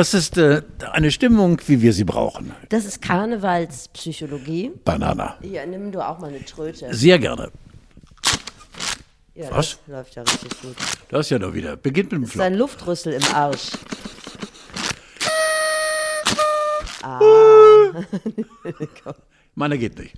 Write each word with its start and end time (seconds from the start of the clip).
Das 0.00 0.14
ist 0.14 0.38
äh, 0.38 0.62
eine 0.92 1.10
Stimmung, 1.10 1.60
wie 1.66 1.82
wir 1.82 1.92
sie 1.92 2.04
brauchen. 2.04 2.54
Das 2.70 2.86
ist 2.86 3.02
Karnevalspsychologie. 3.02 4.70
Banana. 4.82 5.36
Hier, 5.42 5.66
nimm 5.66 5.92
du 5.92 6.00
auch 6.00 6.18
mal 6.20 6.30
eine 6.30 6.42
Tröte. 6.42 6.94
Sehr 6.94 7.18
gerne. 7.18 7.50
Ja, 9.34 9.50
Was? 9.50 9.72
Das 9.72 9.78
läuft 9.88 10.14
ja 10.14 10.22
richtig 10.22 10.62
gut. 10.62 10.74
Das 11.10 11.26
ist 11.26 11.30
ja 11.30 11.38
doch 11.38 11.52
wieder. 11.52 11.76
Beginnt 11.76 12.12
mit 12.12 12.22
dem 12.22 12.24
Das 12.24 12.34
ist 12.34 12.40
ein 12.40 12.54
Flop. 12.54 12.70
Luftrüssel 12.70 13.12
im 13.12 13.22
Arsch. 13.34 13.72
Meiner 19.54 19.76
geht 19.76 19.98
nicht. 19.98 20.14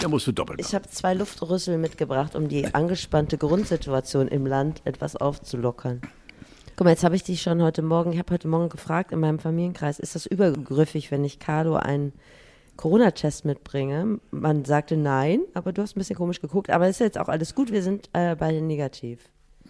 Der 0.00 0.08
musst 0.08 0.26
du 0.26 0.32
doppelt 0.32 0.58
Ich 0.58 0.74
habe 0.74 0.88
zwei 0.88 1.12
Luftrüssel 1.12 1.76
mitgebracht, 1.76 2.34
um 2.34 2.48
die 2.48 2.74
angespannte 2.74 3.36
Grundsituation 3.36 4.28
im 4.28 4.46
Land 4.46 4.80
etwas 4.86 5.16
aufzulockern. 5.16 6.00
Guck 6.76 6.84
mal, 6.84 6.90
jetzt 6.90 7.04
habe 7.04 7.16
ich 7.16 7.24
dich 7.24 7.40
schon 7.40 7.62
heute 7.62 7.80
Morgen, 7.80 8.12
ich 8.12 8.18
habe 8.18 8.34
heute 8.34 8.48
Morgen 8.48 8.68
gefragt 8.68 9.10
in 9.10 9.18
meinem 9.18 9.38
Familienkreis, 9.38 9.98
ist 9.98 10.14
das 10.14 10.26
übergriffig, 10.26 11.10
wenn 11.10 11.24
ich 11.24 11.38
Carlo 11.38 11.76
einen 11.76 12.12
Corona-Test 12.76 13.46
mitbringe? 13.46 14.20
Man 14.30 14.66
sagte 14.66 14.98
nein, 14.98 15.40
aber 15.54 15.72
du 15.72 15.80
hast 15.80 15.96
ein 15.96 16.00
bisschen 16.00 16.16
komisch 16.16 16.42
geguckt. 16.42 16.68
Aber 16.68 16.86
ist 16.86 17.00
jetzt 17.00 17.16
auch 17.16 17.28
alles 17.28 17.54
gut, 17.54 17.72
wir 17.72 17.82
sind 17.82 18.10
äh, 18.12 18.36
beide 18.36 18.60
negativ. 18.60 19.20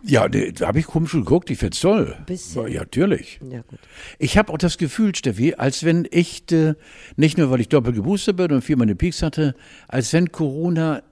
Ja, 0.03 0.29
da 0.29 0.67
habe 0.67 0.81
ich 0.81 0.87
komisch 0.87 1.13
geguckt. 1.13 1.49
Ich 1.49 1.59
find's 1.59 1.79
toll. 1.79 2.17
Bisschen. 2.27 2.67
Ja, 2.67 2.81
natürlich. 2.81 3.39
Ja, 3.49 3.61
gut. 3.63 3.79
Ich 4.19 4.37
habe 4.37 4.53
auch 4.53 4.59
das 4.59 4.77
Gefühl, 4.77 5.15
Steffi, 5.15 5.55
als 5.55 5.85
wenn 5.85 6.09
ich, 6.11 6.51
äh, 6.51 6.75
nicht 7.15 7.39
nur 7.39 7.53
weil 7.53 7.61
ich 7.61 7.69
doppelt 7.69 7.95
geboostert 7.95 8.37
bin 8.37 8.51
und 8.51 8.63
viermal 8.63 8.87
eine 8.87 8.97
Peaks 8.97 9.23
hatte, 9.23 9.55
als 9.87 10.13
wenn 10.13 10.33
Corona 10.33 11.05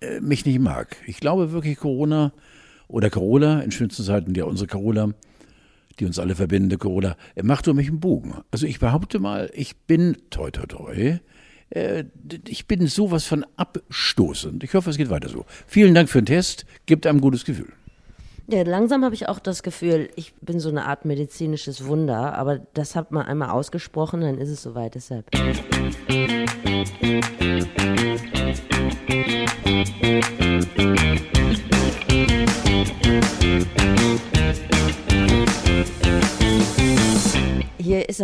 äh, 0.00 0.20
mich 0.20 0.46
nicht 0.46 0.58
mag. 0.58 0.96
Ich 1.06 1.20
glaube 1.20 1.52
wirklich, 1.52 1.76
Corona 1.76 2.32
oder 2.88 3.10
Carola, 3.10 3.60
in 3.60 3.70
schönsten 3.70 4.02
Zeiten 4.02 4.34
ja 4.34 4.44
unsere 4.44 4.66
Carola, 4.66 5.10
die 5.98 6.06
uns 6.06 6.18
alle 6.18 6.34
verbindende 6.34 6.78
Carola, 6.78 7.16
macht 7.42 7.68
um 7.68 7.76
mich 7.76 7.88
einen 7.88 8.00
Bogen. 8.00 8.34
Also 8.50 8.66
ich 8.66 8.80
behaupte 8.80 9.18
mal, 9.18 9.50
ich 9.54 9.76
bin 9.76 10.16
toi 10.30 10.50
toi 10.50 10.66
toi. 10.66 11.18
äh, 11.70 12.04
Ich 12.46 12.66
bin 12.66 12.86
sowas 12.86 13.24
von 13.24 13.44
abstoßend. 13.56 14.64
Ich 14.64 14.74
hoffe, 14.74 14.90
es 14.90 14.96
geht 14.96 15.10
weiter 15.10 15.28
so. 15.28 15.44
Vielen 15.66 15.94
Dank 15.94 16.08
für 16.08 16.22
den 16.22 16.26
Test. 16.26 16.64
Gibt 16.86 17.06
einem 17.06 17.20
gutes 17.20 17.44
Gefühl. 17.44 17.72
Ja, 18.50 18.62
langsam 18.62 19.04
habe 19.04 19.14
ich 19.14 19.28
auch 19.28 19.40
das 19.40 19.62
Gefühl, 19.62 20.08
ich 20.16 20.32
bin 20.40 20.58
so 20.58 20.70
eine 20.70 20.86
Art 20.86 21.04
medizinisches 21.04 21.84
Wunder, 21.84 22.32
aber 22.34 22.60
das 22.72 22.96
hat 22.96 23.12
man 23.12 23.26
einmal 23.26 23.50
ausgesprochen, 23.50 24.22
dann 24.22 24.38
ist 24.38 24.48
es 24.48 24.62
soweit. 24.62 24.94
Deshalb. 24.94 25.26
Hier 25.34 25.52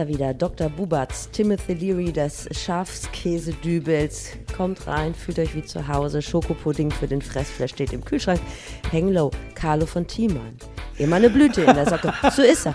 er 0.04 0.08
wieder, 0.08 0.34
Dr. 0.34 0.68
Bubatz, 0.68 1.30
Timothy 1.30 1.74
Leary 1.74 2.12
des 2.12 2.48
Schafskäse-Dübels. 2.50 4.32
Kommt 4.56 4.86
rein, 4.86 5.14
fühlt 5.14 5.38
euch 5.38 5.54
wie 5.54 5.62
zu 5.62 5.88
Hause. 5.88 6.20
Schokopudding 6.20 6.90
für 6.90 7.06
den 7.06 7.22
Fressflash 7.22 7.70
steht 7.70 7.92
im 7.92 8.04
Kühlschrank. 8.04 8.40
Henglow, 8.90 9.30
Carlo 9.54 9.86
von 9.86 10.06
Thiemann. 10.06 10.56
Immer 10.98 11.16
eine 11.16 11.30
Blüte 11.30 11.62
in 11.62 11.74
der 11.74 11.88
Socke. 11.88 12.12
So 12.34 12.42
ist 12.42 12.66
er. 12.66 12.74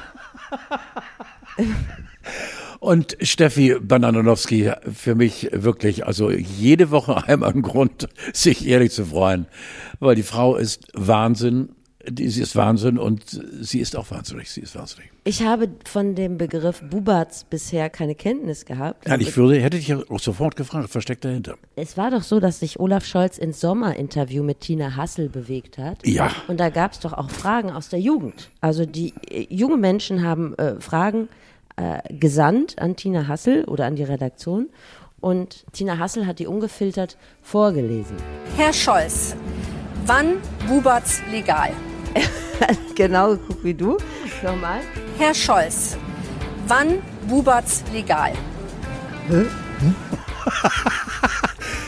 Und 2.80 3.18
Steffi 3.22 3.76
Bananowski, 3.80 4.72
für 4.92 5.14
mich 5.14 5.50
wirklich, 5.52 6.06
also 6.06 6.32
jede 6.32 6.92
Woche 6.92 7.28
einmal 7.28 7.52
ein 7.52 7.62
Grund, 7.62 8.08
sich 8.34 8.68
ehrlich 8.68 8.92
zu 8.92 9.06
freuen, 9.06 9.48
weil 10.00 10.16
die 10.16 10.24
Frau 10.24 10.56
ist 10.56 10.88
Wahnsinn, 10.94 11.76
die, 12.12 12.30
sie 12.30 12.42
ist 12.42 12.56
Wahnsinn 12.56 12.98
und 12.98 13.24
sie 13.62 13.80
ist 13.80 13.96
auch 13.96 14.10
wahnsinnig, 14.12 14.50
sie 14.50 14.62
ist 14.62 14.76
wahnsinnig. 14.76 15.10
Ich 15.24 15.44
habe 15.44 15.70
von 15.86 16.16
dem 16.16 16.38
Begriff 16.38 16.82
Bubatz 16.82 17.44
bisher 17.44 17.90
keine 17.90 18.16
Kenntnis 18.16 18.66
gehabt. 18.66 19.08
Nein, 19.08 19.22
ich 19.22 19.36
würde, 19.38 19.62
hätte 19.62 19.78
dich 19.78 19.88
ja 19.88 20.00
auch 20.10 20.20
sofort 20.20 20.56
gefragt, 20.56 20.90
was 20.94 21.04
steckt 21.04 21.26
dahinter? 21.26 21.58
Es 21.76 21.98
war 21.98 22.12
doch 22.12 22.24
so, 22.24 22.40
dass 22.40 22.60
sich 22.60 22.80
Olaf 22.80 23.06
Scholz 23.06 23.38
ins 23.38 23.60
Sommerinterview 23.60 24.44
mit 24.44 24.62
Tina 24.62 24.96
Hassel 24.96 25.30
bewegt 25.30 25.78
hat. 25.78 26.06
Ja. 26.06 26.32
Und 26.48 26.60
da 26.60 26.70
gab 26.70 26.94
es 26.94 27.00
doch 27.00 27.14
auch 27.14 27.30
Fragen 27.30 27.72
aus 27.72 27.90
der 27.90 28.00
Jugend. 28.00 28.50
Also 28.62 28.86
die 28.86 29.14
äh, 29.30 29.48
junge 29.50 29.78
Menschen 29.78 30.24
haben 30.24 30.56
äh, 30.56 30.80
Fragen 30.80 31.30
äh, 31.76 32.00
gesandt 32.14 32.80
an 32.80 32.96
Tina 32.96 33.28
Hassel 33.28 33.66
oder 33.66 33.86
an 33.86 33.96
die 33.96 34.04
Redaktion. 34.04 34.70
Und 35.22 35.66
Tina 35.74 35.98
Hassel 35.98 36.26
hat 36.26 36.40
die 36.40 36.48
ungefiltert 36.48 37.18
vorgelesen. 37.42 38.16
Herr 38.56 38.74
Scholz, 38.74 39.36
wann 40.06 40.38
Bubatz 40.68 41.22
legal? 41.32 41.72
genau 42.96 43.32
geguckt 43.32 43.64
wie 43.64 43.74
du. 43.74 43.98
Nochmal. 44.44 44.82
Herr 45.18 45.34
Scholz, 45.34 45.98
wann 46.68 47.00
Bubatz 47.28 47.84
legal? 47.94 48.34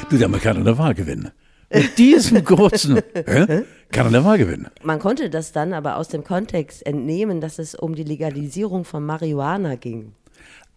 Du, 0.10 0.18
der 0.18 0.28
kann 0.28 0.58
an 0.58 0.66
der 0.66 0.78
Wahl 0.78 0.94
gewinnen. 0.94 1.32
Mit 1.74 1.98
diesem 1.98 2.44
kurzen, 2.44 2.98
hä? 3.14 3.64
kann 3.92 4.08
an 4.08 4.12
der 4.12 4.26
Wahl 4.26 4.38
gewinnen. 4.38 4.68
Man 4.84 5.00
konnte 5.00 5.30
das 5.30 5.54
dann 5.54 5.72
aber 5.72 5.96
aus 5.96 6.10
dem 6.10 6.26
Kontext 6.26 6.86
entnehmen, 6.86 7.40
dass 7.40 7.60
es 7.60 7.76
um 7.76 7.96
die 7.96 8.04
Legalisierung 8.04 8.84
von 8.84 9.06
Marihuana 9.06 9.76
ging. 9.76 10.12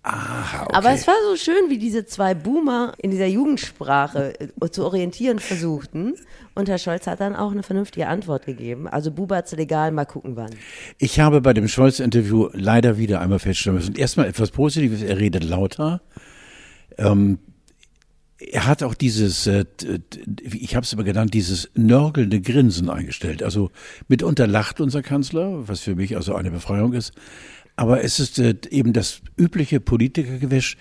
Aha, 0.06 0.64
okay. 0.64 0.74
Aber 0.74 0.90
es 0.90 1.06
war 1.06 1.14
so 1.30 1.34
schön, 1.34 1.70
wie 1.70 1.78
diese 1.78 2.04
zwei 2.04 2.34
Boomer 2.34 2.92
in 2.98 3.10
dieser 3.10 3.26
Jugendsprache 3.26 4.38
äh, 4.38 4.68
zu 4.68 4.84
orientieren 4.84 5.38
versuchten. 5.38 6.14
Und 6.54 6.68
Herr 6.68 6.76
Scholz 6.76 7.06
hat 7.06 7.20
dann 7.20 7.34
auch 7.34 7.52
eine 7.52 7.62
vernünftige 7.62 8.06
Antwort 8.06 8.44
gegeben. 8.44 8.86
Also 8.86 9.10
Bubatz 9.10 9.52
legal, 9.52 9.92
mal 9.92 10.04
gucken 10.04 10.36
wann. 10.36 10.50
Ich 10.98 11.20
habe 11.20 11.40
bei 11.40 11.54
dem 11.54 11.68
Scholz-Interview 11.68 12.50
leider 12.52 12.98
wieder 12.98 13.22
einmal 13.22 13.38
feststellen 13.38 13.78
müssen. 13.78 13.94
Erstmal 13.94 14.26
etwas 14.26 14.50
Positives, 14.50 15.00
er 15.00 15.18
redet 15.18 15.42
lauter. 15.42 16.02
Ähm, 16.98 17.38
er 18.38 18.66
hat 18.66 18.82
auch 18.82 18.92
dieses, 18.92 19.46
äh, 19.46 19.64
ich 20.52 20.76
habe 20.76 20.84
es 20.84 20.92
immer 20.92 21.04
genannt, 21.04 21.32
dieses 21.32 21.70
nörgelnde 21.74 22.42
Grinsen 22.42 22.90
eingestellt. 22.90 23.42
Also 23.42 23.70
mitunter 24.08 24.46
lacht 24.46 24.82
unser 24.82 25.00
Kanzler, 25.00 25.66
was 25.66 25.80
für 25.80 25.94
mich 25.94 26.14
also 26.14 26.34
eine 26.34 26.50
Befreiung 26.50 26.92
ist. 26.92 27.14
Aber 27.76 28.04
es 28.04 28.20
ist 28.20 28.38
äh, 28.38 28.54
eben 28.70 28.92
das 28.92 29.20
übliche 29.36 29.80
Politikergewisch. 29.80 30.76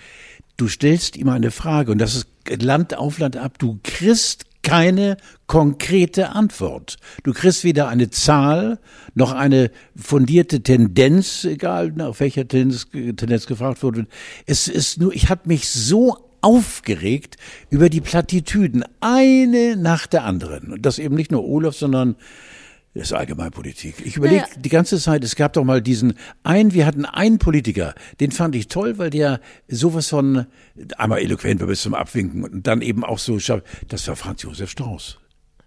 Du 0.57 0.67
stellst 0.67 1.17
ihm 1.17 1.29
eine 1.29 1.51
Frage 1.51 1.91
und 1.91 1.97
das 1.97 2.15
ist 2.15 2.27
Land 2.61 2.95
auf 2.95 3.17
Land 3.17 3.37
ab. 3.37 3.57
Du 3.57 3.79
kriegst 3.83 4.45
keine 4.61 5.17
konkrete 5.45 6.29
Antwort. 6.29 6.97
Du 7.23 7.33
kriegst 7.33 7.63
weder 7.63 7.89
eine 7.89 8.09
Zahl 8.09 8.79
noch 9.13 9.33
eine 9.33 9.71
fundierte 9.95 10.63
Tendenz, 10.63 11.43
egal 11.43 11.91
nach 11.91 12.19
welcher 12.19 12.47
Tendenz, 12.47 12.87
Tendenz 12.91 13.45
gefragt 13.45 13.83
wurde. 13.83 14.07
Es 14.45 14.67
ist 14.67 14.99
nur, 14.99 15.13
ich 15.13 15.29
habe 15.29 15.41
mich 15.45 15.69
so 15.69 16.17
aufgeregt 16.41 17.37
über 17.69 17.89
die 17.89 18.01
Plattitüden, 18.01 18.83
eine 18.99 19.75
nach 19.75 20.07
der 20.07 20.23
anderen. 20.23 20.73
Und 20.73 20.85
das 20.85 20.99
eben 20.99 21.15
nicht 21.15 21.31
nur 21.31 21.45
Olaf, 21.45 21.75
sondern 21.75 22.15
das 22.93 23.03
ist 23.05 23.13
Allgemeinpolitik. 23.13 23.95
Ich 24.05 24.17
überlege 24.17 24.41
Naja. 24.41 24.53
die 24.59 24.69
ganze 24.69 24.99
Zeit, 24.99 25.23
es 25.23 25.35
gab 25.35 25.53
doch 25.53 25.63
mal 25.63 25.81
diesen 25.81 26.13
einen, 26.43 26.73
wir 26.73 26.85
hatten 26.85 27.05
einen 27.05 27.39
Politiker, 27.39 27.95
den 28.19 28.31
fand 28.31 28.55
ich 28.55 28.67
toll, 28.67 28.97
weil 28.97 29.09
der 29.09 29.39
sowas 29.67 30.09
von 30.09 30.45
einmal 30.97 31.19
eloquent 31.19 31.59
war 31.61 31.67
bis 31.67 31.81
zum 31.81 31.95
Abwinken 31.95 32.43
und 32.43 32.67
dann 32.67 32.81
eben 32.81 33.03
auch 33.03 33.19
so, 33.19 33.37
das 33.37 34.07
war 34.07 34.15
Franz 34.15 34.43
Josef 34.43 34.69
Strauß. 34.69 35.19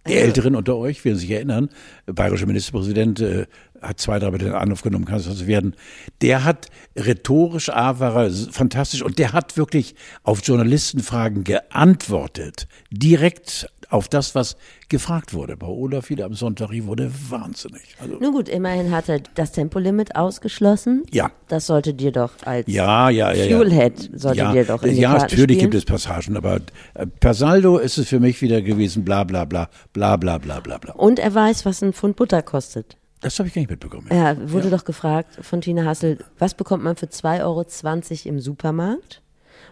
Die 0.08 0.14
Älteren 0.14 0.54
unter 0.54 0.76
euch 0.76 1.04
werden 1.04 1.18
sich 1.18 1.30
erinnern, 1.30 1.68
bayerischer 2.06 2.46
Ministerpräsident 2.46 3.18
äh, 3.18 3.46
hat 3.82 4.00
zwei, 4.00 4.18
drei 4.18 4.30
Mal 4.30 4.54
Anruf 4.54 4.82
genommen, 4.82 5.04
kann 5.04 5.16
das 5.16 5.28
also 5.28 5.46
werden. 5.46 5.76
Der 6.22 6.44
hat 6.44 6.66
rhetorisch, 6.96 7.70
A, 7.70 7.98
war 7.98 8.24
er 8.24 8.30
fantastisch 8.30 9.02
und 9.02 9.18
der 9.18 9.32
hat 9.32 9.56
wirklich 9.56 9.94
auf 10.22 10.42
Journalistenfragen 10.44 11.44
geantwortet. 11.44 12.68
Direkt 12.90 13.68
auf 13.90 14.08
das, 14.08 14.34
was 14.34 14.56
gefragt 14.88 15.34
wurde. 15.34 15.56
Bei 15.56 15.66
Olaf 15.66 16.10
wieder 16.10 16.24
am 16.24 16.34
Sonntag 16.34 16.70
wurde 16.70 17.10
wahnsinnig. 17.28 17.96
Also 18.00 18.16
Nun 18.20 18.32
gut, 18.32 18.48
immerhin 18.48 18.90
hat 18.90 19.08
er 19.08 19.20
das 19.34 19.52
Tempolimit 19.52 20.16
ausgeschlossen. 20.16 21.04
Ja. 21.12 21.30
Das 21.48 21.66
sollte 21.66 21.94
dir 21.94 22.12
doch 22.12 22.32
als 22.44 22.66
ja, 22.68 23.10
ja, 23.10 23.32
ja, 23.32 23.44
ja. 23.44 23.56
Fuelhead 23.56 24.10
sollte 24.14 24.38
ja, 24.38 24.52
dir 24.52 24.64
doch 24.64 24.82
in 24.82 24.96
Ja, 24.96 25.12
natürlich 25.12 25.58
spielen. 25.58 25.70
gibt 25.70 25.74
es 25.74 25.84
Passagen, 25.84 26.36
aber 26.36 26.60
äh, 26.94 27.06
per 27.06 27.34
Saldo 27.34 27.78
ist 27.78 27.98
es 27.98 28.08
für 28.08 28.20
mich 28.20 28.42
wieder 28.42 28.62
gewesen, 28.62 29.04
bla 29.04 29.24
bla, 29.24 29.44
bla 29.44 29.68
bla 29.92 30.16
bla 30.16 30.38
bla 30.38 30.60
bla. 30.60 30.94
Und 30.94 31.18
er 31.18 31.34
weiß, 31.34 31.64
was 31.64 31.82
ein 31.82 31.92
Pfund 31.92 32.16
Butter 32.16 32.42
kostet. 32.42 32.96
Das 33.20 33.38
habe 33.38 33.48
ich 33.48 33.54
gar 33.54 33.60
nicht 33.60 33.70
mitbekommen. 33.70 34.06
Er 34.10 34.50
wurde 34.52 34.70
doch 34.70 34.84
gefragt 34.84 35.38
von 35.40 35.60
Tina 35.60 35.84
Hassel, 35.84 36.18
was 36.38 36.54
bekommt 36.54 36.84
man 36.84 36.96
für 36.96 37.06
2,20 37.06 37.42
Euro 37.42 37.64
im 38.28 38.40
Supermarkt? 38.40 39.22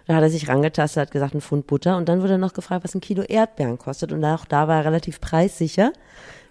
Da 0.06 0.16
hat 0.16 0.22
er 0.22 0.30
sich 0.30 0.48
rangetastet, 0.48 1.02
hat 1.02 1.10
gesagt, 1.10 1.34
ein 1.34 1.40
Pfund 1.40 1.66
Butter. 1.66 1.96
Und 1.96 2.08
dann 2.08 2.20
wurde 2.20 2.32
er 2.32 2.38
noch 2.38 2.52
gefragt, 2.52 2.84
was 2.84 2.94
ein 2.94 3.00
Kilo 3.00 3.22
Erdbeeren 3.22 3.78
kostet. 3.78 4.12
Und 4.12 4.24
auch 4.24 4.44
da 4.44 4.68
war 4.68 4.78
er 4.78 4.84
relativ 4.84 5.20
preissicher, 5.20 5.92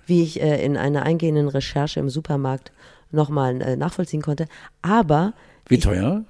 wie 0.05 0.23
ich 0.23 0.41
äh, 0.41 0.63
in 0.63 0.77
einer 0.77 1.03
eingehenden 1.03 1.47
Recherche 1.47 1.99
im 1.99 2.09
Supermarkt 2.09 2.71
nochmal 3.11 3.61
äh, 3.61 3.75
nachvollziehen 3.75 4.21
konnte. 4.21 4.47
Aber 4.81 5.33
Wie 5.67 5.79
teuer? 5.79 6.23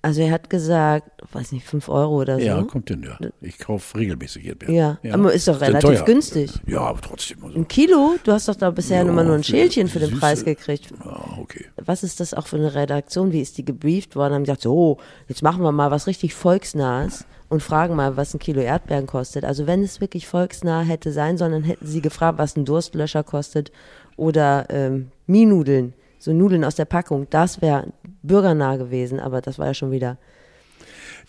Also 0.00 0.20
er 0.22 0.30
hat 0.30 0.48
gesagt, 0.48 1.10
weiß 1.32 1.50
nicht, 1.52 1.66
5 1.66 1.88
Euro 1.88 2.20
oder 2.20 2.36
so. 2.38 2.44
Ja, 2.46 2.62
kommt 2.62 2.88
hin, 2.88 3.02
ja. 3.04 3.18
Ich 3.40 3.58
kaufe 3.58 3.98
regelmäßig 3.98 4.46
Erdbeeren. 4.46 4.74
Ja, 4.74 4.98
aber 5.12 5.32
ist 5.32 5.48
doch 5.48 5.60
relativ 5.60 5.90
teuer. 5.90 6.04
günstig. 6.04 6.52
Ja, 6.68 6.82
aber 6.82 7.00
trotzdem. 7.00 7.42
Also, 7.44 7.58
Ein 7.58 7.66
Kilo? 7.66 8.14
Du 8.22 8.30
hast 8.30 8.48
doch 8.48 8.54
da 8.54 8.70
bisher 8.70 9.02
Ja, 9.02 9.08
immer 9.10 9.24
nur 9.24 9.34
ein 9.34 9.42
Schälchen 9.42 9.88
für 9.88 9.98
den 9.98 10.10
süße- 10.14 10.20
Preis 10.20 10.44
gekriegt. 10.44 10.92
ja, 11.04 11.38
okay. 11.40 11.66
Was 11.84 12.04
ist 12.04 12.20
das 12.20 12.32
auch 12.32 12.46
für 12.46 12.56
eine 12.56 12.74
Redaktion? 12.76 13.32
Wie 13.32 13.40
ist 13.40 13.58
die 13.58 13.64
gebrieft 13.64 14.14
worden? 14.14 14.34
Haben 14.34 14.44
gesagt, 14.44 14.62
so, 14.62 14.98
jetzt 15.26 15.42
machen 15.42 15.62
wir 15.64 15.72
mal 15.72 15.90
was 15.90 16.06
richtig 16.06 16.32
Volksnahes 16.32 17.26
und 17.48 17.60
fragen 17.62 17.96
mal, 17.96 18.16
was 18.16 18.32
ein 18.34 18.38
Kilo 18.38 18.60
Erdbeeren 18.60 19.06
kostet. 19.06 19.44
Also 19.44 19.66
wenn 19.66 19.82
es 19.82 20.00
wirklich 20.00 20.28
volksnah 20.28 20.82
hätte 20.82 21.10
sein 21.10 21.36
sollen, 21.38 21.52
dann 21.52 21.64
hätten 21.64 21.86
sie 21.86 22.00
gefragt, 22.02 22.38
was 22.38 22.56
ein 22.56 22.64
Durstlöscher 22.64 23.24
kostet 23.24 23.72
oder 24.16 24.66
ähm, 24.70 25.08
Mienudeln, 25.26 25.94
so 26.20 26.32
Nudeln 26.32 26.64
aus 26.64 26.74
der 26.76 26.84
Packung. 26.84 27.26
Das 27.30 27.60
wäre 27.62 27.88
bürgernah 28.28 28.76
gewesen, 28.76 29.18
aber 29.18 29.40
das 29.40 29.58
war 29.58 29.66
ja 29.66 29.74
schon 29.74 29.90
wieder 29.90 30.16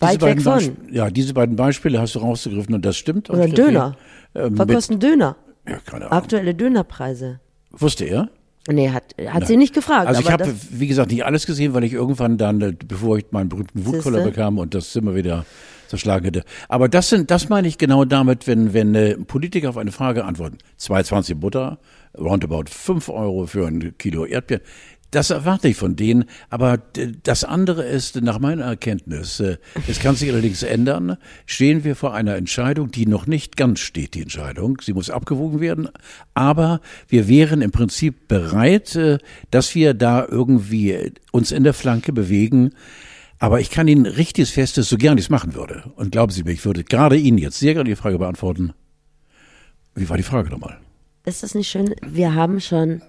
weit 0.12 0.12
weg 0.12 0.20
beiden 0.20 0.42
von. 0.44 0.58
Beisp- 0.60 0.92
Ja, 0.92 1.10
diese 1.10 1.34
beiden 1.34 1.56
Beispiele 1.56 2.00
hast 2.00 2.14
du 2.14 2.20
rausgegriffen 2.20 2.74
und 2.74 2.84
das 2.84 2.96
stimmt. 2.96 3.28
Oder. 3.30 3.48
Döner. 3.48 3.96
Ähm, 4.36 4.56
Was 4.56 4.68
kostet 4.68 5.02
Döner? 5.02 5.36
ja, 5.68 5.78
keine 5.84 6.06
Ahnung. 6.06 6.16
Aktuelle 6.18 6.54
Dönerpreise. 6.54 7.40
Wusste 7.72 8.04
er? 8.04 8.28
Nee, 8.68 8.90
hat, 8.90 9.14
hat 9.26 9.46
sie 9.46 9.56
nicht 9.56 9.74
gefragt. 9.74 10.06
Also 10.06 10.20
ich 10.20 10.30
habe, 10.30 10.52
wie 10.70 10.86
gesagt, 10.86 11.10
nicht 11.10 11.24
alles 11.24 11.46
gesehen, 11.46 11.72
weil 11.74 11.82
ich 11.82 11.94
irgendwann 11.94 12.36
dann, 12.36 12.60
äh, 12.60 12.72
bevor 12.86 13.16
ich 13.18 13.24
meinen 13.30 13.48
berühmten 13.48 13.86
Wutkoller 13.86 14.22
bekam 14.22 14.58
und 14.58 14.74
das 14.74 14.92
Zimmer 14.92 15.14
wieder 15.14 15.46
zerschlagen 15.88 16.24
hätte. 16.26 16.44
Aber 16.68 16.88
das 16.88 17.08
sind, 17.08 17.30
das 17.30 17.48
meine 17.48 17.66
ich 17.68 17.78
genau 17.78 18.04
damit, 18.04 18.46
wenn, 18.46 18.74
wenn 18.74 18.94
äh, 18.94 19.16
Politiker 19.16 19.70
auf 19.70 19.76
eine 19.78 19.92
Frage 19.92 20.24
antworten. 20.24 20.58
2,20 20.78 21.36
Butter, 21.36 21.78
roundabout 22.16 22.64
5 22.68 23.08
Euro 23.08 23.46
für 23.46 23.66
ein 23.66 23.94
Kilo 23.98 24.24
Erdbeeren. 24.26 24.62
Das 25.10 25.30
erwarte 25.30 25.66
ich 25.68 25.76
von 25.76 25.96
denen, 25.96 26.24
aber 26.50 26.76
d- 26.78 27.14
das 27.24 27.42
andere 27.42 27.82
ist, 27.84 28.20
nach 28.22 28.38
meiner 28.38 28.64
Erkenntnis, 28.64 29.40
äh, 29.40 29.56
es 29.88 29.98
kann 29.98 30.14
sich 30.14 30.30
allerdings 30.30 30.62
ändern, 30.62 31.16
stehen 31.46 31.82
wir 31.82 31.96
vor 31.96 32.14
einer 32.14 32.36
Entscheidung, 32.36 32.92
die 32.92 33.06
noch 33.06 33.26
nicht 33.26 33.56
ganz 33.56 33.80
steht, 33.80 34.14
die 34.14 34.22
Entscheidung. 34.22 34.78
Sie 34.80 34.92
muss 34.92 35.10
abgewogen 35.10 35.60
werden, 35.60 35.88
aber 36.34 36.80
wir 37.08 37.26
wären 37.26 37.60
im 37.60 37.72
Prinzip 37.72 38.28
bereit, 38.28 38.94
äh, 38.94 39.18
dass 39.50 39.74
wir 39.74 39.94
da 39.94 40.24
irgendwie 40.28 40.92
äh, 40.92 41.10
uns 41.32 41.50
in 41.50 41.64
der 41.64 41.74
Flanke 41.74 42.12
bewegen. 42.12 42.70
Aber 43.40 43.58
ich 43.58 43.70
kann 43.70 43.88
Ihnen 43.88 44.06
richtiges 44.06 44.50
Festes, 44.50 44.88
so 44.90 44.96
gern 44.98 45.16
ich 45.18 45.24
es 45.24 45.30
machen 45.30 45.54
würde. 45.54 45.90
Und 45.96 46.12
glauben 46.12 46.30
Sie 46.30 46.44
mir, 46.44 46.52
ich 46.52 46.64
würde 46.64 46.84
gerade 46.84 47.16
Ihnen 47.16 47.38
jetzt 47.38 47.58
sehr 47.58 47.72
gerne 47.74 47.88
die 47.88 47.96
Frage 47.96 48.18
beantworten. 48.18 48.74
Wie 49.94 50.08
war 50.08 50.16
die 50.18 50.22
Frage 50.22 50.50
nochmal? 50.50 50.78
Ist 51.24 51.42
das 51.42 51.54
nicht 51.54 51.68
schön? 51.68 51.94
Wir 52.06 52.34
haben 52.34 52.60
schon 52.60 53.02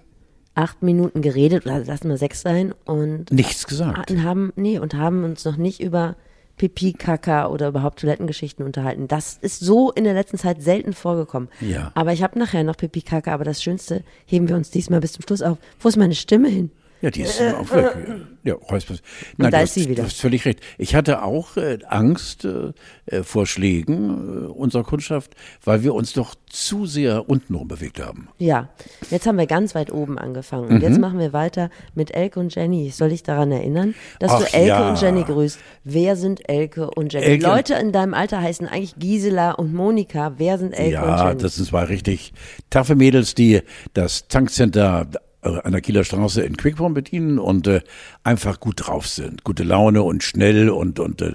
acht 0.56 0.83
Minuten 0.83 1.21
geredet, 1.21 1.65
oder 1.65 1.83
lassen 1.83 2.09
wir 2.09 2.18
sechs 2.18 2.42
sein, 2.42 2.74
und 2.86 3.31
Nichts 3.31 3.68
gesagt. 3.68 4.12
und 4.12 4.24
haben, 4.24 4.51
nee, 4.56 4.80
und 4.80 4.94
haben 4.94 5.24
uns 5.24 5.45
noch 5.45 5.57
nicht 5.57 5.81
über 5.81 6.15
Pipi, 6.57 6.94
Kaka 6.94 7.48
oder 7.48 7.69
überhaupt 7.69 8.00
Toilettengeschichten 8.01 8.65
unterhalten. 8.65 9.07
Das 9.07 9.38
ist 9.42 9.62
so 9.62 9.92
in 9.92 10.03
der 10.03 10.13
letzten 10.13 10.38
Zeit 10.38 10.62
selten 10.62 10.94
vorgekommen. 10.94 11.50
Ja. 11.59 11.92
Aber 11.95 12.13
ich 12.13 12.21
habe 12.21 12.38
nachher 12.38 12.63
noch 12.63 12.77
Pipi, 12.77 13.01
Kaka, 13.01 13.33
aber 13.33 13.45
das 13.45 13.63
Schönste 13.63 14.03
heben 14.25 14.48
wir 14.48 14.56
uns 14.56 14.69
diesmal 14.69 15.00
bis 15.00 15.13
zum 15.13 15.24
Schluss 15.24 15.42
auf. 15.42 15.57
Wo 15.80 15.89
ist 15.89 15.98
meine 15.98 16.15
Stimme 16.15 16.50
hin? 16.50 16.69
Ja, 17.01 17.09
die 17.09 17.21
ist 17.21 17.42
auch 17.42 17.71
weg. 17.74 17.95
Ja, 18.44 18.53
Räuspers. 18.56 19.01
Nein, 19.38 19.51
da 19.51 19.57
du 19.59 19.63
ist 19.63 19.69
hast, 19.69 19.74
sie 19.75 19.89
wieder. 19.89 20.03
Du 20.03 20.09
hast 20.09 20.19
völlig 20.19 20.45
recht. 20.45 20.59
Ich 20.77 20.95
hatte 20.95 21.24
auch 21.24 21.57
äh, 21.57 21.80
Angst 21.88 22.45
äh, 22.45 22.71
äh, 23.06 23.24
vor 23.24 23.45
Schlägen 23.48 24.45
äh, 24.45 24.48
unserer 24.48 24.83
Kundschaft, 24.83 25.33
weil 25.63 25.83
wir 25.83 25.94
uns 25.94 26.13
doch 26.13 26.36
zu 26.50 26.86
sehr 26.86 27.30
untenrum 27.30 27.68
bewegt 27.68 28.00
haben. 28.00 28.30
Ja, 28.39 28.69
jetzt 29.09 29.25
haben 29.27 29.38
wir 29.38 29.45
ganz 29.48 29.74
weit 29.75 29.92
oben 29.92 30.18
angefangen. 30.18 30.69
Und 30.69 30.75
Mhm. 30.75 30.81
jetzt 30.81 31.00
machen 31.00 31.19
wir 31.19 31.33
weiter 31.33 31.69
mit 31.95 32.12
Elke 32.15 32.39
und 32.39 32.53
Jenny. 32.56 32.89
Soll 32.92 33.12
ich 33.12 33.24
daran 33.24 33.51
erinnern, 33.51 33.94
dass 34.19 34.31
Ach 34.31 34.39
du 34.39 34.54
Elke 34.54 34.68
ja. 34.68 34.89
und 34.89 35.01
Jenny 35.01 35.24
grüßt? 35.24 35.59
Wer 35.83 36.15
sind 36.15 36.47
Elke 36.50 36.89
und 36.89 37.13
Jenny? 37.13 37.25
Elke- 37.25 37.45
Leute 37.47 37.74
in 37.75 37.92
deinem 37.92 38.13
Alter 38.13 38.42
heißen 38.42 38.68
eigentlich 38.68 38.95
Gisela 38.97 39.51
und 39.51 39.74
Monika. 39.74 40.33
Wer 40.38 40.57
sind 40.57 40.74
Elke 40.74 40.97
und 41.01 41.07
ja, 41.07 41.27
Jenny? 41.30 41.42
das 41.42 41.56
sind 41.56 41.68
zwei 41.68 41.83
richtig 41.83 42.33
taffe 42.69 42.95
Mädels, 42.95 43.33
die 43.36 43.62
das 43.94 44.27
Tankcenter 44.27 45.07
äh, 45.12 45.18
an 45.42 45.72
der 45.72 45.82
Kieler 45.82 46.04
Straße 46.04 46.42
in 46.44 46.56
Quickborn 46.58 46.94
bedienen 46.94 47.40
und 47.40 47.68
äh, 47.68 47.82
einfach 48.24 48.60
gut 48.60 48.88
drauf 48.88 49.08
sind. 49.08 49.44
Gute 49.44 49.64
Laune 49.64 50.04
und 50.04 50.24
schnell 50.24 50.70
und, 50.70 51.00
und 51.00 51.22
äh, 51.22 51.34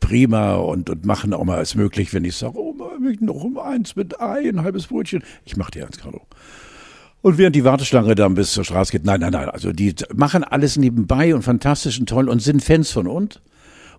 prima 0.00 0.54
und, 0.54 0.88
und 0.88 1.04
machen 1.04 1.34
auch 1.34 1.44
mal 1.44 1.58
als 1.58 1.74
möglich, 1.74 2.12
wenn 2.14 2.24
ich 2.24 2.36
sage, 2.36 2.58
oh, 2.58 2.74
möchten 2.98 3.26
noch 3.26 3.44
um 3.44 3.58
eins 3.58 3.96
mit 3.96 4.20
Ei, 4.20 4.48
ein 4.48 4.62
halbes 4.62 4.86
Brötchen. 4.86 5.22
Ich 5.44 5.56
mache 5.56 5.72
dir 5.72 5.86
eins, 5.86 5.98
Carlo. 5.98 6.22
Und 7.20 7.38
während 7.38 7.54
die 7.54 7.64
Warteschlange 7.64 8.14
dann 8.14 8.34
bis 8.34 8.52
zur 8.52 8.64
Straße 8.64 8.90
geht, 8.92 9.04
nein, 9.04 9.20
nein, 9.20 9.32
nein, 9.32 9.48
also 9.48 9.72
die 9.72 9.94
machen 10.14 10.42
alles 10.44 10.76
nebenbei 10.76 11.34
und 11.34 11.42
fantastisch 11.42 12.00
und 12.00 12.08
toll 12.08 12.28
und 12.28 12.40
sind 12.42 12.64
Fans 12.64 12.90
von 12.90 13.06
uns. 13.06 13.40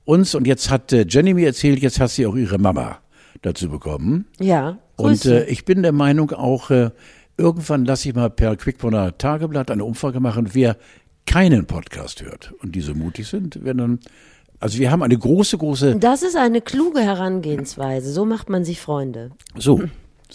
uns. 0.03 0.35
Und 0.35 0.45
jetzt 0.47 0.69
hat 0.69 0.91
äh, 0.91 1.05
Jenny 1.07 1.33
mir 1.33 1.47
erzählt, 1.47 1.79
jetzt 1.79 1.99
hat 1.99 2.09
sie 2.09 2.25
auch 2.25 2.35
ihre 2.35 2.57
Mama 2.57 2.99
dazu 3.41 3.69
bekommen. 3.69 4.25
ja, 4.39 4.77
Und 4.97 5.21
Grüße. 5.21 5.45
äh, 5.47 5.49
ich 5.49 5.63
bin 5.65 5.83
der 5.83 5.91
Meinung 5.93 6.31
auch, 6.31 6.69
äh, 6.69 6.91
irgendwann 7.37 7.85
lasse 7.85 8.09
ich 8.09 8.15
mal 8.15 8.29
per 8.29 8.55
Quickborner 8.55 9.17
Tageblatt 9.17 9.71
eine 9.71 9.85
Umfrage 9.85 10.19
machen, 10.19 10.53
wer 10.53 10.77
keinen 11.25 11.65
Podcast 11.65 12.21
hört 12.21 12.53
und 12.61 12.75
die 12.75 12.81
so 12.81 12.93
mutig 12.93 13.27
sind, 13.27 13.63
werden 13.63 13.77
dann, 13.77 13.99
also 14.59 14.79
wir 14.79 14.91
haben 14.91 15.03
eine 15.03 15.17
große, 15.17 15.57
große, 15.57 15.95
das 15.95 16.23
ist 16.23 16.35
eine 16.35 16.61
kluge 16.61 17.01
Herangehensweise. 17.01 18.11
So 18.11 18.25
macht 18.25 18.49
man 18.49 18.65
sich 18.65 18.79
Freunde. 18.79 19.31
so, 19.55 19.81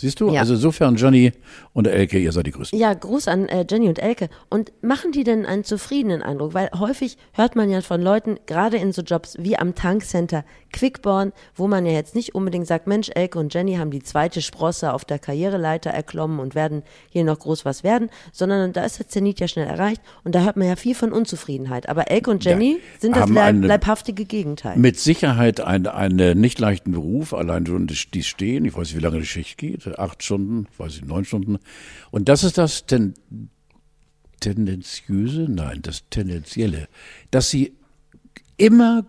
siehst 0.01 0.21
du? 0.21 0.31
Ja. 0.31 0.41
Also 0.41 0.55
insofern 0.55 0.97
Johnny 0.97 1.33
und 1.73 1.87
Elke, 1.87 2.19
ihr 2.19 2.33
seid 2.33 2.47
die 2.47 2.51
Größten. 2.53 2.79
Ja, 2.79 2.95
Gruß 2.95 3.29
an 3.29 3.49
äh, 3.49 3.65
Jenny 3.69 3.89
und 3.89 3.99
Elke. 3.99 4.29
Und 4.49 4.73
machen 4.81 5.13
die 5.13 5.25
denn 5.25 5.47
einen 5.47 5.65
zufriedenen 5.65 6.23
Eindruck? 6.23 6.55
Weil 6.55 6.71
häufig 6.79 7.19
hört 7.33 7.57
man 7.57 7.71
ja 7.71 7.81
von 7.81 8.01
Leuten, 8.03 8.39
gerade 8.47 8.77
in 8.77 8.93
so 8.93 9.03
Jobs 9.03 9.37
wie 9.39 9.57
am 9.57 9.75
Tankcenter 9.75 10.45
Quickborn, 10.73 11.33
wo 11.55 11.67
man 11.67 11.87
ja 11.87 11.93
jetzt 11.93 12.15
nicht 12.15 12.35
unbedingt 12.35 12.67
sagt, 12.67 12.87
Mensch, 12.87 13.11
Elke 13.15 13.39
und 13.39 13.53
Jenny 13.55 13.77
haben 13.77 13.91
die 13.91 14.03
zweite 14.03 14.43
Sprosse 14.43 14.93
auf 14.93 15.05
der 15.05 15.19
Karriereleiter 15.19 15.91
erklommen 15.91 16.41
und 16.41 16.55
werden 16.55 16.83
hier 17.09 17.25
noch 17.25 17.39
groß 17.39 17.65
was 17.65 17.85
werden, 17.85 18.11
sondern 18.33 18.73
da 18.73 18.85
ist 18.85 18.99
der 18.99 19.09
Zenit 19.09 19.41
ja 19.41 19.49
schnell 19.49 19.67
erreicht 19.67 20.03
und 20.25 20.35
da 20.35 20.43
hört 20.43 20.57
man 20.57 20.69
ja 20.69 20.77
viel 20.77 20.95
von 20.95 21.13
Unzufriedenheit. 21.13 21.89
Aber 21.89 22.11
Elke 22.11 22.31
und 22.31 22.45
Jenny 22.45 22.73
Ja, 22.73 23.01
sind 23.01 23.17
das 23.17 23.29
leib 23.29 23.57
leibhaftige 23.63 24.25
Gegenteil. 24.25 24.77
Mit 24.77 24.99
Sicherheit 24.99 25.61
ein, 25.61 25.87
einen 25.87 26.39
nicht 26.39 26.59
leichten 26.59 26.93
Beruf, 26.93 27.33
allein 27.33 27.67
schon 27.67 27.87
die 27.87 27.99
die 28.13 28.23
stehen, 28.23 28.65
ich 28.65 28.77
weiß 28.77 28.89
nicht, 28.89 28.97
wie 28.97 29.03
lange 29.03 29.21
die 29.21 29.27
Schicht 29.27 29.59
geht, 29.59 29.88
acht 29.97 30.23
Stunden, 30.23 30.67
weiß 30.77 30.97
ich, 30.97 31.05
neun 31.05 31.25
Stunden. 31.25 31.59
Und 32.11 32.29
das 32.29 32.45
ist 32.45 32.59
das 32.59 32.87
ten, 32.87 33.15
Tendenziöse, 34.41 35.47
nein, 35.49 35.83
das 35.83 36.05
Tendenzielle, 36.11 36.89
dass 37.31 37.51
sie 37.51 37.77
immer 38.57 39.07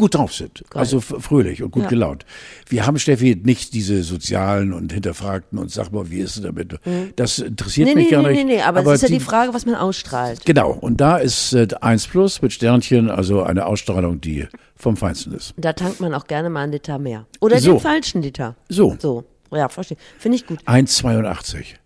gut 0.00 0.14
drauf 0.16 0.34
sind, 0.34 0.64
also 0.74 0.98
f- 0.98 1.14
fröhlich 1.20 1.62
und 1.62 1.70
gut 1.70 1.84
Ja. 1.84 1.88
gelaunt. 1.90 2.24
Wir 2.68 2.86
haben, 2.86 2.98
Steffi, 2.98 3.40
nicht 3.42 3.74
diese 3.74 4.02
sozialen 4.02 4.72
und 4.72 4.92
hinterfragten 4.92 5.58
und 5.58 5.70
sag 5.70 5.92
mal, 5.92 6.10
wie 6.10 6.18
ist 6.20 6.36
es 6.36 6.42
damit? 6.42 6.78
Das 7.16 7.38
interessiert 7.38 7.88
Mhm. 7.88 7.94
nee, 7.94 8.00
mich 8.00 8.04
nee, 8.06 8.10
gar 8.16 8.22
nee, 8.22 8.28
nicht. 8.30 8.46
nee, 8.46 8.56
nee, 8.56 8.62
aber, 8.62 8.80
es 8.80 8.94
ist 8.94 9.02
ja 9.02 9.08
die- 9.08 9.14
die 9.14 9.20
Frage, 9.20 9.54
was 9.54 9.64
man 9.66 9.74
ausstrahlt. 9.76 10.44
Genau, 10.44 10.72
und 10.72 11.00
da 11.00 11.18
ist 11.18 11.52
äh, 11.52 11.68
1 11.80 12.06
Plus 12.08 12.42
mit 12.42 12.52
Sternchen, 12.52 13.08
also 13.10 13.42
eine 13.42 13.66
Ausstrahlung, 13.66 14.20
die 14.20 14.48
vom 14.74 14.96
Feinsten 14.96 15.34
ist. 15.34 15.54
Da 15.58 15.72
tankt 15.74 16.00
man 16.00 16.14
auch 16.14 16.26
gerne 16.26 16.50
mal 16.50 16.62
einen 16.62 16.72
Liter 16.72 16.98
mehr. 16.98 17.26
Oder 17.40 17.58
So. 17.60 17.72
den 17.72 17.80
falschen 17.80 18.22
Liter. 18.22 18.56
So. 18.68 18.96
So, 18.98 19.24
ja, 19.52 19.68
verstehe. 19.68 19.98
Finde 20.18 20.36
ich 20.36 20.46
gut. 20.46 20.60
1,82. 20.66 21.76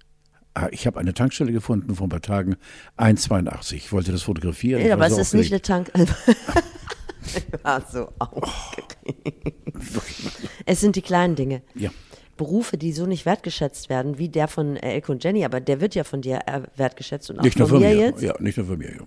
Ah, 0.56 0.68
Ich 0.70 0.86
habe 0.86 1.00
eine 1.00 1.12
Tankstelle 1.12 1.50
gefunden 1.50 1.96
vor 1.96 2.06
ein 2.06 2.10
paar 2.10 2.22
Tagen, 2.22 2.54
1,82. 2.96 3.74
Ich 3.74 3.92
wollte 3.92 4.12
das 4.12 4.22
fotografieren. 4.22 4.86
Ja, 4.86 4.94
aber 4.94 5.08
es 5.08 5.18
ist 5.18 5.34
nicht 5.34 5.50
eine 5.52 5.60
Tank. 5.60 5.90
War 7.64 7.82
so 7.90 8.08
aufgeregt. 8.18 8.98
Es 10.66 10.80
sind 10.80 10.96
die 10.96 11.02
kleinen 11.02 11.34
Dinge. 11.34 11.62
Ja. 11.74 11.90
Berufe, 12.36 12.76
die 12.76 12.92
so 12.92 13.06
nicht 13.06 13.26
wertgeschätzt 13.26 13.88
werden, 13.88 14.18
wie 14.18 14.28
der 14.28 14.48
von 14.48 14.76
äh, 14.76 14.94
Elke 14.94 15.12
und 15.12 15.22
Jenny, 15.22 15.44
aber 15.44 15.60
der 15.60 15.80
wird 15.80 15.94
ja 15.94 16.04
von 16.04 16.20
dir 16.20 16.40
äh, 16.46 16.62
wertgeschätzt 16.76 17.30
und 17.30 17.38
auch 17.38 17.44
Nicht 17.44 17.58
nur 17.58 17.68
von 17.68 17.80
von 17.80 17.88
mir 17.88 17.94
mir. 17.96 18.06
jetzt. 18.06 18.22
Ja, 18.22 18.34
nicht 18.40 18.56
nur 18.56 18.66
von 18.66 18.78
mir. 18.78 18.90
Ja. 18.90 19.02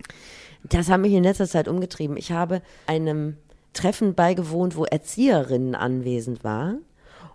Das 0.64 0.88
hat 0.88 1.00
mich 1.00 1.12
in 1.12 1.22
letzter 1.24 1.46
Zeit 1.46 1.68
umgetrieben. 1.68 2.16
Ich 2.16 2.32
habe 2.32 2.62
einem 2.86 3.36
Treffen 3.74 4.14
beigewohnt, 4.14 4.76
wo 4.76 4.84
Erzieherinnen 4.84 5.74
anwesend 5.74 6.42
waren. 6.42 6.80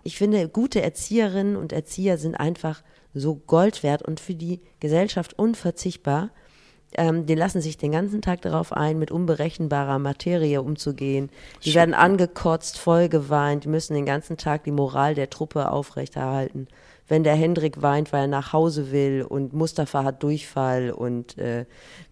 Ich 0.02 0.18
finde, 0.18 0.48
gute 0.48 0.82
Erzieherinnen 0.82 1.56
und 1.56 1.72
Erzieher 1.72 2.18
sind 2.18 2.34
einfach 2.34 2.82
so 3.14 3.36
Gold 3.36 3.82
wert 3.82 4.02
und 4.02 4.18
für 4.20 4.34
die 4.34 4.60
Gesellschaft 4.80 5.38
unverzichtbar. 5.38 6.30
Ähm, 6.96 7.26
die 7.26 7.34
lassen 7.34 7.60
sich 7.60 7.76
den 7.76 7.92
ganzen 7.92 8.22
Tag 8.22 8.42
darauf 8.42 8.72
ein, 8.72 8.98
mit 8.98 9.10
unberechenbarer 9.10 9.98
Materie 9.98 10.62
umzugehen. 10.62 11.30
Die 11.64 11.74
werden 11.74 11.94
angekotzt, 11.94 12.78
voll 12.78 13.08
geweint, 13.08 13.64
die 13.64 13.68
müssen 13.68 13.94
den 13.94 14.06
ganzen 14.06 14.36
Tag 14.36 14.64
die 14.64 14.70
Moral 14.70 15.14
der 15.14 15.30
Truppe 15.30 15.70
aufrechterhalten. 15.70 16.68
Wenn 17.08 17.24
der 17.24 17.34
Hendrik 17.34 17.82
weint, 17.82 18.12
weil 18.12 18.22
er 18.22 18.28
nach 18.28 18.52
Hause 18.52 18.90
will 18.92 19.26
und 19.28 19.52
Mustafa 19.52 20.04
hat 20.04 20.22
Durchfall 20.22 20.90
und 20.90 21.36
äh, 21.36 21.66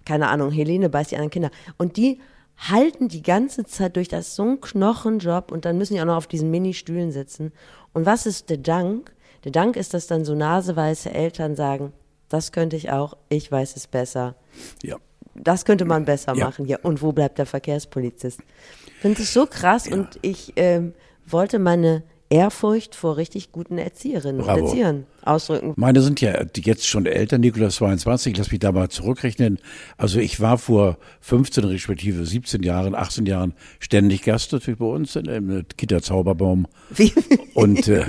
keine 0.05 0.29
Ahnung, 0.29 0.51
Helene 0.51 0.89
beißt 0.89 1.13
die 1.13 1.17
anderen 1.17 1.31
Kinder. 1.31 1.51
Und 1.79 1.97
die 1.97 2.21
halten 2.59 3.09
die 3.09 3.23
ganze 3.23 3.65
Zeit 3.65 3.97
durch, 3.97 4.09
das 4.09 4.37
so 4.37 4.43
ein 4.43 4.61
Knochenjob 4.61 5.51
und 5.51 5.65
dann 5.65 5.79
müssen 5.79 5.95
die 5.95 6.01
auch 6.01 6.07
noch 6.07 6.17
auf 6.17 6.27
diesen 6.27 6.51
Ministühlen 6.51 7.11
sitzen. 7.11 7.53
Und 7.93 8.07
was 8.07 8.27
ist 8.27 8.51
der 8.51 8.59
Dank? 8.59 9.15
Der 9.45 9.53
Dank 9.53 9.77
ist, 9.77 9.95
dass 9.95 10.07
dann 10.07 10.25
so 10.25 10.35
naseweiße 10.35 11.11
Eltern 11.11 11.57
sagen, 11.57 11.93
das 12.33 12.53
könnte 12.53 12.77
ich 12.77 12.91
auch, 12.91 13.17
ich 13.29 13.51
weiß 13.51 13.77
es 13.77 13.87
besser. 13.87 14.35
ja. 14.83 14.97
das 15.35 15.65
könnte 15.65 15.85
man 15.85 16.05
besser 16.05 16.35
Ja. 16.35 16.47
machen. 16.47 16.67
Ja, 16.67 16.79
und 16.83 17.01
wo 17.03 17.13
bleibt 17.13 17.39
der 17.39 17.47
Verkehrspolizist? 17.47 18.41
Ich 18.87 18.93
finde 19.01 19.23
es 19.23 19.33
so 19.33 19.47
krass 19.47 19.89
und 19.89 20.19
ich 20.23 20.53
ähm, 20.57 20.93
wollte 21.27 21.59
meine 21.59 22.03
Ehrfurcht 22.33 22.95
vor 22.95 23.19
richtig 23.19 23.53
guten 23.53 23.77
Erzieherinnen 23.77 24.41
und. 24.41 24.63
Erziehern 24.63 25.07
ausdrücken. 25.21 25.75
Meine 25.77 26.01
sind 26.01 26.23
ja 26.23 26.43
jetzt 26.57 26.87
schon 26.87 27.05
älter, 27.05 27.37
Nikolaus 27.37 27.77
22, 27.77 28.35
lass 28.39 28.51
mich 28.51 28.59
da 28.59 28.73
mal 28.73 28.89
zurückrechnen. 28.89 29.59
Also 29.99 30.19
ich 30.19 30.41
war 30.41 30.57
vor 30.57 30.97
15 31.21 31.65
respektive 31.65 32.25
17 32.25 32.63
Jahren, 32.63 32.95
18 32.95 33.27
Jahren 33.27 33.53
ständig 33.81 34.23
Gast 34.23 34.51
natürlich 34.53 34.79
bei 34.79 34.87
uns 34.87 35.15
in 35.15 35.25
der 35.25 35.63
Kita 35.77 36.01
Zauberbaum. 36.01 36.67
Wie, 36.89 37.13
Und 37.53 37.87
äh, 37.89 38.07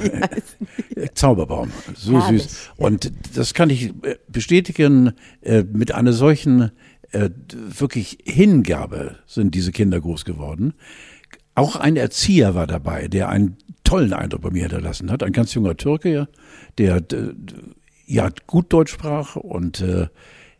Zauberbaum, 1.15 1.71
so 1.93 2.21
Herrlich, 2.21 2.43
süß. 2.43 2.71
Und 2.77 3.11
das 3.35 3.53
kann 3.53 3.69
ich 3.69 3.89
äh, 4.03 4.15
bestätigen, 4.29 5.11
äh, 5.41 5.63
mit 5.63 5.93
einer 5.93 6.13
solchen 6.13 6.71
äh, 7.11 7.29
wirklich 7.51 8.19
Hingabe 8.23 9.17
sind 9.27 9.53
diese 9.53 9.73
Kinder 9.73 9.99
groß 9.99 10.23
geworden. 10.23 10.73
Auch 11.55 11.75
ein 11.75 11.95
Erzieher 11.95 12.55
war 12.55 12.67
dabei, 12.67 13.07
der 13.07 13.29
einen 13.29 13.57
tollen 13.83 14.13
Eindruck 14.13 14.41
bei 14.41 14.49
mir 14.49 14.63
hinterlassen 14.63 15.11
hat. 15.11 15.23
Ein 15.23 15.33
ganz 15.33 15.53
junger 15.53 15.77
Türke, 15.77 16.27
der 16.77 16.97
äh, 16.97 17.33
ja 18.07 18.29
gut 18.47 18.73
Deutsch 18.73 18.91
sprach 18.91 19.35
und 19.35 19.81
äh, 19.81 20.07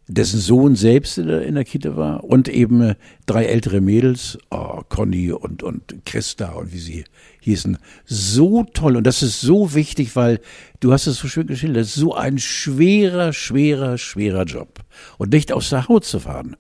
dessen 0.08 0.40
Sohn 0.40 0.76
selbst 0.76 1.18
in 1.18 1.28
der, 1.28 1.44
in 1.44 1.56
der 1.56 1.64
Kita 1.64 1.96
war 1.96 2.24
und 2.24 2.50
eben 2.50 2.82
äh, 2.82 2.96
drei 3.26 3.46
ältere 3.46 3.82
Mädels, 3.82 4.38
oh, 4.52 4.82
Conny 4.90 5.32
und, 5.32 5.64
und 5.64 6.06
Christa 6.06 6.50
und 6.52 6.74
wie 6.74 6.80
sie 6.80 7.06
hießen. 7.42 7.78
So 8.06 8.64
toll 8.64 8.98
und 8.98 9.08
das 9.08 9.24
ist 9.24 9.42
so 9.42 9.74
wichtig, 9.74 10.16
weil 10.16 10.42
du 10.80 10.92
hast 10.92 11.08
es 11.08 11.18
so 11.18 11.28
schön 11.28 11.48
geschildert, 11.48 11.88
so 11.88 12.14
ein 12.14 12.38
schwerer, 12.38 13.34
schwerer, 13.34 13.98
schwerer 13.98 14.44
Job 14.44 14.80
und 15.18 15.32
nicht 15.32 15.52
aus 15.52 15.70
der 15.70 15.88
Haut 15.88 16.06
zu 16.06 16.20
fahren. 16.20 16.56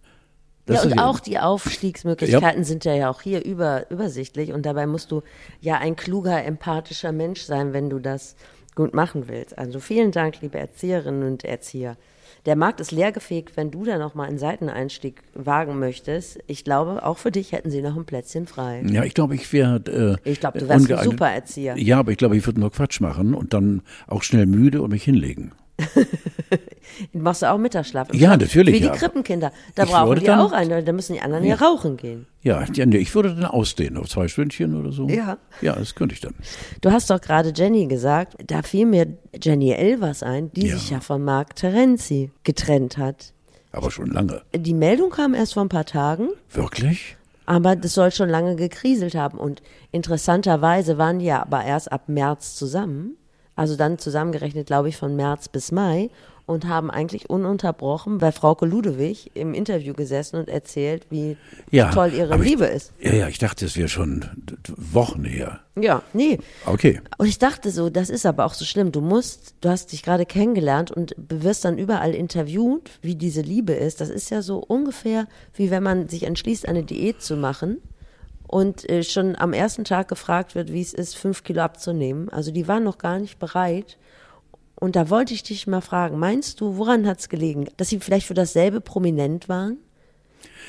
Das 0.65 0.85
ja, 0.85 0.91
und 0.91 0.99
auch 0.99 1.19
die 1.19 1.39
Aufstiegsmöglichkeiten 1.39 2.63
sind 2.63 2.85
ja, 2.85 2.93
ja 2.93 3.09
auch 3.09 3.21
hier 3.21 3.43
über, 3.43 3.89
übersichtlich 3.91 4.53
und 4.53 4.65
dabei 4.65 4.85
musst 4.87 5.11
du 5.11 5.21
ja 5.59 5.77
ein 5.77 5.95
kluger, 5.95 6.43
empathischer 6.45 7.11
Mensch 7.11 7.41
sein, 7.41 7.73
wenn 7.73 7.89
du 7.89 7.99
das 7.99 8.35
gut 8.75 8.93
machen 8.93 9.27
willst. 9.27 9.57
Also 9.57 9.79
vielen 9.79 10.11
Dank, 10.11 10.41
liebe 10.41 10.57
Erzieherinnen 10.57 11.23
und 11.23 11.43
Erzieher. 11.43 11.97
Der 12.45 12.55
Markt 12.57 12.81
ist 12.81 12.91
leergefegt, 12.91 13.55
wenn 13.55 13.71
du 13.71 13.85
da 13.85 13.97
nochmal 13.97 14.27
einen 14.27 14.37
Seiteneinstieg 14.37 15.21
wagen 15.33 15.79
möchtest. 15.79 16.39
Ich 16.47 16.63
glaube, 16.65 17.05
auch 17.05 17.17
für 17.17 17.31
dich 17.31 17.53
hätten 17.53 17.69
sie 17.71 17.81
noch 17.81 17.95
ein 17.95 18.03
Plätzchen 18.05 18.47
frei. 18.47 18.83
Ja, 18.85 19.03
ich 19.03 19.13
glaube, 19.13 19.35
ich 19.35 19.51
wäre. 19.53 20.19
Äh, 20.25 20.29
Ich 20.29 20.41
glaube, 20.41 20.59
du 20.59 20.67
wärst 20.67 20.91
ein 20.91 21.03
super 21.03 21.29
Erzieher. 21.29 21.77
Ja, 21.77 21.99
aber 21.99 22.11
ich 22.11 22.17
glaube, 22.17 22.35
ich 22.35 22.45
würde 22.45 22.59
nur 22.59 22.71
Quatsch 22.71 22.99
machen 22.99 23.33
und 23.33 23.53
dann 23.53 23.81
auch 24.07 24.23
schnell 24.23 24.45
müde 24.45 24.81
und 24.81 24.91
mich 24.91 25.03
hinlegen. 25.03 25.53
Machst 27.13 27.41
du 27.41 27.51
auch 27.51 27.57
Mittagsschlaf? 27.57 28.13
Ja, 28.13 28.37
natürlich, 28.37 28.75
Wie 28.75 28.79
die 28.81 28.85
ja. 28.85 28.93
Krippenkinder. 28.95 29.51
Da 29.75 29.83
Ich 29.83 29.89
brauchen 29.89 30.19
die 30.19 30.25
dann- 30.25 30.39
auch 30.39 30.51
einen, 30.51 30.85
da 30.85 30.91
müssen 30.91 31.13
die 31.13 31.21
anderen 31.21 31.43
ja, 31.43 31.55
rauchen 31.55 31.97
gehen. 31.97 32.27
Ja, 32.41 32.63
ja 32.73 32.85
nee, 32.85 32.97
ich 32.97 33.13
würde 33.15 33.33
dann 33.33 33.45
ausdehnen 33.45 33.97
auf 33.97 34.07
zwei 34.09 34.27
Stündchen 34.27 34.75
oder 34.79 34.91
so. 34.91 35.07
Ja. 35.07 35.37
Ja, 35.61 35.75
das 35.75 35.95
könnte 35.95 36.13
ich 36.13 36.21
dann. 36.21 36.35
Du 36.81 36.91
hast 36.91 37.09
doch 37.09 37.19
gerade 37.21 37.51
Jenny 37.55 37.87
gesagt, 37.87 38.35
da 38.45 38.61
fiel 38.61 38.85
mir 38.85 39.07
Jenny 39.41 39.71
Elvers 39.71 40.21
ein, 40.23 40.51
die 40.53 40.67
Ja. 40.67 40.77
sich 40.77 40.89
ja 40.91 40.99
von 40.99 41.23
Marc 41.23 41.55
Terenzi 41.55 42.31
getrennt 42.43 42.97
hat. 42.97 43.33
Aber 43.71 43.89
schon 43.89 44.11
lange. 44.11 44.43
Die 44.55 44.73
Meldung 44.75 45.09
kam 45.09 45.33
erst 45.33 45.55
vor 45.55 45.65
ein 45.65 45.69
paar 45.69 45.85
Tagen, 45.85 46.29
Wirklich? 46.51 47.17
aber 47.47 47.75
das 47.75 47.95
soll 47.95 48.11
schon 48.11 48.29
lange 48.29 48.55
gekriselt 48.55 49.15
haben. 49.15 49.39
Und 49.39 49.63
interessanterweise 49.91 50.99
waren 50.99 51.17
die 51.19 51.25
ja 51.25 51.41
aber 51.41 51.63
erst 51.63 51.91
ab 51.91 52.07
März 52.07 52.55
zusammen. 52.55 53.17
Also 53.55 53.75
dann 53.75 53.99
zusammengerechnet, 53.99 54.67
glaube 54.67 54.89
ich, 54.89 54.97
von 54.97 55.15
März 55.15 55.47
bis 55.47 55.71
Mai 55.71 56.09
und 56.45 56.67
haben 56.67 56.91
eigentlich 56.91 57.29
ununterbrochen 57.29 58.17
bei 58.17 58.33
Frauke 58.33 58.65
Ludewig 58.65 59.31
im 59.33 59.53
Interview 59.53 59.93
gesessen 59.93 60.35
und 60.37 60.49
erzählt, 60.49 61.05
wie 61.09 61.37
Ja. 61.71 61.89
toll 61.91 62.11
ihre 62.13 62.33
aber 62.33 62.43
ich- 62.43 62.49
Liebe 62.49 62.65
ist. 62.65 62.91
Ja, 62.99 63.13
ja, 63.13 63.27
ich 63.29 63.37
dachte, 63.37 63.65
es 63.65 63.77
wäre 63.77 63.87
schon 63.87 64.25
Wochen 64.75 65.23
her. 65.23 65.61
Ja, 65.79 66.01
nee. 66.11 66.39
Okay. 66.65 66.99
Und 67.17 67.27
ich 67.27 67.39
dachte 67.39 67.71
so, 67.71 67.89
das 67.89 68.09
ist 68.09 68.25
aber 68.25 68.43
auch 68.45 68.55
so 68.55 68.65
schlimm. 68.65 68.91
Du 68.91 68.99
musst, 68.99 69.55
du 69.61 69.69
hast 69.69 69.93
dich 69.93 70.03
gerade 70.03 70.25
kennengelernt 70.25 70.91
und 70.91 71.15
wirst 71.17 71.63
dann 71.63 71.77
überall 71.77 72.13
interviewt, 72.13 72.89
wie 73.01 73.15
diese 73.15 73.41
Liebe 73.41 73.71
ist. 73.73 74.01
Das 74.01 74.09
ist 74.09 74.29
ja 74.29 74.41
so 74.41 74.57
ungefähr, 74.57 75.27
wie 75.55 75.71
wenn 75.71 75.81
man 75.83 76.09
sich 76.09 76.23
entschließt, 76.23 76.67
eine 76.67 76.83
Diät 76.83 77.21
zu 77.21 77.37
machen 77.37 77.77
und 78.47 78.89
äh, 78.89 79.03
schon 79.03 79.35
am 79.35 79.53
ersten 79.53 79.83
Tag 79.83 80.07
gefragt 80.07 80.55
wird, 80.55 80.71
wie 80.71 80.81
es 80.81 80.93
ist, 80.93 81.15
fünf 81.15 81.43
Kilo 81.43 81.61
abzunehmen. 81.61 82.29
Also 82.29 82.51
die 82.51 82.67
waren 82.67 82.83
noch 82.83 82.97
gar 82.97 83.19
nicht 83.19 83.39
bereit. 83.39 83.97
Und 84.75 84.95
da 84.95 85.09
wollte 85.09 85.33
ich 85.33 85.43
dich 85.43 85.65
mal 85.65 85.81
fragen, 85.81 86.19
meinst 86.19 86.59
du, 86.59 86.77
woran 86.77 87.07
hat 87.07 87.19
es 87.19 87.29
gelegen? 87.29 87.67
Dass 87.77 87.89
sie 87.89 87.99
vielleicht 87.99 88.27
für 88.27 88.33
dasselbe 88.33 88.81
prominent 88.81 89.47
waren? 89.47 89.77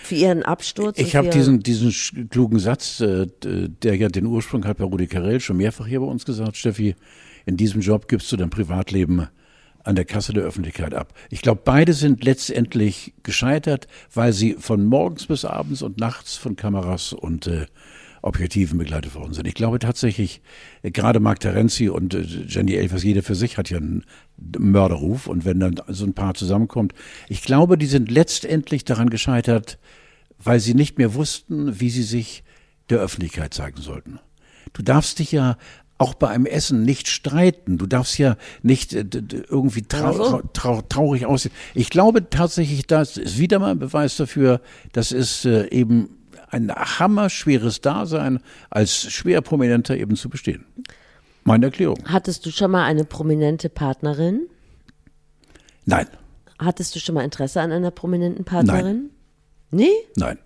Für 0.04 0.14
ihren 0.14 0.43
Absturz? 0.43 0.99
Ich 0.99 1.16
habe 1.16 1.31
diesen, 1.31 1.61
diesen 1.61 2.28
klugen 2.28 2.59
Satz, 2.59 3.00
äh, 3.00 3.26
der 3.43 3.97
ja 3.97 4.09
den 4.09 4.26
Ursprung 4.26 4.64
hat 4.66 4.78
bei 4.78 4.85
Rudi 4.85 5.07
Carell, 5.07 5.40
schon 5.40 5.57
mehrfach 5.57 5.87
hier 5.87 6.00
bei 6.00 6.07
uns 6.07 6.25
gesagt, 6.25 6.57
Steffi, 6.57 6.95
in 7.47 7.57
diesem 7.57 7.81
Job 7.81 8.07
gibst 8.07 8.31
du 8.31 8.37
dein 8.37 8.50
Privatleben 8.50 9.28
an 9.85 9.97
der 9.97 10.05
Kasse 10.05 10.33
der 10.33 10.43
Öffentlichkeit 10.43 10.95
ab. 10.95 11.12
Ich 11.31 11.43
glaube, 11.43 11.61
beide 11.64 11.93
sind 11.93 12.25
letztendlich 12.25 13.14
gescheitert, 13.23 13.87
weil 14.12 14.33
sie 14.33 14.55
von 14.59 14.85
morgens 14.85 15.26
bis 15.26 15.45
abends 15.45 15.83
und 15.83 15.99
nachts 15.99 16.37
von 16.37 16.57
Kameras 16.57 17.12
und 17.12 17.47
äh, 17.47 17.67
Objektiven 18.23 18.79
begleitet 18.79 19.14
worden 19.14 19.35
sind. 19.35 19.47
Ich 19.47 19.55
glaube 19.55 19.79
tatsächlich, 19.79 20.41
äh, 20.83 20.91
gerade 20.91 21.21
Marc 21.21 21.41
Terenzi 21.41 21.91
und 21.91 22.14
äh, 22.14 22.23
Jenny 22.23 22.75
Elvers, 22.75 23.05
jeder 23.05 23.23
für 23.23 23.35
sich 23.35 23.59
hat 23.59 23.69
ja 23.69 23.76
einen 23.76 24.05
Mörderruf. 24.59 25.26
Und 25.26 25.45
wenn 25.45 25.61
dann 25.61 25.81
so 25.88 26.07
ein 26.07 26.14
Paar 26.14 26.35
zusammenkommt, 26.35 26.95
ich 27.29 27.43
glaube, 27.43 27.76
die 27.76 27.87
sind 27.87 28.11
letztendlich 28.11 28.85
daran 28.85 29.11
gescheitert, 29.11 29.79
weil 30.43 30.59
sie 30.59 30.75
nicht 30.75 30.97
mehr 30.97 31.14
wussten, 31.14 31.79
wie 31.81 31.91
sie 31.91 32.03
sich 32.03 32.43
der 32.88 32.99
Öffentlichkeit 32.99 33.53
zeigen 33.53 33.81
sollten. 33.81 34.19
Du 34.73 34.83
darfst 34.83 35.19
dich 35.19 35.31
ja 35.31 35.57
auch 35.99 36.15
bei 36.15 36.29
einem 36.29 36.47
Essen 36.47 36.83
nicht 36.83 37.09
streiten. 37.09 37.79
Du 37.79 37.87
darfst 37.87 38.19
ja 38.19 38.37
nicht 38.63 38.93
äh, 38.95 39.05
irgendwie 39.49 39.83
trau 39.83 40.09
Ach 40.09 40.15
so. 40.15 40.25
trau 40.25 40.43
trau 40.53 40.83
traurig 40.83 41.27
aussehen. 41.27 41.53
Ich 41.75 41.91
glaube 41.91 42.29
tatsächlich, 42.31 42.87
das 42.87 43.17
ist 43.17 43.39
wieder 43.39 43.59
mal 43.59 43.71
ein 43.71 43.79
Beweis 43.79 44.17
dafür, 44.17 44.61
das 44.93 45.13
ist 45.13 45.45
äh, 45.45 45.69
eben 45.71 46.09
ein 46.51 46.71
hammerschweres 46.73 47.81
Dasein 47.81 48.41
als 48.71 49.13
schwer 49.13 49.41
Prominenter 49.41 49.97
eben 49.97 50.17
zu 50.17 50.29
bestehen. 50.29 50.65
Meine 51.45 51.67
Erklärung. 51.67 51.99
Hattest 52.07 52.47
du 52.47 52.51
schon 52.51 52.71
mal 52.71 52.85
eine 52.85 53.05
prominente 53.05 53.69
Partnerin? 53.69 54.47
Nein, 55.85 56.07
Hattest 56.59 56.95
du 56.95 57.01
schon 57.01 57.17
mal 57.17 57.25
Interesse 57.25 57.61
an 57.61 57.73
einer 57.73 57.91
prominenten 57.91 58.45
Partnerin? 58.45 59.11
Nee? 59.71 59.91
nein, 60.17 60.39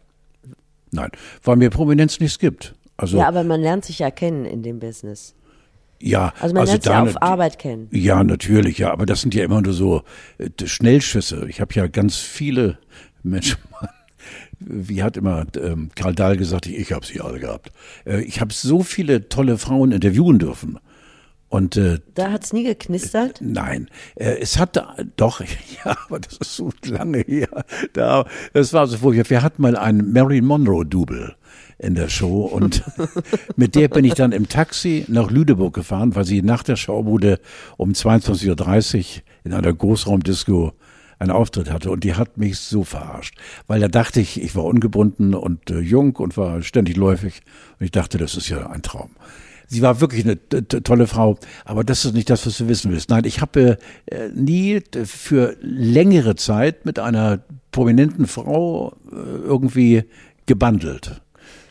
nein, 0.91 1.11
weil 1.43 1.57
mir 1.57 1.71
Prominenz 1.71 2.19
nichts 2.19 2.39
gibt. 2.39 2.75
Also 2.97 3.19
Ja, 3.19 3.29
aber 3.29 3.45
man 3.45 3.61
lernt 3.61 3.85
sich 3.85 3.99
ja 3.99 4.11
kennen 4.11 4.45
in 4.47 4.63
dem 4.63 4.81
Business. 4.81 5.35
Ja, 6.01 6.33
Also 6.41 6.55
man 6.55 6.67
lernt 6.67 6.83
sich 6.83 6.93
ja 6.93 7.05
da- 7.05 7.11
auf 7.11 7.23
Arbeit 7.23 7.59
kennen. 7.59 7.89
Ja, 7.91 8.23
natürlich, 8.25 8.79
ja, 8.79 8.93
aber 8.93 9.07
das 9.07 9.21
sind 9.21 9.35
ja 9.35 9.45
immer 9.45 9.61
nur 9.61 9.73
so 9.73 10.03
äh, 10.39 10.49
Schnellschüsse. 10.65 11.47
Ich 11.49 11.61
habe 11.61 11.75
ja 11.75 11.87
ganz 11.87 12.17
viele 12.17 12.79
Menschen. 13.23 13.59
Wie 14.61 15.03
hat 15.05 15.17
immer 15.17 15.47
ähm, 15.61 15.91
Karl 15.95 16.15
Dahl 16.15 16.37
gesagt, 16.37 16.67
ich, 16.67 16.77
ich 16.77 16.93
habe 16.93 17.07
sie 17.07 17.21
alle 17.21 17.39
gehabt. 17.39 17.71
Äh, 18.05 18.23
ich 18.23 18.41
habe 18.41 18.53
so 18.53 18.83
viele 18.83 19.29
tolle 19.29 19.57
Frauen 19.59 19.93
interviewen 19.93 20.39
dürfen. 20.39 20.79
Und 21.49 21.77
äh, 21.77 21.99
Da 22.15 22.31
hat's 22.33 22.53
nie 22.53 22.65
geknistert. 22.65 23.41
Nein, 23.41 23.89
äh, 24.17 24.37
es 24.41 24.59
hatte 24.59 24.87
doch, 25.17 25.41
ja, 25.85 25.97
aber 26.07 26.21
das 26.21 26.37
ist 26.37 26.57
so 26.57 26.71
lange 26.85 27.19
her. 27.21 27.65
Da, 27.95 28.27
das 28.53 28.73
war 28.73 28.87
so 28.87 28.99
furchtbar. 28.99 29.31
Wir 29.31 29.43
hatten 29.43 29.63
mal 29.63 29.77
einen 29.77 30.13
Marilyn 30.13 30.45
Monroe-Double 30.45 31.37
in 31.79 31.95
der 31.95 32.09
Show 32.09 32.43
und 32.43 32.83
mit 33.57 33.75
der 33.77 33.89
bin 33.89 34.05
ich 34.05 34.15
dann 34.15 34.33
im 34.33 34.49
Taxi 34.49 35.05
nach 35.09 35.31
Lüneburg 35.31 35.75
gefahren, 35.75 36.15
weil 36.15 36.25
sie 36.25 36.43
nach 36.43 36.63
der 36.63 36.77
Schaubude 36.77 37.41
um 37.77 37.93
22.30 37.93 38.99
Uhr 38.99 39.23
in 39.45 39.53
einer 39.55 39.73
Großraumdisco 39.73 40.73
einen 41.21 41.31
Auftritt 41.31 41.71
hatte 41.71 41.91
und 41.91 42.05
die 42.05 42.15
hat 42.15 42.37
mich 42.37 42.59
so 42.59 42.85
verarscht, 42.85 43.37
weil 43.67 43.81
da 43.81 43.89
dachte 43.89 44.21
ich, 44.21 44.41
ich 44.41 44.55
war 44.55 44.65
ungebunden 44.65 45.35
und 45.35 45.71
äh, 45.71 45.81
jung 45.81 46.15
und 46.17 46.37
war 46.37 46.63
ständig 46.63 46.97
läufig 46.97 47.43
und 47.79 47.87
ich 47.87 47.91
dachte, 47.91 48.19
das 48.19 48.37
ist 48.37 48.49
ja 48.49 48.69
ein 48.71 48.83
Traum. 48.83 49.11
Sie 49.71 49.83
war 49.83 50.01
wirklich 50.01 50.25
eine 50.25 50.39
tolle 50.67 51.07
Frau, 51.07 51.37
aber 51.67 51.85
das 51.85 52.05
ist 52.07 52.15
nicht 52.15 52.31
das, 52.31 52.47
was 52.47 52.57
du 52.57 52.69
wissen 52.69 52.91
willst. 52.91 53.11
Nein, 53.11 53.25
ich 53.27 53.41
habe 53.43 53.77
äh, 54.07 54.29
nie 54.35 54.81
für 55.05 55.57
längere 55.61 56.37
Zeit 56.37 56.87
mit 56.87 56.99
einer 56.99 57.41
prominenten 57.71 58.27
Frau 58.27 58.95
äh, 59.13 59.15
irgendwie 59.45 60.05
gebandelt. 60.47 61.21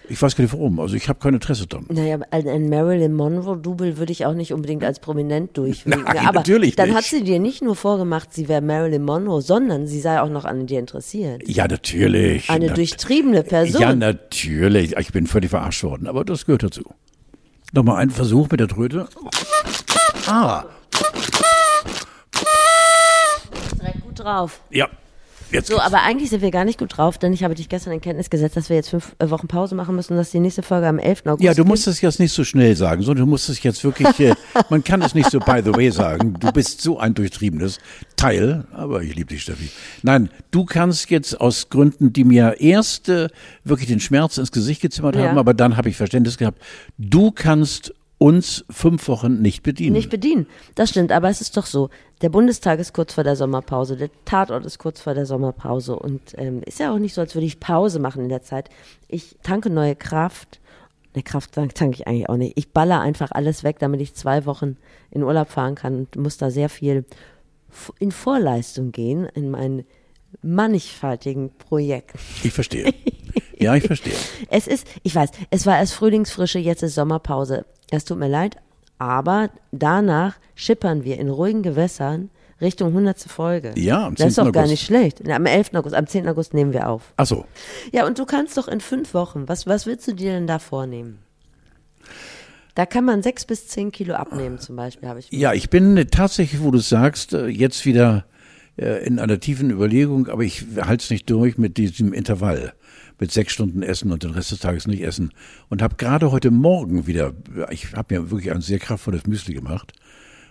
Ich 0.09 0.21
weiß 0.21 0.37
gar 0.37 0.43
nicht 0.43 0.53
warum, 0.53 0.79
also 0.79 0.95
ich 0.95 1.09
habe 1.09 1.19
kein 1.19 1.33
Interesse 1.33 1.67
dran. 1.67 1.85
Naja, 1.89 2.19
ein, 2.31 2.47
ein 2.47 2.69
Marilyn 2.69 3.13
Monroe-Double 3.13 3.97
würde 3.97 4.13
ich 4.13 4.25
auch 4.25 4.35
nicht 4.35 4.53
unbedingt 4.53 4.83
als 4.85 4.99
prominent 4.99 5.57
durchwinken. 5.57 6.03
Nein, 6.07 6.25
aber 6.27 6.39
natürlich 6.39 6.77
dann 6.77 6.89
nicht. 6.89 6.97
hat 6.97 7.03
sie 7.03 7.23
dir 7.23 7.39
nicht 7.39 7.61
nur 7.61 7.75
vorgemacht, 7.75 8.33
sie 8.33 8.47
wäre 8.47 8.61
Marilyn 8.61 9.03
Monroe, 9.03 9.41
sondern 9.41 9.85
sie 9.85 9.99
sei 9.99 10.21
auch 10.21 10.29
noch 10.29 10.45
an 10.45 10.65
dir 10.65 10.79
interessiert. 10.79 11.41
Ja, 11.49 11.67
natürlich. 11.67 12.49
Eine 12.49 12.67
Nat- 12.67 12.77
durchtriebene 12.77 13.43
Person. 13.43 13.81
Ja, 13.81 13.93
natürlich. 13.95 14.95
Ich 14.97 15.11
bin 15.11 15.27
völlig 15.27 15.49
verarscht 15.49 15.83
worden, 15.83 16.07
aber 16.07 16.23
das 16.23 16.45
gehört 16.45 16.63
dazu. 16.63 16.83
Nochmal 17.73 17.97
ein 17.97 18.09
Versuch 18.09 18.47
mit 18.49 18.59
der 18.59 18.67
Tröte. 18.67 19.07
Ah, 20.27 20.63
direkt 23.79 24.01
gut 24.01 24.19
drauf. 24.19 24.61
ja. 24.69 24.87
Jetzt 25.51 25.67
So, 25.67 25.75
geht's. 25.75 25.85
aber 25.85 26.03
eigentlich 26.03 26.29
sind 26.29 26.41
wir 26.41 26.51
gar 26.51 26.65
nicht 26.65 26.77
gut 26.79 26.97
drauf, 26.97 27.17
denn 27.17 27.31
ich 27.33 27.43
habe 27.43 27.55
dich 27.55 27.69
gestern 27.69 27.93
in 27.93 28.01
Kenntnis 28.01 28.29
gesetzt, 28.29 28.57
dass 28.57 28.69
wir 28.69 28.75
jetzt 28.75 28.89
fünf 28.89 29.15
äh, 29.19 29.29
Wochen 29.29 29.47
Pause 29.47 29.75
machen 29.75 29.95
müssen 29.95 30.13
und 30.13 30.17
dass 30.17 30.31
die 30.31 30.39
nächste 30.39 30.61
Folge 30.63 30.87
am 30.87 30.99
11. 30.99 31.23
August 31.25 31.43
Ja, 31.43 31.53
du 31.53 31.63
musst 31.63 31.87
es 31.87 32.01
jetzt 32.01 32.19
nicht 32.19 32.33
so 32.33 32.43
schnell 32.43 32.75
sagen, 32.75 33.01
sondern 33.03 33.25
du 33.25 33.29
musst 33.29 33.47
es 33.49 33.61
jetzt 33.63 33.83
wirklich, 33.83 34.19
äh, 34.19 34.35
man 34.69 34.83
kann 34.83 35.01
es 35.01 35.15
nicht 35.15 35.31
so 35.31 35.39
by 35.39 35.61
the 35.63 35.73
way 35.73 35.89
sagen. 35.91 36.35
Du 36.39 36.51
bist 36.51 36.81
so 36.81 36.99
ein 36.99 37.13
durchtriebenes 37.13 37.79
Teil, 38.15 38.65
aber 38.73 39.01
ich 39.03 39.15
liebe 39.15 39.29
dich, 39.29 39.43
Steffi. 39.43 39.69
Nein, 40.03 40.29
du 40.51 40.65
kannst 40.65 41.09
jetzt 41.09 41.39
aus 41.39 41.69
Gründen, 41.69 42.11
die 42.11 42.23
mir 42.23 42.55
erst 42.59 43.09
äh, 43.09 43.29
wirklich 43.63 43.87
den 43.87 43.99
Schmerz 43.99 44.37
ins 44.37 44.51
Gesicht 44.51 44.81
gezimmert 44.81 45.15
Ja. 45.15 45.29
haben, 45.29 45.37
aber 45.37 45.53
dann 45.53 45.77
habe 45.77 45.89
ich 45.89 45.95
Verständnis 45.97 46.37
gehabt, 46.37 46.61
du 46.97 47.31
kannst 47.31 47.93
uns 48.19 48.65
fünf 48.69 49.07
Wochen 49.09 49.41
nicht 49.41 49.61
bedienen. 49.63 49.93
nicht 49.93 50.09
bedienen. 50.09 50.47
Das 50.75 50.89
stimmt, 50.89 51.11
aber 51.11 51.29
es 51.29 51.39
ist 51.41 51.55
doch 51.55 51.65
so. 51.67 51.89
Der 52.21 52.29
Bundestag 52.29 52.79
ist 52.79 52.93
kurz 52.93 53.13
vor 53.13 53.23
der 53.23 53.35
Sommerpause, 53.35 53.95
der 53.95 54.09
Tatort 54.25 54.65
ist 54.65 54.79
kurz 54.79 54.99
vor 55.01 55.13
der 55.13 55.25
Sommerpause 55.27 55.95
und 55.95 56.21
ähm, 56.37 56.61
ist 56.65 56.79
ja 56.79 56.91
auch 56.93 56.97
nicht 56.97 57.13
so, 57.13 57.21
als 57.21 57.35
würde 57.35 57.45
ich 57.45 57.59
Pause 57.59 57.99
machen 57.99 58.23
in 58.23 58.29
der 58.29 58.41
Zeit. 58.41 58.69
Ich 59.07 59.35
tanke 59.43 59.69
neue 59.69 59.95
Kraft. 59.95 60.59
Ne, 61.15 61.21
Kraft 61.21 61.51
tank- 61.51 61.75
tanke 61.75 61.95
ich 61.97 62.07
eigentlich 62.07 62.27
auch 62.27 62.37
nicht. 62.37 62.57
Ich 62.57 62.71
baller 62.71 63.01
einfach 63.01 63.31
alles 63.31 63.63
weg, 63.63 63.77
damit 63.79 64.01
ich 64.01 64.15
zwei 64.15 64.45
Wochen 64.47 64.77
in 65.11 65.21
Urlaub 65.23 65.49
fahren 65.49 65.75
kann 65.75 65.95
und 65.95 66.15
muss 66.15 66.37
da 66.37 66.49
sehr 66.49 66.69
viel 66.69 67.05
in 67.99 68.11
Vorleistung 68.11 68.91
gehen 68.91 69.25
in 69.35 69.51
meinen 69.51 69.83
mannigfaltigen 70.41 71.51
Projekten. 71.57 72.17
ich 72.43 72.51
verstehe. 72.53 72.91
Ja, 73.59 73.75
ich 73.75 73.83
verstehe. 73.85 74.13
Es 74.49 74.67
ist, 74.67 74.87
ich 75.03 75.13
weiß, 75.15 75.29
es 75.49 75.65
war 75.65 75.77
erst 75.77 75.93
Frühlingsfrische, 75.93 76.59
jetzt 76.59 76.83
ist 76.83 76.95
Sommerpause. 76.95 77.65
Es 77.91 78.05
tut 78.05 78.17
mir 78.19 78.27
leid, 78.29 78.57
aber 78.99 79.49
danach 79.71 80.35
schippern 80.55 81.03
wir 81.03 81.19
in 81.19 81.29
ruhigen 81.29 81.63
Gewässern 81.63 82.29
Richtung 82.59 82.89
100. 82.89 83.19
Folge. 83.21 83.73
Ja, 83.75 84.07
am 84.07 84.15
Das 84.15 84.29
ist 84.29 84.35
10. 84.35 84.45
doch 84.45 84.51
gar 84.51 84.61
August. 84.63 84.71
nicht 84.71 84.85
schlecht. 84.85 85.29
Am 85.29 85.45
11. 85.45 85.73
August, 85.75 85.95
am 85.95 86.07
10. 86.07 86.27
August 86.27 86.53
nehmen 86.55 86.73
wir 86.73 86.89
auf. 86.89 87.13
Ach 87.17 87.25
so. 87.27 87.45
Ja, 87.91 88.05
und 88.07 88.17
du 88.17 88.25
kannst 88.25 88.57
doch 88.57 88.67
in 88.67 88.81
fünf 88.81 89.13
Wochen, 89.13 89.47
was, 89.47 89.67
was 89.67 89.85
willst 89.85 90.07
du 90.07 90.13
dir 90.13 90.31
denn 90.31 90.47
da 90.47 90.57
vornehmen? 90.57 91.19
Da 92.73 92.85
kann 92.85 93.05
man 93.05 93.23
sechs 93.23 93.45
bis 93.45 93.67
zehn 93.67 93.91
Kilo 93.91 94.13
abnehmen 94.15 94.59
zum 94.59 94.75
Beispiel, 94.75 95.09
habe 95.09 95.19
ich. 95.19 95.31
Ja, 95.31 95.53
ich 95.53 95.69
bin 95.69 95.97
äh, 95.97 96.05
tatsächlich, 96.05 96.61
wo 96.61 96.71
du 96.71 96.77
sagst, 96.79 97.33
äh, 97.33 97.47
jetzt 97.47 97.85
wieder 97.85 98.25
äh, 98.77 99.03
in 99.05 99.17
einer 99.19 99.39
tiefen 99.39 99.71
Überlegung, 99.71 100.27
aber 100.27 100.43
ich 100.43 100.63
halte 100.81 101.03
es 101.03 101.09
nicht 101.09 101.29
durch 101.29 101.57
mit 101.57 101.77
diesem 101.77 102.13
Intervall. 102.13 102.73
Mit 103.19 103.31
sechs 103.31 103.53
Stunden 103.53 103.81
Essen 103.81 104.11
und 104.11 104.23
den 104.23 104.31
Rest 104.31 104.51
des 104.51 104.59
Tages 104.59 104.87
nicht 104.87 105.01
essen. 105.01 105.31
Und 105.69 105.81
habe 105.81 105.95
gerade 105.95 106.31
heute 106.31 106.51
Morgen 106.51 107.07
wieder, 107.07 107.33
ich 107.71 107.93
habe 107.93 108.19
mir 108.19 108.31
wirklich 108.31 108.53
ein 108.53 108.61
sehr 108.61 108.79
kraftvolles 108.79 109.25
Müsli 109.25 109.53
gemacht, 109.53 109.93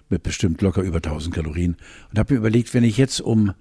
mit 0.08 0.22
bestimmt 0.22 0.60
locker 0.62 0.82
über 0.82 0.96
1000 0.96 1.34
Kalorien. 1.34 1.76
Und 2.10 2.18
habe 2.18 2.34
mir 2.34 2.38
überlegt, 2.38 2.74
wenn 2.74 2.84
ich 2.84 2.96
jetzt 2.96 3.20
um 3.20 3.52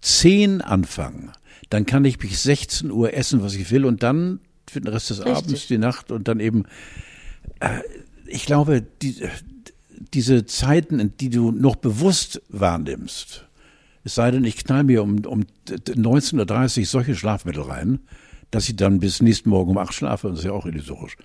10 0.00 0.62
anfange, 0.62 1.32
dann 1.68 1.84
kann 1.84 2.04
ich 2.04 2.18
bis 2.18 2.42
16 2.44 2.90
Uhr 2.90 3.12
essen, 3.12 3.42
was 3.42 3.54
ich 3.54 3.70
will 3.70 3.84
und 3.84 4.02
dann 4.02 4.40
für 4.68 4.80
den 4.80 4.88
Rest 4.88 5.10
des 5.10 5.18
Richtig. 5.18 5.36
Abends, 5.36 5.66
die 5.66 5.78
Nacht 5.78 6.10
und 6.10 6.28
dann 6.28 6.40
eben 6.40 6.64
ich 8.26 8.46
glaube, 8.46 8.82
die, 9.02 9.16
diese 10.14 10.46
Zeiten, 10.46 11.16
die 11.18 11.30
du 11.30 11.50
noch 11.52 11.76
bewusst 11.76 12.42
wahrnimmst, 12.48 13.46
es 14.02 14.14
sei 14.14 14.30
denn, 14.30 14.44
ich 14.44 14.56
knall 14.56 14.84
mir 14.84 15.02
um, 15.02 15.24
um 15.26 15.44
19.30 15.68 16.80
Uhr 16.80 16.86
solche 16.86 17.14
Schlafmittel 17.14 17.62
rein, 17.62 18.00
dass 18.50 18.68
ich 18.68 18.76
dann 18.76 19.00
bis 19.00 19.22
nächsten 19.22 19.50
Morgen 19.50 19.70
um 19.70 19.78
acht 19.78 19.94
schlafe, 19.94 20.28
das 20.28 20.40
ist 20.40 20.44
ja 20.44 20.52
auch 20.52 20.66
illusorisch. 20.66 21.16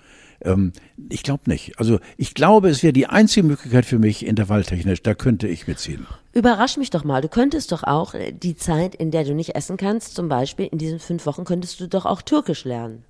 Ähm, 0.44 0.72
ich 1.08 1.22
glaube 1.22 1.42
nicht. 1.46 1.78
Also 1.78 1.98
ich 2.16 2.34
glaube, 2.34 2.68
es 2.68 2.82
wäre 2.82 2.92
die 2.92 3.06
einzige 3.06 3.46
Möglichkeit 3.46 3.86
für 3.86 3.98
mich 3.98 4.26
intervalltechnisch, 4.26 5.02
da 5.02 5.14
könnte 5.14 5.48
ich 5.48 5.66
mitziehen. 5.66 6.06
Überrasch 6.32 6.76
mich 6.76 6.90
doch 6.90 7.04
mal. 7.04 7.22
Du 7.22 7.28
könntest 7.28 7.72
doch 7.72 7.82
auch 7.82 8.14
äh, 8.14 8.32
die 8.32 8.56
Zeit, 8.56 8.94
in 8.94 9.10
der 9.10 9.24
du 9.24 9.34
nicht 9.34 9.54
essen 9.54 9.76
kannst, 9.76 10.14
zum 10.14 10.28
Beispiel 10.28 10.66
in 10.66 10.78
diesen 10.78 10.98
fünf 10.98 11.26
Wochen, 11.26 11.44
könntest 11.44 11.80
du 11.80 11.88
doch 11.88 12.06
auch 12.06 12.22
Türkisch 12.22 12.64
lernen. 12.64 13.04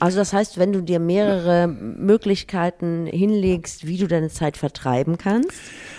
Also 0.00 0.18
das 0.18 0.32
heißt, 0.32 0.58
wenn 0.58 0.72
du 0.72 0.82
dir 0.82 0.98
mehrere 0.98 1.68
Möglichkeiten 1.68 3.06
hinlegst, 3.06 3.86
wie 3.86 3.96
du 3.96 4.08
deine 4.08 4.28
Zeit 4.28 4.56
vertreiben 4.56 5.18
kannst 5.18 5.52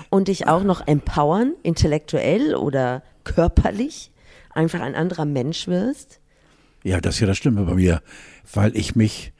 und 0.10 0.28
dich 0.28 0.48
auch 0.48 0.64
noch 0.64 0.86
empowern, 0.86 1.54
intellektuell 1.64 2.56
oder 2.56 3.04
körperlich, 3.24 4.12
einfach 4.52 4.82
ein 4.82 4.96
anderer 4.96 5.26
Mensch 5.26 5.68
wirst. 5.68 6.20
Ja, 6.86 7.02
das 7.02 7.16
ist 7.16 7.22
ja 7.22 7.28
das 7.28 7.38
Stimme 7.38 7.64
bei 7.64 7.74
mir, 7.74 8.02
weil 8.54 8.76
ich 8.78 8.96
mich, 8.96 9.34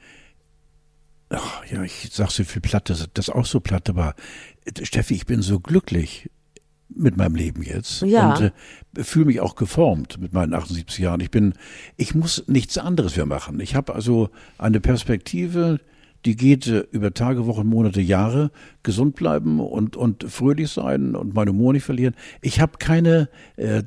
ach, 1.30 1.64
ja, 1.70 1.82
ich 1.84 2.08
sag 2.12 2.30
so 2.30 2.42
viel 2.44 2.60
platt, 2.60 2.90
das, 2.90 3.06
das 3.14 3.28
ist 3.28 3.34
auch 3.34 3.46
so 3.46 3.60
platt, 3.60 3.88
aber 3.88 4.14
äh, 4.64 4.84
Steffi, 4.84 5.14
ich 5.14 5.26
bin 5.26 5.42
so 5.42 5.60
glücklich 5.60 6.28
mit 6.88 7.16
meinem 7.16 7.36
Leben 7.36 7.62
jetzt 7.62 8.02
Ja. 8.02 8.34
und 8.34 8.52
äh, 8.96 9.04
fühle 9.04 9.26
mich 9.26 9.40
auch 9.40 9.54
geformt 9.54 10.18
mit 10.20 10.32
meinen 10.32 10.54
78 10.54 10.98
Jahren. 10.98 11.20
Ich 11.20 11.30
bin, 11.30 11.54
ich 11.96 12.14
muss 12.16 12.44
nichts 12.48 12.78
anderes 12.78 13.16
mehr 13.16 13.26
machen. 13.26 13.60
Ich 13.60 13.74
habe 13.76 13.94
also 13.94 14.30
eine 14.58 14.80
Perspektive, 14.80 15.78
die 16.24 16.34
geht 16.36 16.66
äh, 16.66 16.84
über 16.90 17.14
Tage, 17.14 17.46
Wochen, 17.46 17.66
Monate, 17.68 18.00
Jahre, 18.00 18.50
gesund 18.82 19.14
bleiben 19.14 19.60
und, 19.60 19.96
und 19.96 20.24
fröhlich 20.24 20.70
sein 20.70 21.14
und 21.14 21.34
meine 21.34 21.50
Humor 21.50 21.72
nicht 21.72 21.84
verlieren. 21.84 22.14
Ich 22.40 22.60
habe 22.60 22.78
keine, 22.78 23.28
äh, 23.56 23.82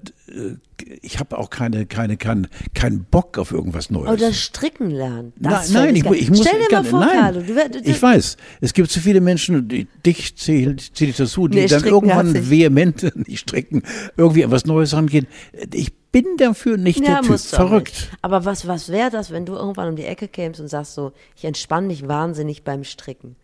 ich 1.02 1.20
habe 1.20 1.38
auch 1.38 1.50
keine, 1.50 1.86
keine, 1.86 2.18
keinen 2.18 2.48
keinen 2.74 3.04
Bock 3.04 3.38
auf 3.38 3.52
irgendwas 3.52 3.90
Neues. 3.90 4.10
Oder 4.10 4.34
stricken 4.34 4.92
lernen. 4.92 5.34
Das 5.38 5.72
nein, 5.72 5.94
nein, 5.94 5.96
ich, 5.96 6.22
ich 6.22 6.30
muss 6.30 6.42
Stell 6.42 6.60
dir 6.60 6.76
mal 6.76 6.84
vor, 6.84 7.00
nein, 7.00 7.20
Carlo, 7.20 7.42
du, 7.42 7.54
du, 7.54 7.80
ich 7.90 8.02
weiß, 8.02 8.38
es 8.62 8.74
gibt 8.74 8.90
zu 8.92 9.00
viele 9.00 9.22
Menschen, 9.22 9.68
die, 9.68 9.88
dich 10.06 10.36
zähle 10.38 10.76
zähl 10.78 11.10
ich 11.10 11.18
dazu, 11.18 11.48
die 11.48 11.60
Nee, 11.60 11.68
dann 11.68 11.84
irgendwann 11.84 12.50
vehement 12.50 13.28
nicht 13.28 13.40
stricken, 13.40 13.84
irgendwie 14.18 14.44
an 14.46 14.52
was 14.52 14.66
Neues 14.66 14.94
rangehen. 14.94 15.28
Ich 15.74 15.94
bin 16.12 16.26
dafür 16.38 16.78
nicht 16.78 17.06
der 17.06 17.22
Typ. 17.22 17.40
Verrückt. 17.40 17.94
nicht. 17.94 18.12
Aber 18.22 18.46
was, 18.46 18.68
was 18.68 18.90
wäre 18.90 19.10
das, 19.10 19.32
wenn 19.32 19.46
du 19.46 19.54
irgendwann 19.54 19.90
um 19.90 19.96
die 19.96 20.06
Ecke 20.06 20.28
kämst 20.28 20.60
und 20.60 20.68
sagst 20.68 20.94
so, 20.94 21.12
ich 21.36 21.46
entspanne 21.46 21.88
mich 21.88 22.08
wahnsinnig 22.08 22.64
beim 22.64 22.84
Stricken? 22.84 23.36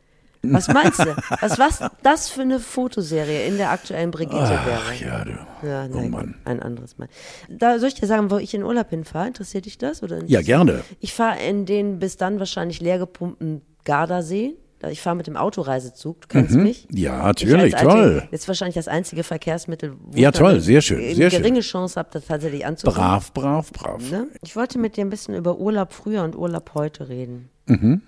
Was 0.54 0.68
meinst 0.68 1.00
du? 1.00 1.16
Was, 1.42 1.58
was 1.60 1.80
das 2.04 2.30
für 2.30 2.42
eine 2.42 2.60
Fotoserie 2.60 3.46
in 3.48 3.58
der 3.58 3.72
aktuellen 3.72 4.12
Brigitte 4.12 4.36
wäre? 4.36 4.80
Ach 4.88 5.00
ja, 5.00 5.24
du. 5.26 5.32
Ja, 5.68 5.86
oh 5.92 5.96
nein, 5.98 6.10
Mann. 6.10 6.36
ein 6.46 6.62
anderes 6.62 6.98
Mal. 6.98 7.08
Da 7.50 7.80
soll 7.80 7.90
ich 7.90 7.96
dir 7.96 8.08
sagen, 8.08 8.30
wo 8.32 8.38
ich 8.38 8.54
in 8.54 8.64
Urlaub 8.64 8.90
hinfahre? 8.90 9.28
Interessiert 9.28 9.66
dich 9.66 9.78
das? 9.78 10.04
Oder 10.04 10.24
Ja, 10.26 10.42
gerne. 10.42 10.82
Ich 11.00 11.14
fahre 11.14 11.40
in 11.40 11.66
den 11.66 12.00
bis 12.00 12.18
dann 12.18 12.40
wahrscheinlich 12.40 12.82
leergepumpten 12.82 13.62
Gardasee. 13.84 14.56
Ich 14.92 15.02
fahre 15.02 15.16
mit 15.16 15.26
dem 15.26 15.36
Autoreisezug, 15.36 16.22
du 16.22 16.28
kennst 16.28 16.54
mich. 16.56 16.88
Mhm. 16.92 16.98
Ja, 16.98 17.18
Ich 17.20 17.26
natürlich, 17.26 17.76
alte- 17.76 17.88
toll. 17.90 18.28
Jetzt 18.30 18.48
wahrscheinlich 18.48 18.76
das 18.76 18.88
einzige 18.88 19.24
Verkehrsmittel, 19.24 19.94
wo 20.00 20.16
Ja, 20.16 20.32
toll, 20.32 20.60
sehr 20.60 20.82
schön, 20.82 21.00
eine 21.00 21.16
sehr 21.16 21.32
schön. 21.32 21.40
geringe 21.42 21.62
Chance 21.62 21.96
habe, 21.98 22.10
das 22.12 22.26
tatsächlich 22.28 22.66
anzukommen. 22.68 22.96
Brav, 23.00 23.32
brav, 23.34 23.72
brav. 23.72 24.12
Ne? 24.12 24.28
Ich 24.44 24.56
wollte 24.56 24.78
mit 24.78 24.96
dir 24.98 25.04
ein 25.06 25.10
bisschen 25.10 25.34
über 25.34 25.58
Urlaub 25.58 25.92
früher 25.92 26.24
und 26.24 26.36
Urlaub 26.36 26.72
heute 26.76 27.10
reden. 27.10 27.50
Mhm. 27.68 28.04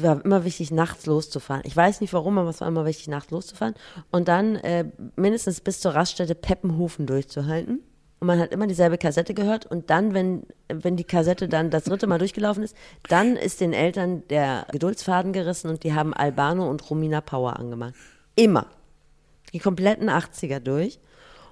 War 0.00 0.24
immer 0.24 0.44
wichtig, 0.44 0.70
nachts 0.70 1.06
loszufahren. 1.06 1.62
Ich 1.64 1.76
weiß 1.76 2.00
nicht 2.00 2.12
warum, 2.12 2.38
aber 2.38 2.50
es 2.50 2.60
war 2.60 2.68
immer 2.68 2.84
wichtig, 2.84 3.08
nachts 3.08 3.30
loszufahren. 3.30 3.74
Und 4.10 4.28
dann 4.28 4.56
äh, 4.56 4.84
mindestens 5.16 5.60
bis 5.60 5.80
zur 5.80 5.94
Raststätte 5.94 6.34
Peppenhofen 6.34 7.06
durchzuhalten. 7.06 7.80
Und 8.20 8.26
man 8.26 8.38
hat 8.38 8.52
immer 8.52 8.66
dieselbe 8.66 8.98
Kassette 8.98 9.34
gehört. 9.34 9.66
Und 9.66 9.90
dann, 9.90 10.14
wenn, 10.14 10.44
wenn 10.68 10.96
die 10.96 11.04
Kassette 11.04 11.48
dann 11.48 11.70
das 11.70 11.84
dritte 11.84 12.06
Mal 12.06 12.18
durchgelaufen 12.18 12.62
ist, 12.62 12.76
dann 13.08 13.36
ist 13.36 13.60
den 13.60 13.72
Eltern 13.72 14.26
der 14.28 14.66
Geduldsfaden 14.72 15.32
gerissen 15.32 15.70
und 15.70 15.84
die 15.84 15.94
haben 15.94 16.14
Albano 16.14 16.68
und 16.68 16.88
Romina 16.90 17.20
Power 17.20 17.58
angemacht. 17.58 17.94
Immer. 18.34 18.66
Die 19.52 19.60
kompletten 19.60 20.10
80er 20.10 20.60
durch. 20.60 20.98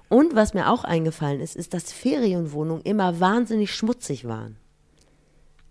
Und 0.09 0.35
was 0.35 0.53
mir 0.53 0.69
auch 0.69 0.83
eingefallen 0.83 1.41
ist, 1.41 1.55
ist, 1.55 1.73
dass 1.73 1.91
Ferienwohnungen 1.91 2.83
immer 2.83 3.19
wahnsinnig 3.19 3.73
schmutzig 3.73 4.25
waren. 4.27 4.57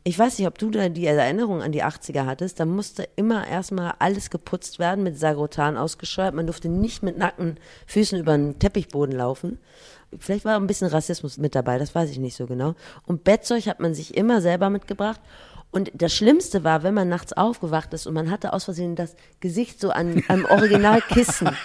Ich 0.08 0.16
weiß 0.16 0.38
nicht, 0.38 0.46
ob 0.46 0.56
du 0.56 0.70
da 0.70 0.88
die 0.88 1.04
Erinnerung 1.04 1.62
an 1.62 1.72
die 1.72 1.82
80er 1.82 2.26
hattest. 2.26 2.60
Da 2.60 2.64
musste 2.64 3.08
immer 3.16 3.44
erstmal 3.48 3.94
alles 3.98 4.30
geputzt 4.30 4.78
werden, 4.78 5.02
mit 5.02 5.18
Sagrotan 5.18 5.76
ausgescheuert. 5.76 6.32
Man 6.32 6.46
durfte 6.46 6.68
nicht 6.68 7.02
mit 7.02 7.18
nackten 7.18 7.58
Füßen 7.88 8.16
über 8.16 8.38
den 8.38 8.56
Teppichboden 8.60 9.16
laufen. 9.16 9.58
Vielleicht 10.16 10.44
war 10.44 10.60
ein 10.60 10.68
bisschen 10.68 10.86
Rassismus 10.86 11.38
mit 11.38 11.56
dabei, 11.56 11.78
das 11.78 11.92
weiß 11.92 12.08
ich 12.08 12.20
nicht 12.20 12.36
so 12.36 12.46
genau. 12.46 12.76
Und 13.04 13.24
Bettzeug 13.24 13.66
hat 13.66 13.80
man 13.80 13.94
sich 13.94 14.16
immer 14.16 14.40
selber 14.40 14.70
mitgebracht. 14.70 15.20
Und 15.70 15.90
das 15.94 16.14
Schlimmste 16.14 16.64
war, 16.64 16.82
wenn 16.82 16.94
man 16.94 17.08
nachts 17.08 17.34
aufgewacht 17.34 17.92
ist 17.92 18.06
und 18.06 18.14
man 18.14 18.30
hatte 18.30 18.52
aus 18.52 18.64
Versehen 18.64 18.96
das 18.96 19.14
Gesicht 19.40 19.78
so 19.78 19.90
an 19.90 20.22
einem 20.28 20.44
Originalkissen. 20.46 21.50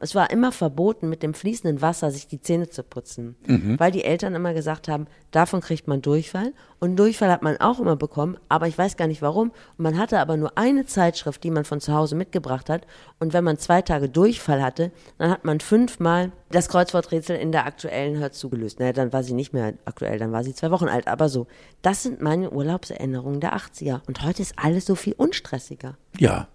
Es 0.00 0.14
war 0.14 0.30
immer 0.30 0.52
verboten, 0.52 1.08
mit 1.08 1.22
dem 1.22 1.34
fließenden 1.34 1.82
Wasser 1.82 2.10
sich 2.10 2.26
die 2.26 2.40
Zähne 2.40 2.68
zu 2.68 2.82
putzen, 2.82 3.36
weil 3.78 3.90
die 3.90 4.04
Eltern 4.04 4.34
immer 4.34 4.54
gesagt 4.54 4.88
haben, 4.88 5.06
davon 5.30 5.60
kriegt 5.60 5.88
man 5.88 6.00
Durchfall. 6.00 6.52
Und 6.80 6.96
Durchfall 6.96 7.30
hat 7.30 7.42
man 7.42 7.56
auch 7.58 7.80
immer 7.80 7.96
bekommen, 7.96 8.38
aber 8.48 8.68
ich 8.68 8.78
weiß 8.78 8.96
gar 8.96 9.08
nicht 9.08 9.20
warum. 9.20 9.50
Und 9.50 9.82
man 9.82 9.98
hatte 9.98 10.20
aber 10.20 10.36
nur 10.36 10.56
eine 10.56 10.86
Zeitschrift, 10.86 11.42
die 11.42 11.50
man 11.50 11.64
von 11.64 11.80
zu 11.80 11.92
Hause 11.92 12.14
mitgebracht 12.14 12.70
hat. 12.70 12.86
Und 13.18 13.32
wenn 13.32 13.44
man 13.44 13.58
zwei 13.58 13.82
Tage 13.82 14.08
Durchfall 14.08 14.62
hatte, 14.62 14.92
dann 15.18 15.30
hat 15.30 15.44
man 15.44 15.60
fünfmal 15.60 16.32
das 16.50 16.68
Kreuzworträtsel 16.68 17.36
in 17.36 17.52
der 17.52 17.66
aktuellen 17.66 18.18
Hör 18.18 18.30
zugelöst. 18.30 18.78
Naja, 18.78 18.92
dann 18.92 19.12
war 19.12 19.22
sie 19.22 19.34
nicht 19.34 19.52
mehr 19.52 19.74
aktuell, 19.84 20.18
dann 20.18 20.32
war 20.32 20.44
sie 20.44 20.54
zwei 20.54 20.70
Wochen 20.70 20.86
alt. 20.86 21.08
Aber 21.08 21.28
so, 21.28 21.46
das 21.82 22.02
sind 22.04 22.20
meine 22.28 22.50
Urlaubserinnerungen 22.50 23.40
der 23.40 23.56
80er. 23.56 24.02
Und 24.06 24.22
heute 24.22 24.42
ist 24.42 24.52
alles 24.56 24.84
so 24.84 24.94
viel 24.94 25.14
unstressiger. 25.14 25.96
Ja. 26.18 26.48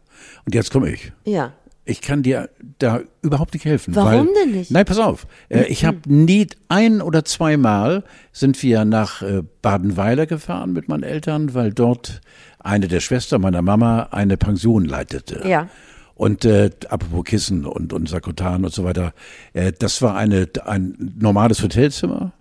Und 0.45 0.53
jetzt 0.53 0.71
komme 0.71 0.91
ich. 0.91 1.11
Ja. 1.25 1.53
Ich 1.83 2.01
kann 2.01 2.21
dir 2.21 2.49
da 2.77 3.01
überhaupt 3.23 3.55
nicht 3.55 3.65
helfen. 3.65 3.95
Warum 3.95 4.27
weil, 4.27 4.33
denn 4.35 4.51
nicht? 4.51 4.69
Nein, 4.69 4.85
pass 4.85 4.99
auf. 4.99 5.25
Äh, 5.49 5.63
ich 5.63 5.83
habe 5.83 5.97
nie 6.05 6.45
ein 6.69 7.01
oder 7.01 7.25
zweimal 7.25 8.03
sind 8.31 8.61
wir 8.61 8.85
nach 8.85 9.23
äh, 9.23 9.41
Badenweiler 9.63 10.27
gefahren 10.27 10.73
mit 10.73 10.87
meinen 10.87 11.01
Eltern, 11.01 11.55
weil 11.55 11.73
dort 11.73 12.21
eine 12.59 12.87
der 12.87 12.99
Schwestern 12.99 13.41
meiner 13.41 13.63
Mama 13.63 14.09
eine 14.11 14.37
Pension 14.37 14.85
leitete. 14.85 15.41
Ja. 15.47 15.69
Und 16.13 16.45
äh, 16.45 16.69
apropos 16.87 17.23
Kissen 17.23 17.65
und, 17.65 17.93
und 17.93 18.07
Sakotan 18.07 18.63
und 18.63 18.71
so 18.71 18.83
weiter, 18.83 19.13
äh, 19.53 19.73
das 19.77 20.03
war 20.03 20.15
eine, 20.15 20.47
ein 20.65 21.15
normales 21.17 21.63
Hotelzimmer. 21.63 22.31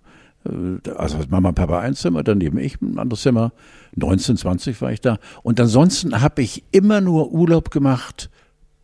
Äh, 0.45 0.89
Also 0.91 1.17
Mama 1.29 1.49
und 1.49 1.55
Papa 1.55 1.79
ein 1.79 1.95
Zimmer, 1.95 2.23
daneben 2.23 2.57
ich 2.57 2.81
ein 2.81 2.97
anderes 2.99 3.21
Zimmer. 3.21 3.51
19, 3.95 4.37
20 4.37 4.81
war 4.81 4.91
ich 4.91 5.01
da. 5.01 5.17
Und 5.43 5.59
ansonsten 5.59 6.21
habe 6.21 6.41
ich 6.41 6.63
immer 6.71 7.01
nur 7.01 7.31
Urlaub 7.31 7.71
gemacht 7.71 8.29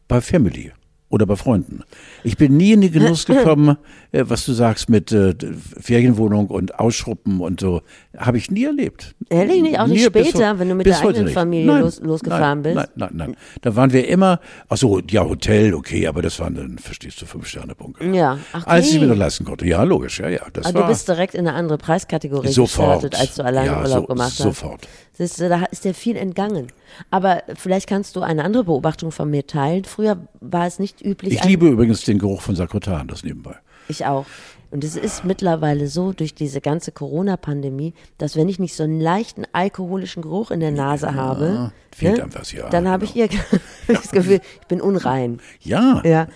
bei 0.08 0.22
Family 0.22 0.72
oder 1.10 1.26
bei 1.26 1.36
Freunden. 1.36 1.84
Ich 2.24 2.38
bin 2.38 2.56
nie 2.56 2.74
in 2.74 2.82
den 2.82 2.91
Genuss 2.91 3.26
gekommen, 3.26 3.78
äh, 4.12 4.26
was 4.28 4.45
du 4.45 4.54
sagst 4.54 4.89
mit 4.89 5.12
äh, 5.12 5.34
Ferienwohnung 5.80 6.48
und 6.48 6.80
Ausschruppen 6.80 7.41
und 7.41 7.60
so. 7.60 7.82
Habe 8.17 8.39
ich 8.39 8.50
nie 8.50 8.63
erlebt. 8.65 9.15
Ehrlich 9.30 9.62
nicht? 9.62 9.80
Auch 9.80 9.86
nicht 9.86 10.04
Nie, 10.04 10.10
bis 10.10 10.30
später, 10.30 10.58
wenn 10.58 10.67
du 10.69 10.74
mit 10.74 10.88
der 10.88 11.00
eigenen 11.00 11.26
nicht. 11.26 11.34
Familie 11.36 11.67
Nein, 11.67 11.82
los- 11.82 12.00
losgefahren 12.02 12.62
nein, 12.62 12.74
bist? 12.76 12.76
Nein, 12.76 12.89
nein, 12.95 13.10
nein. 13.13 13.36
Da 13.62 13.76
waren 13.76 13.93
wir 13.93 14.08
immer, 14.08 14.39
ach 14.67 14.78
so, 14.78 15.00
ja, 15.08 15.24
Hotel, 15.24 15.76
okay, 15.76 16.08
aber 16.08 16.24
das 16.24 16.39
waren 16.39 16.56
dann, 16.56 16.80
verstehst 16.80 17.22
du, 17.22 17.28
Fünf-Sterne-Punkte. 17.28 18.06
Ja, 18.06 18.39
ach, 18.52 18.65
Als 18.65 18.88
ich 18.88 18.93
okay. 18.95 19.02
mir 19.02 19.10
das 19.10 19.17
leisten 19.19 19.45
konnte. 19.45 19.67
Ja, 19.67 19.84
logisch, 19.84 20.19
ja, 20.19 20.28
ja. 20.28 20.41
Das 20.52 20.65
Aber 20.65 20.80
war 20.80 20.88
du 20.88 20.93
bist 20.93 21.08
direkt 21.08 21.36
in 21.36 21.48
eine 21.48 21.56
andere 21.56 21.78
Preiskategorie 21.78 22.48
sofort. 22.52 23.02
gestartet, 23.04 23.19
als 23.19 23.36
du 23.36 23.45
alleine 23.45 23.67
ja, 23.67 23.82
Urlaub 23.84 24.02
so, 24.02 24.08
gemacht 24.08 24.30
hast. 24.32 24.38
Sofort. 24.38 24.88
Siehst 25.13 25.39
du, 25.39 25.48
da 25.48 25.65
ist 25.65 25.86
dir 25.86 25.93
viel 25.93 26.15
entgangen. 26.15 26.67
Aber 27.12 27.43
vielleicht 27.58 27.88
kannst 27.88 28.15
du 28.15 28.22
eine 28.22 28.43
andere 28.43 28.63
Beobachtung 28.63 29.12
von 29.12 29.30
mir 29.30 29.45
teilen. 29.45 29.86
Früher 29.86 30.28
war 30.41 30.65
es 30.65 30.80
nicht 30.80 31.06
üblich. 31.06 31.34
Ich 31.36 31.43
liebe 31.43 31.67
übrigens 31.67 32.02
den 32.06 32.17
Geruch 32.17 32.41
von 32.41 32.56
Sakrotan, 32.56 33.08
das 33.08 33.24
nebenbei. 33.24 33.56
Ich 33.89 34.06
auch. 34.06 34.25
Und 34.71 34.84
es 34.84 34.95
ist 34.95 35.25
mittlerweile 35.25 35.88
so 35.88 36.13
durch 36.13 36.36
diese 36.36 36.62
ganze 36.62 36.91
Corona-Pandemie, 36.91 37.93
dass 38.19 38.36
wenn 38.36 38.47
ich 38.47 38.60
nicht 38.60 38.75
so 38.75 38.84
einen 38.84 39.02
leichten 39.02 39.45
alkoholischen 39.52 40.21
Geruch 40.21 40.52
in 40.52 40.60
der 40.60 40.71
Nase 40.71 41.15
habe, 41.15 41.45
ne, 41.45 41.71
fehlt 41.93 42.19
einem 42.19 42.36
was, 42.36 42.52
ja, 42.52 42.69
dann 42.69 42.88
habe 42.88 43.06
ich 43.06 43.13
genau. 43.15 43.30
hier 43.32 43.60
das 43.95 44.12
Gefühl, 44.12 44.41
ich 44.62 44.67
bin 44.67 44.80
unrein. 44.80 45.41
Ja, 45.62 46.02
Ja. 46.06 46.28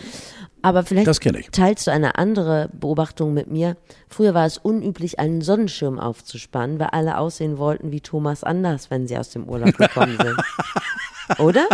Aber 0.66 0.84
vielleicht 0.84 1.08
Das 1.08 1.20
ich. 1.20 1.50
teilst 1.52 1.88
du 1.88 1.92
eine 1.92 2.18
andere 2.18 2.70
Beobachtung 2.72 3.34
mit 3.34 3.52
mir. 3.52 3.76
Früher 4.08 4.34
war 4.34 4.46
es 4.46 4.58
unüblich, 4.58 5.20
einen 5.20 5.42
Sonnenschirm 5.42 6.00
aufzuspannen, 6.00 6.80
weil 6.80 6.88
alle 6.88 7.18
aussehen 7.18 7.58
wollten 7.58 7.92
wie 7.92 8.00
Thomas 8.00 8.46
Anders, 8.46 8.90
wenn 8.90 9.06
sie 9.06 9.18
aus 9.18 9.30
dem 9.30 9.50
Urlaub 9.50 9.78
gekommen 9.78 10.18
sind. 10.18 10.38
Oder? 11.40 11.68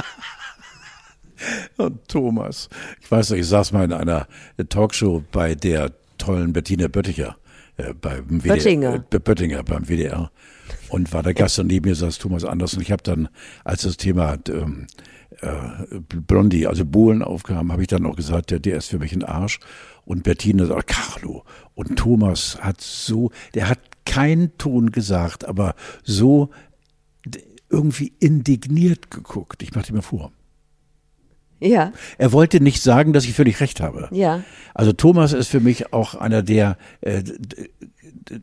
Und 1.77 2.07
Thomas. 2.07 2.69
Ich 3.01 3.11
weiß 3.11 3.31
noch, 3.31 3.37
ich 3.37 3.47
saß 3.47 3.71
mal 3.71 3.85
in 3.85 3.93
einer 3.93 4.27
Talkshow 4.69 5.23
bei 5.31 5.55
der 5.55 5.91
tollen 6.17 6.53
Bettina 6.53 6.87
Bötticher. 6.87 7.37
Äh, 7.77 7.93
beim 7.93 8.41
WDR, 8.41 8.55
Böttinger. 8.55 9.05
Äh, 9.11 9.19
Böttinger 9.19 9.63
beim 9.63 9.87
WDR. 9.87 10.31
Und 10.89 11.13
war 11.13 11.23
der 11.23 11.33
Gast 11.33 11.59
und 11.59 11.67
neben 11.67 11.87
mir 11.87 11.95
saß 11.95 12.17
Thomas 12.17 12.43
Anders. 12.43 12.73
Und 12.73 12.81
ich 12.81 12.91
habe 12.91 13.03
dann, 13.03 13.29
als 13.63 13.83
das 13.83 13.97
Thema 13.97 14.37
ähm, 14.49 14.87
äh, 15.41 15.99
Blondie, 15.99 16.67
also 16.67 16.85
Bohlen 16.85 17.23
aufkam, 17.23 17.71
habe 17.71 17.81
ich 17.81 17.87
dann 17.87 18.05
auch 18.05 18.15
gesagt, 18.15 18.51
der, 18.51 18.59
der 18.59 18.77
ist 18.77 18.89
für 18.89 18.99
mich 18.99 19.13
ein 19.13 19.23
Arsch. 19.23 19.59
Und 20.05 20.23
Bettina 20.23 20.65
sagt, 20.65 20.87
Carlo. 20.87 21.43
Und 21.75 21.97
Thomas 21.97 22.57
hat 22.61 22.81
so, 22.81 23.31
der 23.53 23.69
hat 23.69 23.79
keinen 24.05 24.57
Ton 24.57 24.91
gesagt, 24.91 25.45
aber 25.45 25.75
so 26.03 26.49
irgendwie 27.69 28.13
indigniert 28.19 29.11
geguckt. 29.11 29.61
Ich 29.61 29.75
machte 29.75 29.93
mir 29.93 30.01
vor. 30.01 30.31
Ja. 31.59 31.91
Er 32.17 32.31
wollte 32.31 32.61
nicht 32.61 32.81
sagen, 32.81 33.13
dass 33.13 33.25
ich 33.25 33.33
völlig 33.33 33.59
recht 33.59 33.81
habe. 33.81 34.07
Ja. 34.11 34.43
Also 34.73 34.93
Thomas 34.93 35.33
ist 35.33 35.49
für 35.49 35.59
mich 35.59 35.93
auch 35.93 36.15
einer, 36.15 36.41
der 36.41 36.77
äh, 37.01 37.23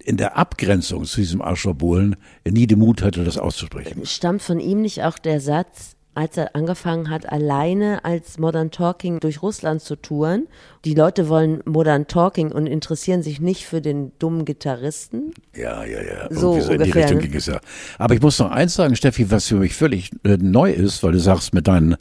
in 0.05 0.17
der 0.17 0.37
Abgrenzung 0.37 1.05
zu 1.05 1.21
diesem 1.21 1.43
Arschlochbohlen 1.43 2.17
nie 2.49 2.67
den 2.67 2.79
Mut 2.79 3.03
hatte, 3.03 3.25
das 3.25 3.39
auszusprechen. 3.39 4.05
Stammt 4.05 4.43
von 4.43 4.61
ihm 4.61 4.83
nicht 4.83 5.03
auch 5.03 5.19
der 5.19 5.41
Satz, 5.41 5.96
als 6.17 6.37
er 6.37 6.57
angefangen 6.57 7.11
hat, 7.11 7.31
alleine 7.31 8.05
als 8.05 8.39
Modern 8.39 8.71
Talking 8.71 9.21
durch 9.21 9.43
Russland 9.43 9.83
zu 9.83 9.97
touren? 9.97 10.47
Die 10.85 10.95
Leute 10.95 11.29
wollen 11.29 11.61
Modern 11.65 12.07
Talking 12.07 12.53
und 12.53 12.67
interessieren 12.67 13.23
sich 13.23 13.41
nicht 13.41 13.67
für 13.67 13.81
den 13.81 14.13
dummen 14.19 14.45
Gitarristen. 14.45 15.33
Ja, 15.55 15.85
ja, 15.85 16.03
ja. 16.03 16.29
So 16.31 16.57
Irgendwie 16.57 16.61
in 16.61 16.67
die 16.67 16.73
ungefähr, 16.73 17.03
Richtung 17.03 17.19
ne? 17.19 17.29
ging 17.29 17.37
es 17.37 17.47
ja. 17.47 17.61
Aber 17.99 18.15
ich 18.15 18.23
muss 18.23 18.39
noch 18.39 18.51
eins 18.51 18.75
sagen, 18.75 18.97
Steffi, 18.97 19.31
was 19.31 19.47
für 19.47 19.57
mich 19.57 19.75
völlig 19.75 20.11
äh, 20.25 20.37
neu 20.39 20.73
ist, 20.73 21.03
weil 21.03 21.13
du 21.13 21.21
sagst, 21.21 21.53
mit 21.53 21.67
deinen 21.69 21.97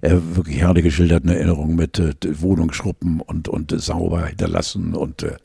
äh, 0.00 0.16
wirklich 0.34 0.58
herrlich 0.58 0.84
geschilderten 0.84 1.30
Erinnerungen 1.30 1.76
mit 1.76 1.98
äh, 1.98 2.14
Wohnungsschruppen 2.24 3.20
und, 3.20 3.48
und 3.48 3.72
äh, 3.72 3.78
sauber 3.78 4.26
hinterlassen 4.26 4.94
und 4.94 5.22
äh, 5.22 5.36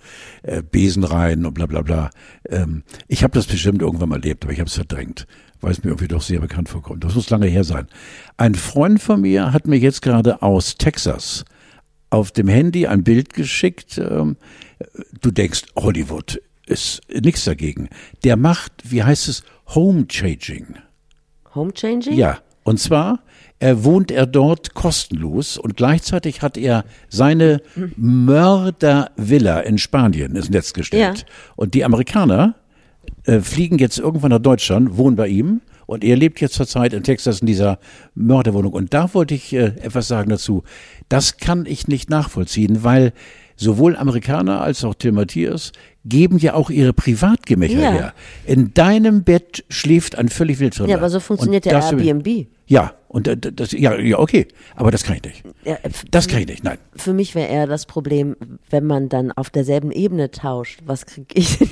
äh, 0.43 0.61
Besen 0.61 1.03
rein 1.03 1.45
und 1.45 1.53
bla 1.53 1.65
bla 1.65 1.81
bla. 1.81 2.09
Ähm, 2.49 2.83
ich 3.07 3.23
habe 3.23 3.33
das 3.33 3.47
bestimmt 3.47 3.81
irgendwann 3.81 4.09
mal 4.09 4.17
erlebt, 4.17 4.43
aber 4.43 4.53
ich 4.53 4.59
habe 4.59 4.67
es 4.67 4.75
verdrängt, 4.75 5.27
weil 5.63 5.71
es 5.71 5.83
mir 5.83 5.91
irgendwie 5.91 6.09
doch 6.09 6.21
sehr 6.21 6.39
bekannt 6.39 6.69
vorkommt. 6.69 7.03
Das 7.03 7.15
muss 7.15 7.29
lange 7.29 7.47
her 7.47 7.63
sein. 7.63 7.87
Ein 8.37 8.53
Freund 8.53 9.01
von 9.01 9.21
mir 9.21 9.53
hat 9.53 9.65
mir 9.65 9.77
jetzt 9.77 10.01
gerade 10.01 10.41
aus 10.41 10.75
Texas 10.75 11.45
auf 12.09 12.31
dem 12.31 12.47
Handy 12.47 12.85
ein 12.85 13.03
Bild 13.03 13.33
geschickt. 13.33 13.97
Ähm, 13.97 14.35
du 15.21 15.31
denkst, 15.31 15.63
Hollywood 15.75 16.41
ist 16.67 17.01
nichts 17.09 17.45
dagegen. 17.45 17.89
Der 18.23 18.35
macht, 18.35 18.73
wie 18.83 19.03
heißt 19.03 19.29
es, 19.29 19.43
Home 19.73 20.07
Changing. 20.07 20.75
Home 21.55 21.73
Changing? 21.73 22.13
Ja, 22.13 22.39
und 22.63 22.79
zwar 22.79 23.19
äh, 23.59 23.75
wohnt 23.77 24.11
er 24.11 24.25
dort 24.25 24.73
kostenlos 24.73 25.57
und 25.57 25.77
gleichzeitig 25.77 26.41
hat 26.41 26.57
er 26.57 26.83
seine 27.07 27.61
Mördervilla 27.95 29.61
in 29.61 29.77
Spanien 29.77 30.35
ins 30.35 30.49
Netz 30.49 30.73
gestellt. 30.73 31.19
Ja. 31.19 31.25
Und 31.55 31.73
die 31.73 31.85
Amerikaner 31.85 32.55
äh, 33.25 33.39
fliegen 33.39 33.77
jetzt 33.77 33.97
irgendwann 33.99 34.31
nach 34.31 34.39
Deutschland, 34.39 34.97
wohnen 34.97 35.15
bei 35.15 35.27
ihm 35.27 35.61
und 35.85 36.03
er 36.03 36.15
lebt 36.15 36.39
jetzt 36.41 36.53
zurzeit 36.55 36.93
in 36.93 37.03
Texas 37.03 37.39
in 37.41 37.47
dieser 37.47 37.79
Mörderwohnung. 38.15 38.73
Und 38.73 38.93
da 38.93 39.13
wollte 39.13 39.33
ich 39.33 39.53
äh, 39.53 39.73
etwas 39.81 40.07
sagen 40.07 40.29
dazu. 40.29 40.63
Das 41.09 41.37
kann 41.37 41.65
ich 41.65 41.87
nicht 41.87 42.09
nachvollziehen, 42.09 42.83
weil 42.83 43.13
sowohl 43.55 43.95
Amerikaner 43.95 44.61
als 44.61 44.83
auch 44.83 44.95
Tim 44.95 45.15
Matthias 45.15 45.71
geben 46.05 46.37
ja 46.39 46.53
auch 46.55 46.69
ihre 46.69 46.91
Privatgemächer 46.91 47.79
Ja. 47.79 47.91
her. 47.91 48.13
In 48.45 48.73
deinem 48.73 49.23
Bett 49.23 49.63
schläft 49.69 50.17
ein 50.17 50.27
völlig 50.29 50.59
Wildfremder. 50.59 50.91
Ja, 50.91 50.97
aber 50.97 51.09
so 51.09 51.19
funktioniert 51.19 51.65
der 51.65 51.73
Airbnb. 51.81 52.47
Ja, 52.65 52.93
und 53.09 53.27
äh, 53.27 53.37
das, 53.37 53.73
ja, 53.73 53.97
ja, 53.99 54.17
okay. 54.19 54.47
Aber 54.75 54.89
das 54.89 55.03
kann 55.03 55.17
ich 55.17 55.23
nicht. 55.23 55.43
Ja, 55.65 55.77
f- 55.83 56.03
Das 56.09 56.27
kann 56.27 56.39
ich 56.39 56.47
nicht, 56.47 56.63
nein. 56.63 56.77
Für 56.95 57.13
mich 57.13 57.35
wäre 57.35 57.47
eher 57.49 57.67
das 57.67 57.85
Problem, 57.85 58.35
wenn 58.69 58.85
man 58.85 59.07
dann 59.09 59.31
auf 59.31 59.49
derselben 59.49 59.91
Ebene 59.91 60.31
tauscht. 60.31 60.79
Was 60.85 61.05
krieg 61.05 61.27
ich 61.35 61.59
denn? 61.59 61.69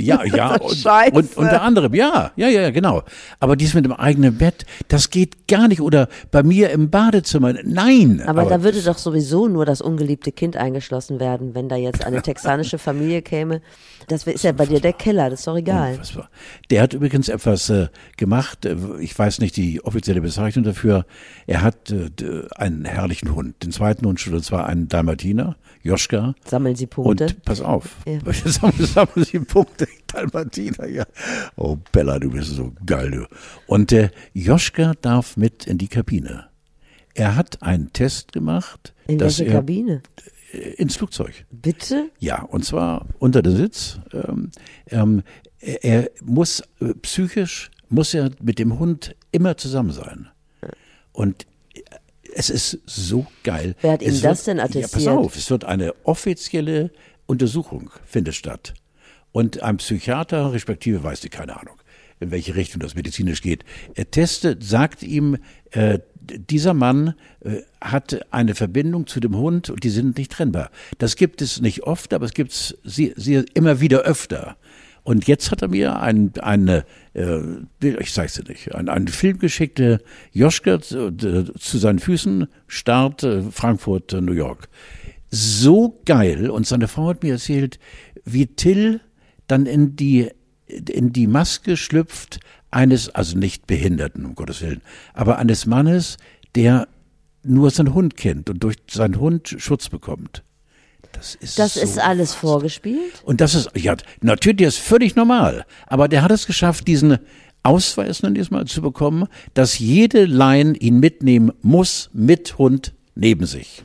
Ja, 0.00 0.24
ja, 0.24 0.56
und, 0.56 0.86
und 1.12 1.36
unter 1.36 1.62
anderem, 1.62 1.94
ja, 1.94 2.32
ja, 2.36 2.48
ja, 2.48 2.70
genau. 2.70 3.02
Aber 3.38 3.56
dies 3.56 3.74
mit 3.74 3.84
dem 3.84 3.92
eigenen 3.92 4.38
Bett, 4.38 4.66
das 4.88 5.10
geht 5.10 5.48
gar 5.48 5.68
nicht. 5.68 5.80
Oder 5.80 6.08
bei 6.30 6.42
mir 6.42 6.70
im 6.70 6.90
Badezimmer, 6.90 7.54
nein. 7.64 8.22
Aber, 8.26 8.44
da 8.44 8.62
würde 8.62 8.82
doch 8.82 8.98
sowieso 8.98 9.48
nur 9.48 9.64
das 9.64 9.80
ungeliebte 9.80 10.32
Kind 10.32 10.56
eingeschlossen 10.56 11.20
werden, 11.20 11.54
wenn 11.54 11.68
da 11.68 11.76
jetzt 11.76 12.04
eine 12.04 12.22
texanische 12.22 12.78
Familie 12.78 13.22
käme. 13.22 13.60
Das 14.08 14.26
ist 14.26 14.44
ja 14.44 14.52
bei 14.52 14.66
dir 14.66 14.80
der 14.80 14.92
Keller, 14.92 15.30
das 15.30 15.40
ist 15.40 15.46
doch 15.46 15.56
egal. 15.56 15.92
Unfassbar. 15.92 16.30
Der 16.70 16.82
hat 16.82 16.94
übrigens 16.94 17.28
etwas 17.28 17.70
äh, 17.70 17.88
gemacht, 18.16 18.64
äh, 18.64 18.76
ich 19.00 19.16
weiß 19.16 19.38
nicht 19.40 19.56
die 19.56 19.84
offizielle 19.84 20.20
Bezeichnung 20.20 20.64
dafür. 20.64 21.06
Er 21.46 21.62
hat 21.62 21.90
äh, 21.90 22.08
einen 22.56 22.84
herrlichen 22.84 23.34
Hund, 23.34 23.62
den 23.62 23.72
zweiten 23.72 24.06
Hund 24.06 24.20
schon, 24.20 24.34
und 24.34 24.44
zwar 24.44 24.66
einen 24.66 24.88
Dalmatiner, 24.88 25.56
Joschka. 25.82 26.34
Sammeln 26.44 26.76
Sie 26.76 26.86
Punkte. 26.86 27.24
Und 27.24 27.44
pass 27.44 27.60
auf, 27.60 27.96
Ja. 28.06 28.18
sammeln 28.32 29.24
Sie 29.24 29.38
Punkte, 29.38 29.86
Dalmatiner, 30.12 30.86
ja. 30.86 31.04
Oh 31.56 31.76
Bella, 31.92 32.18
du 32.18 32.30
bist 32.30 32.50
so 32.50 32.72
geil, 32.86 33.10
du. 33.10 33.26
Und 33.66 33.92
äh, 33.92 34.10
Joschka 34.34 34.94
darf 35.00 35.36
mit 35.36 35.66
in 35.66 35.78
die 35.78 35.88
Kabine. 35.88 36.46
Er 37.14 37.36
hat 37.36 37.62
einen 37.62 37.92
Test 37.92 38.32
gemacht, 38.32 38.94
In 39.06 39.20
welche 39.20 39.44
er 39.44 39.52
Kabine? 39.52 40.02
äh, 40.52 40.58
ins 40.74 40.96
Flugzeug. 40.96 41.44
Bitte? 41.50 42.10
Ja, 42.18 42.42
und 42.42 42.64
zwar 42.64 43.06
unter 43.18 43.42
der 43.42 43.52
Sitz. 43.52 43.98
Ähm, 44.12 44.50
ähm, 44.88 45.22
er, 45.58 45.84
er 45.84 46.10
muss 46.22 46.62
äh, 46.80 46.94
psychisch 47.02 47.70
muss 47.88 48.14
er 48.14 48.30
mit 48.40 48.58
dem 48.60 48.78
Hund 48.78 49.16
immer 49.32 49.56
zusammen 49.56 49.90
sein. 49.90 50.28
Und 51.12 51.46
äh, 51.74 51.80
es 52.34 52.48
ist 52.48 52.78
so 52.86 53.26
geil. 53.42 53.74
Wer 53.80 53.92
hat 53.92 54.02
ihm 54.02 54.20
das 54.20 54.44
denn 54.44 54.58
Ja, 54.58 54.64
pass 54.66 54.76
attestiert? 54.76 55.08
auf, 55.08 55.36
es 55.36 55.50
wird 55.50 55.64
eine 55.64 55.92
offizielle 56.04 56.90
Untersuchung 57.26 57.90
findet 58.06 58.34
statt. 58.36 58.74
Und 59.32 59.62
ein 59.62 59.76
Psychiater, 59.76 60.52
respektive 60.52 61.02
weiß 61.02 61.24
ich 61.24 61.30
keine 61.30 61.58
Ahnung, 61.58 61.76
in 62.18 62.30
welche 62.30 62.54
Richtung 62.56 62.80
das 62.80 62.94
medizinisch 62.94 63.42
geht. 63.42 63.64
Er 63.94 64.10
testet, 64.10 64.64
sagt 64.64 65.02
ihm, 65.02 65.38
äh, 65.70 66.00
dieser 66.20 66.74
Mann 66.74 67.14
äh, 67.40 67.62
hat 67.80 68.20
eine 68.32 68.54
Verbindung 68.54 69.06
zu 69.06 69.20
dem 69.20 69.36
Hund 69.36 69.70
und 69.70 69.84
die 69.84 69.90
sind 69.90 70.18
nicht 70.18 70.32
trennbar. 70.32 70.70
Das 70.98 71.16
gibt 71.16 71.42
es 71.42 71.60
nicht 71.60 71.82
oft, 71.84 72.12
aber 72.12 72.26
es 72.26 72.34
gibt 72.34 72.52
es 72.52 72.78
sie, 72.84 73.12
sie 73.16 73.44
immer 73.54 73.80
wieder 73.80 74.00
öfter. 74.00 74.56
Und 75.02 75.26
jetzt 75.26 75.50
hat 75.50 75.62
er 75.62 75.68
mir 75.68 76.00
ein, 76.00 76.32
eine, 76.40 76.84
äh, 77.14 77.40
ich 77.82 78.12
zeig's 78.12 78.34
dir 78.34 78.44
nicht, 78.44 78.74
ein, 78.74 78.88
einen 78.88 79.08
Film 79.08 79.38
geschickt, 79.38 79.80
äh, 79.80 79.98
Joschka 80.32 80.80
zu, 80.80 81.10
zu 81.10 81.78
seinen 81.78 81.98
Füßen, 81.98 82.48
Start 82.66 83.22
äh, 83.22 83.42
Frankfurt, 83.42 84.12
äh, 84.12 84.20
New 84.20 84.32
York. 84.32 84.68
So 85.30 86.00
geil. 86.04 86.50
Und 86.50 86.66
seine 86.66 86.88
Frau 86.88 87.08
hat 87.08 87.22
mir 87.22 87.34
erzählt, 87.34 87.78
wie 88.24 88.46
Till 88.46 89.00
dann 89.50 89.66
in 89.66 89.96
die, 89.96 90.30
in 90.66 91.12
die 91.12 91.26
Maske 91.26 91.76
schlüpft 91.76 92.40
eines, 92.70 93.08
also 93.10 93.36
nicht 93.36 93.66
Behinderten, 93.66 94.24
um 94.24 94.34
Gottes 94.34 94.60
Willen, 94.62 94.82
aber 95.14 95.38
eines 95.38 95.66
Mannes, 95.66 96.16
der 96.54 96.88
nur 97.42 97.70
seinen 97.70 97.94
Hund 97.94 98.16
kennt 98.16 98.50
und 98.50 98.62
durch 98.62 98.76
seinen 98.90 99.18
Hund 99.18 99.56
Schutz 99.58 99.88
bekommt. 99.88 100.42
Das 101.12 101.34
ist, 101.34 101.58
Das 101.58 101.74
so 101.74 101.80
ist 101.80 101.98
alles 101.98 102.30
fast. 102.30 102.40
vorgespielt. 102.40 103.22
Und 103.24 103.40
das 103.40 103.54
ist, 103.54 103.70
ja, 103.76 103.96
natürlich, 104.20 104.66
ist 104.66 104.78
völlig 104.78 105.16
normal. 105.16 105.64
Aber 105.86 106.06
der 106.06 106.22
hat 106.22 106.30
es 106.30 106.46
geschafft, 106.46 106.86
diesen 106.86 107.18
Ausweis, 107.62 108.22
nenn 108.22 108.36
ich 108.36 108.42
es 108.42 108.50
mal, 108.50 108.64
zu 108.66 108.80
bekommen, 108.80 109.26
dass 109.54 109.78
jede 109.78 110.24
Line 110.24 110.76
ihn 110.78 111.00
mitnehmen 111.00 111.52
muss, 111.62 112.10
mit 112.12 112.58
Hund 112.58 112.94
neben 113.14 113.46
sich. 113.46 113.82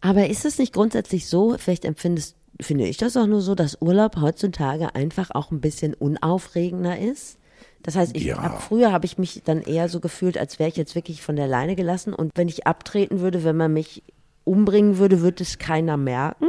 Aber 0.00 0.28
ist 0.28 0.44
es 0.44 0.58
nicht 0.58 0.72
grundsätzlich 0.72 1.26
so, 1.26 1.56
vielleicht 1.58 1.84
empfindest, 1.84 2.36
finde 2.60 2.86
ich 2.86 2.96
das 2.96 3.16
auch 3.16 3.26
nur 3.26 3.40
so, 3.40 3.54
dass 3.54 3.80
Urlaub 3.80 4.16
heutzutage 4.20 4.94
einfach 4.94 5.30
auch 5.32 5.50
ein 5.50 5.60
bisschen 5.60 5.94
unaufregender 5.94 6.98
ist? 6.98 7.38
Das 7.82 7.94
heißt, 7.94 8.16
ich 8.16 8.24
Ja. 8.24 8.42
hab, 8.42 8.62
früher 8.62 8.92
habe 8.92 9.06
ich 9.06 9.18
mich 9.18 9.42
dann 9.44 9.62
eher 9.62 9.88
so 9.88 10.00
gefühlt, 10.00 10.36
als 10.38 10.58
wäre 10.58 10.68
ich 10.68 10.76
jetzt 10.76 10.94
wirklich 10.94 11.22
von 11.22 11.36
der 11.36 11.46
Leine 11.46 11.76
gelassen. 11.76 12.12
Und 12.14 12.32
wenn 12.34 12.48
ich 12.48 12.66
abtreten 12.66 13.20
würde, 13.20 13.44
wenn 13.44 13.56
man 13.56 13.72
mich 13.72 14.02
umbringen 14.44 14.98
würde, 14.98 15.20
würde 15.20 15.42
es 15.42 15.58
keiner 15.58 15.96
merken, 15.96 16.46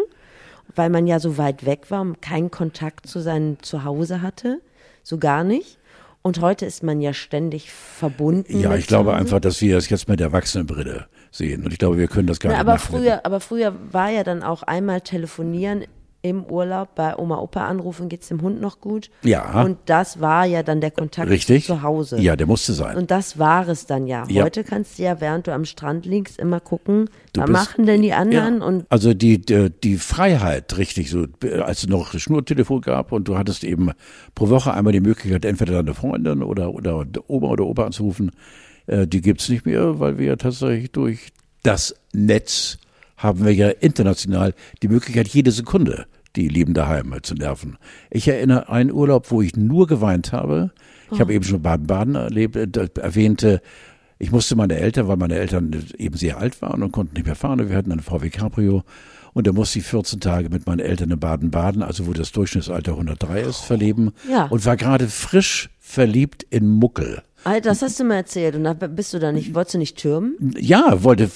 weil 0.75 0.89
man 0.89 1.07
ja 1.07 1.19
so 1.19 1.37
weit 1.37 1.65
weg 1.65 1.89
war 1.91 2.01
und 2.01 2.21
keinen 2.21 2.51
Kontakt 2.51 3.07
zu 3.07 3.19
seinem 3.19 3.61
Zuhause 3.61 4.21
hatte, 4.21 4.61
so 5.03 5.17
gar 5.17 5.43
nicht. 5.43 5.77
Und 6.23 6.41
heute 6.41 6.65
ist 6.65 6.83
man 6.83 7.01
ja 7.01 7.13
ständig 7.13 7.71
verbunden. 7.71 8.59
Ja, 8.59 8.75
ich 8.75 8.87
glaube 8.87 9.13
einfach, 9.13 9.39
dass 9.39 9.61
wir 9.61 9.77
es 9.77 9.89
jetzt 9.89 10.09
mit 10.09 10.19
der 10.19 10.27
Erwachsenenbrille 10.27 11.07
sehen. 11.31 11.63
Und 11.63 11.71
ich 11.71 11.79
glaube, 11.79 11.97
wir 11.97 12.07
können 12.07 12.27
das 12.27 12.39
gar 12.39 12.49
Na, 12.51 12.57
nicht 12.57 12.67
aber 12.67 12.79
früher, 12.79 13.25
aber 13.25 13.39
früher 13.39 13.73
war 13.91 14.09
ja 14.09 14.23
dann 14.23 14.43
auch 14.43 14.63
einmal 14.63 15.01
telefonieren 15.01 15.85
im 16.23 16.43
Urlaub 16.43 16.95
bei 16.95 17.15
Oma 17.15 17.37
Opa 17.37 17.67
anrufen, 17.67 18.09
geht's 18.09 18.27
dem 18.27 18.41
Hund 18.41 18.59
noch 18.59 18.81
gut? 18.81 19.09
Ja. 19.23 19.63
Und 19.63 19.77
das 19.85 20.19
war 20.19 20.45
ja 20.45 20.63
dann 20.63 20.81
der 20.81 20.91
Kontakt 20.91 21.29
Richtig? 21.29 21.65
zu 21.65 21.83
Hause. 21.83 22.19
Ja, 22.19 22.35
der 22.35 22.47
musste 22.47 22.73
sein. 22.73 22.97
Und 22.97 23.11
das 23.11 23.37
war 23.39 23.67
es 23.69 23.85
dann 23.85 24.07
ja. 24.07 24.25
Ja. 24.27 24.43
Heute 24.43 24.63
kannst 24.63 24.97
du 24.99 25.03
ja, 25.03 25.21
während 25.21 25.47
du 25.47 25.53
am 25.53 25.63
Strand 25.65 26.05
liegst, 26.05 26.39
immer 26.39 26.59
gucken, 26.59 27.09
Du 27.33 27.41
was 27.41 27.47
bist- 27.47 27.59
machen 27.59 27.85
denn 27.85 28.01
die 28.01 28.13
anderen? 28.13 28.59
Ja. 28.59 28.65
Und 28.65 28.85
also 28.89 29.13
die, 29.13 29.39
die, 29.39 29.69
die 29.69 29.97
Freiheit, 29.97 30.77
richtig, 30.77 31.09
so, 31.11 31.27
als 31.63 31.83
es 31.83 31.87
noch 31.87 32.11
Schnurtelefon 32.17 32.81
gab 32.81 33.11
und 33.11 33.27
du 33.27 33.37
hattest 33.37 33.63
eben 33.63 33.91
pro 34.35 34.49
Woche 34.49 34.73
einmal 34.73 34.93
die 34.93 34.99
Möglichkeit, 35.01 35.45
entweder 35.45 35.73
deine 35.73 35.93
Freundin 35.93 36.41
oder, 36.43 36.73
oder 36.73 37.05
Oma 37.27 37.47
oder 37.49 37.65
Opa 37.65 37.85
anzurufen, 37.85 38.31
äh, 38.87 39.05
die 39.07 39.21
gibt's 39.21 39.47
nicht 39.49 39.65
mehr, 39.65 39.99
weil 39.99 40.17
wir 40.17 40.25
ja 40.27 40.35
tatsächlich 40.35 40.91
durch 40.91 41.29
das 41.63 41.95
Netz 42.13 42.79
haben 43.17 43.43
wir 43.43 43.53
ja 43.53 43.69
international 43.69 44.53
die 44.81 44.87
Möglichkeit, 44.87 45.27
jede 45.27 45.51
Sekunde 45.51 46.05
die 46.35 46.47
Lieben 46.47 46.73
daheim 46.73 47.13
zu 47.23 47.33
nerven. 47.33 47.77
Ich 48.11 48.27
erinnere 48.27 48.69
einen 48.69 48.91
Urlaub, 48.91 49.31
wo 49.31 49.41
ich 49.41 49.55
nur 49.55 49.87
geweint 49.87 50.31
habe. 50.31 50.71
Ich 51.11 51.19
habe 51.19 51.33
eben 51.33 51.43
schon 51.43 51.61
Baden-Baden 51.61 52.15
erlebt, 52.15 52.55
äh, 52.55 52.89
erwähnte, 52.99 53.61
ich 54.19 54.31
musste 54.31 54.55
meine 54.55 54.75
Eltern, 54.75 55.07
weil 55.07 55.17
meine 55.17 55.35
Eltern 55.35 55.85
eben 55.97 56.17
sehr 56.17 56.37
alt 56.37 56.61
waren 56.61 56.81
und 56.81 56.91
konnten 56.91 57.15
nicht 57.15 57.25
mehr 57.25 57.35
fahren. 57.35 57.69
Wir 57.69 57.75
hatten 57.75 57.91
eine 57.91 58.01
VW 58.01 58.29
Cabrio. 58.29 58.83
Und 59.33 59.45
da 59.45 59.51
musste 59.51 59.77
ich 59.77 59.85
14 59.85 60.19
Tage 60.19 60.49
mit 60.49 60.65
meinen 60.65 60.79
Eltern 60.79 61.11
in 61.11 61.19
Baden-Baden, 61.19 61.83
also 61.83 62.07
wo 62.07 62.13
das 62.13 62.31
Durchschnittsalter 62.31 62.93
103 62.93 63.41
ist, 63.41 63.59
verleben. 63.59 64.11
Ja. 64.29 64.45
Und 64.45 64.65
war 64.65 64.77
gerade 64.77 65.07
frisch 65.07 65.69
verliebt 65.79 66.43
in 66.49 66.67
Muckel. 66.67 67.21
Alter, 67.43 67.69
das 67.69 67.81
hast 67.81 67.99
du 67.99 68.03
mir 68.03 68.15
erzählt. 68.15 68.55
Und 68.55 68.63
da 68.63 68.73
bist 68.73 69.13
du 69.13 69.19
da 69.19 69.31
nicht, 69.31 69.53
wolltest 69.55 69.75
du 69.75 69.77
nicht 69.77 69.97
türmen? 69.97 70.35
Ja, 70.59 71.03
wollte, 71.03 71.29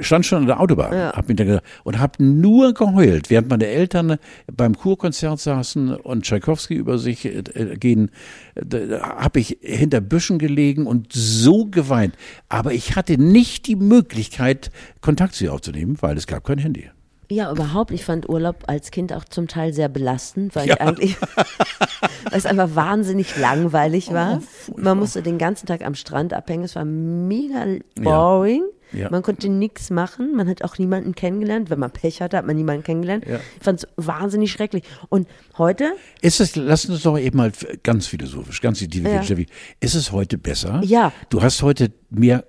stand 0.00 0.26
schon 0.26 0.38
an 0.42 0.46
der 0.46 0.60
Autobahn, 0.60 0.92
Ja. 0.92 1.12
hab 1.14 1.28
mir 1.28 1.34
dann 1.34 1.46
gedacht, 1.46 1.64
und 1.84 1.98
hab 1.98 2.20
nur 2.20 2.74
geheult, 2.74 3.30
während 3.30 3.48
meine 3.48 3.66
Eltern 3.66 4.18
beim 4.52 4.76
Kurkonzert 4.76 5.40
saßen 5.40 5.94
und 5.96 6.24
Tschaikowski 6.24 6.74
über 6.74 6.98
sich 6.98 7.24
äh, 7.24 7.42
gehen, 7.78 8.10
äh, 8.54 8.64
da 8.66 9.00
hab 9.00 9.36
ich 9.36 9.58
hinter 9.62 10.00
Büschen 10.00 10.38
gelegen 10.38 10.86
und 10.86 11.12
so 11.12 11.66
geweint. 11.66 12.14
Aber 12.48 12.72
ich 12.72 12.94
hatte 12.96 13.18
nicht 13.20 13.66
die 13.66 13.76
Möglichkeit, 13.76 14.70
Kontakt 15.00 15.34
zu 15.34 15.44
ihr 15.44 15.52
aufzunehmen, 15.52 15.96
weil 16.00 16.16
es 16.16 16.26
gab 16.26 16.44
kein 16.44 16.58
Handy. 16.58 16.90
Ja, 17.30 17.50
überhaupt. 17.50 17.90
Ich 17.90 18.04
fand 18.04 18.28
Urlaub 18.28 18.64
als 18.66 18.90
Kind 18.90 19.12
auch 19.12 19.24
zum 19.24 19.48
Teil 19.48 19.74
sehr 19.74 19.88
belastend, 19.88 20.56
weil 20.56 20.66
ich 20.70 20.80
eigentlich, 20.80 21.16
weil 22.24 22.38
es 22.38 22.46
einfach 22.46 22.74
wahnsinnig 22.74 23.36
langweilig 23.36 24.12
war. 24.12 24.40
Man 24.76 24.98
musste 24.98 25.22
den 25.22 25.36
ganzen 25.36 25.66
Tag 25.66 25.84
am 25.84 25.94
Strand 25.94 26.32
abhängen. 26.32 26.64
Es 26.64 26.74
war 26.74 26.86
mega 26.86 27.66
boring. 27.96 28.62
Ja. 28.92 29.10
Man 29.10 29.22
konnte 29.22 29.50
nichts 29.50 29.90
machen. 29.90 30.34
Man 30.34 30.48
hat 30.48 30.64
auch 30.64 30.78
niemanden 30.78 31.14
kennengelernt. 31.14 31.68
Wenn 31.68 31.78
man 31.78 31.90
Pech 31.90 32.22
hatte, 32.22 32.38
hat 32.38 32.46
man 32.46 32.56
niemanden 32.56 32.82
kennengelernt. 32.82 33.26
Ja. 33.26 33.36
Ich 33.58 33.62
fand 33.62 33.80
es 33.80 33.88
wahnsinnig 33.96 34.50
schrecklich. 34.50 34.84
Und 35.10 35.28
heute, 35.58 35.92
Ist 36.22 36.40
es, 36.40 36.56
lass 36.56 36.86
uns 36.86 37.02
doch 37.02 37.18
eben 37.18 37.36
mal 37.36 37.52
ganz 37.82 38.06
philosophisch, 38.06 38.62
ganz 38.62 38.80
individuell, 38.80 39.22
Ja. 39.22 39.44
Ist 39.80 39.94
es 39.94 40.12
heute 40.12 40.38
besser? 40.38 40.80
Ja. 40.84 41.12
Du 41.28 41.42
hast 41.42 41.62
heute 41.62 41.92
mehr 42.08 42.44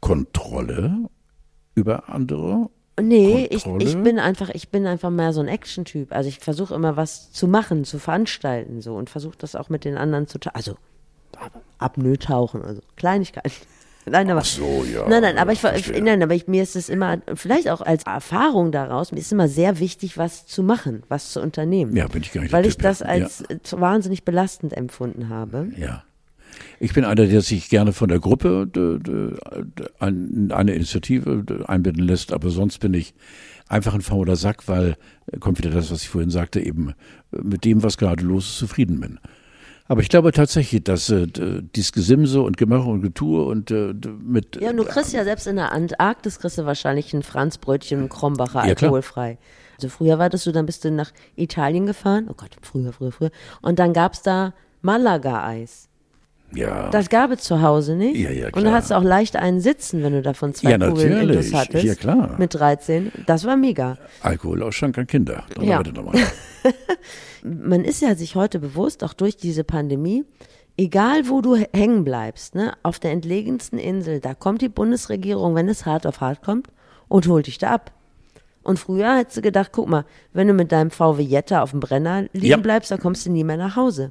Kontrolle 0.00 1.08
über 1.74 2.08
andere? 2.08 2.70
Nee, 3.00 3.46
ich, 3.50 3.66
ich 3.66 4.02
bin 4.02 4.18
einfach, 4.18 4.50
ich 4.50 4.70
bin 4.70 4.86
einfach 4.86 5.10
mehr 5.10 5.32
so 5.32 5.40
ein 5.40 5.48
Action-Typ. 5.48 6.12
Also 6.12 6.28
ich 6.28 6.38
versuche 6.38 6.74
immer 6.74 6.96
was 6.96 7.32
zu 7.32 7.48
machen, 7.48 7.84
zu 7.84 7.98
veranstalten, 7.98 8.80
so 8.80 8.94
und 8.94 9.10
versuche 9.10 9.36
das 9.38 9.54
auch 9.54 9.68
mit 9.68 9.84
den 9.84 9.96
anderen 9.96 10.26
zu, 10.26 10.38
also 10.52 10.76
Apnoe 11.78 12.18
tauchen, 12.18 12.62
also 12.62 12.80
Kleinigkeiten. 12.96 13.50
Nein, 14.08 14.30
aber, 14.30 14.42
Ach 14.42 14.44
so, 14.44 14.84
ja. 14.84 15.08
nein, 15.08 15.20
nein, 15.20 15.36
aber 15.36 15.50
ich, 15.50 15.58
Verstehe. 15.58 16.00
nein, 16.00 16.22
aber 16.22 16.32
ich, 16.32 16.46
mir 16.46 16.62
ist 16.62 16.76
es 16.76 16.88
immer, 16.88 17.18
vielleicht 17.34 17.68
auch 17.68 17.80
als 17.80 18.04
Erfahrung 18.04 18.70
daraus, 18.70 19.10
mir 19.10 19.18
ist 19.18 19.32
immer 19.32 19.48
sehr 19.48 19.80
wichtig, 19.80 20.16
was 20.16 20.46
zu 20.46 20.62
machen, 20.62 21.02
was 21.08 21.32
zu 21.32 21.42
unternehmen. 21.42 21.96
Ja, 21.96 22.06
bin 22.06 22.22
ich 22.22 22.30
gar 22.30 22.42
nicht 22.42 22.52
Weil 22.52 22.66
ich 22.66 22.76
Typ, 22.76 22.84
das 22.84 23.00
ja. 23.00 23.06
als 23.06 23.40
äh, 23.40 23.58
wahnsinnig 23.72 24.24
belastend 24.24 24.74
empfunden 24.74 25.28
habe. 25.28 25.72
Ja. 25.76 26.04
Ich 26.80 26.94
bin 26.94 27.04
einer, 27.04 27.26
der 27.26 27.40
sich 27.40 27.68
gerne 27.68 27.92
von 27.92 28.08
der 28.08 28.20
Gruppe 28.20 28.66
de, 28.66 28.98
de, 28.98 29.30
de, 29.30 29.88
an 29.98 30.50
eine 30.52 30.74
Initiative 30.74 31.42
de, 31.42 31.64
einbinden 31.64 32.04
lässt, 32.04 32.32
aber 32.32 32.50
sonst 32.50 32.78
bin 32.78 32.94
ich 32.94 33.14
einfach 33.68 33.94
ein 33.94 34.02
fauler 34.02 34.36
Sack, 34.36 34.68
weil, 34.68 34.96
äh, 35.32 35.38
kommt 35.38 35.58
wieder 35.58 35.70
das, 35.70 35.90
was 35.90 36.02
ich 36.02 36.08
vorhin 36.08 36.30
sagte, 36.30 36.60
eben 36.60 36.90
äh, 37.32 37.38
mit 37.42 37.64
dem, 37.64 37.82
was 37.82 37.98
gerade 37.98 38.24
los 38.24 38.46
ist, 38.46 38.58
zufrieden 38.58 39.00
bin. 39.00 39.18
Aber 39.88 40.00
ich 40.00 40.08
glaube 40.08 40.32
tatsächlich, 40.32 40.82
dass 40.82 41.10
äh, 41.10 41.26
dieses 41.74 41.92
Gesimse 41.92 42.42
und 42.42 42.56
Gemache 42.56 42.88
und 42.88 43.02
Getue 43.02 43.44
und 43.44 43.70
äh, 43.70 43.94
mit 44.20 44.60
Ja, 44.60 44.70
und 44.70 44.78
du 44.78 44.84
kriegst 44.84 45.12
ja 45.12 45.22
selbst 45.22 45.46
in 45.46 45.56
der 45.56 45.70
Antarktis 45.72 46.40
kriegst 46.40 46.58
du 46.58 46.64
wahrscheinlich 46.64 47.14
ein 47.14 47.22
Franzbrötchen 47.22 48.02
und 48.02 48.08
Krombacher 48.08 48.64
Ja, 48.64 48.70
alkoholfrei. 48.70 49.38
Also 49.76 49.88
früher 49.88 50.18
war 50.18 50.28
das 50.28 50.42
so, 50.44 50.52
dann 50.52 50.66
bist 50.66 50.84
du 50.84 50.90
nach 50.90 51.12
Italien 51.36 51.86
gefahren. 51.86 52.26
Oh 52.28 52.34
Gott, 52.36 52.56
früher, 52.62 52.92
früher, 52.92 53.12
früher. 53.12 53.30
Und 53.62 53.78
dann 53.78 53.92
gab's 53.92 54.22
da 54.22 54.54
Malaga-Eis. 54.82 55.88
Ja, 56.54 56.88
Das 56.90 57.08
gab 57.08 57.30
es 57.32 57.40
zu 57.42 57.60
Hause 57.62 57.96
nicht. 57.96 58.16
Ja, 58.16 58.30
ja, 58.30 58.46
Und 58.46 58.56
da 58.56 58.60
klar. 58.62 58.72
hattest 58.74 58.90
du 58.92 58.96
auch 58.96 59.02
leicht 59.02 59.36
einen 59.36 59.60
sitzen, 59.60 60.02
wenn 60.02 60.12
du 60.12 60.22
davon 60.22 60.54
zwei 60.54 60.70
Ja, 60.70 60.78
Kugeln 60.88 61.10
natürlich. 61.12 61.52
Hattest. 61.54 61.84
Ja, 61.84 61.94
klar. 61.94 62.34
Mit 62.38 62.54
13. 62.54 63.12
Das 63.26 63.44
war 63.44 63.56
mega. 63.56 63.98
Alkoholausschank 64.22 64.96
an 64.98 65.06
Kinder. 65.06 65.44
Dann 65.54 65.64
Ja. 65.64 65.82
nochmal. 65.82 66.14
man 67.42 67.84
ist 67.84 68.02
ja 68.02 68.14
sich 68.14 68.34
heute 68.36 68.58
bewusst, 68.58 69.04
auch 69.04 69.12
durch 69.12 69.36
diese 69.36 69.64
Pandemie, 69.64 70.24
egal 70.76 71.28
wo 71.28 71.40
du 71.40 71.56
hängen 71.74 72.04
bleibst, 72.04 72.54
ne, 72.54 72.72
auf 72.82 72.98
der 72.98 73.12
entlegensten 73.12 73.78
Insel, 73.78 74.20
da 74.20 74.34
kommt 74.34 74.62
die 74.62 74.68
Bundesregierung, 74.68 75.54
wenn 75.54 75.68
es 75.68 75.86
hart 75.86 76.06
auf 76.06 76.20
hart 76.20 76.42
kommt, 76.42 76.68
und 77.08 77.28
holt 77.28 77.46
dich 77.46 77.58
da 77.58 77.70
ab. 77.70 77.92
Und 78.62 78.80
früher 78.80 79.16
hättest 79.16 79.36
du 79.36 79.42
gedacht, 79.42 79.70
guck 79.72 79.88
mal, 79.88 80.04
wenn 80.32 80.48
du 80.48 80.52
mit 80.54 80.72
deinem 80.72 80.90
VW 80.90 81.22
Jetta 81.22 81.62
auf 81.62 81.70
dem 81.70 81.78
Brenner 81.80 82.22
liegen 82.32 82.46
Ja. 82.46 82.56
bleibst, 82.56 82.90
dann 82.90 82.98
kommst 82.98 83.24
du 83.24 83.30
nie 83.30 83.44
mehr 83.44 83.56
nach 83.56 83.76
Hause. 83.76 84.10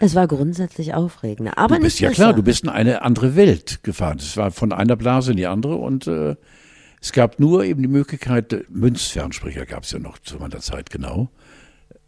Es 0.00 0.14
war 0.14 0.26
grundsätzlich 0.28 0.94
aufregender, 0.94 1.58
aber 1.58 1.76
Du 1.76 1.82
bist 1.82 1.96
nicht 1.96 2.00
ja 2.02 2.08
besser. 2.10 2.22
klar, 2.22 2.32
du 2.34 2.42
bist 2.42 2.62
in 2.64 2.68
eine 2.70 3.02
andere 3.02 3.34
Welt 3.36 3.80
gefahren. 3.82 4.18
Es 4.18 4.36
war 4.36 4.50
von 4.50 4.72
einer 4.72 4.96
Blase 4.96 5.32
in 5.32 5.36
die 5.36 5.46
andere 5.46 5.76
und 5.76 6.06
äh, 6.06 6.36
es 7.00 7.12
gab 7.12 7.38
nur 7.40 7.64
eben 7.64 7.82
die 7.82 7.88
Möglichkeit, 7.88 8.52
äh, 8.52 8.62
Münzfernsprecher 8.68 9.66
gab 9.66 9.84
es 9.84 9.92
ja 9.92 9.98
noch 9.98 10.18
zu 10.18 10.36
meiner 10.36 10.60
Zeit 10.60 10.90
genau. 10.90 11.30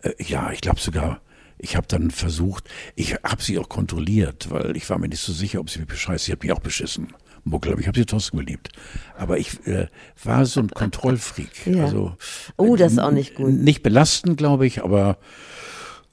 Äh, 0.03 0.13
ja, 0.23 0.51
ich 0.53 0.61
glaube 0.61 0.81
sogar, 0.81 1.21
ich 1.59 1.77
habe 1.77 1.87
dann 1.89 2.11
versucht, 2.11 2.65
ich 2.97 3.15
habe 3.23 3.43
sie 3.43 3.59
auch 3.59 3.69
kontrolliert, 3.69 4.51
weil 4.51 4.77
ich 4.77 4.89
war 4.89 4.99
mir 4.99 5.09
nicht 5.09 5.21
so 5.23 5.33
sicher, 5.33 5.61
ob 5.61 5.69
sie 5.71 5.79
mich 5.81 5.89
bescheißt. 5.89 6.25
Sie 6.27 6.33
hat 6.33 6.43
mich 6.43 6.53
auch 6.53 6.61
beschissen. 6.61 7.09
Muckel, 7.43 7.73
aber 7.73 7.81
ich 7.81 7.87
habe 7.89 7.99
sie 7.99 8.05
trotzdem 8.05 8.41
geliebt. 8.41 8.69
Aber 9.17 9.39
ich 9.39 9.67
äh, 9.67 9.87
war 10.25 10.45
so 10.45 10.61
ein 10.61 10.69
Kontrollfreak. 10.69 11.67
Ja. 11.67 11.85
Also, 11.85 12.15
Oh, 12.59 12.77
das 12.77 12.93
ist 12.93 12.99
auch 12.99 13.11
nicht 13.11 13.35
gut. 13.35 13.49
Nicht 13.51 13.83
belastend, 13.83 14.37
glaube 14.37 14.67
ich, 14.67 14.85
aber 14.85 15.17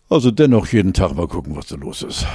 also 0.10 0.32
dennoch 0.32 0.68
jeden 0.68 0.94
Tag 0.94 1.14
mal 1.16 1.28
gucken, 1.28 1.56
was 1.56 1.68
da 1.68 1.76
los 1.76 2.02
ist. 2.04 2.26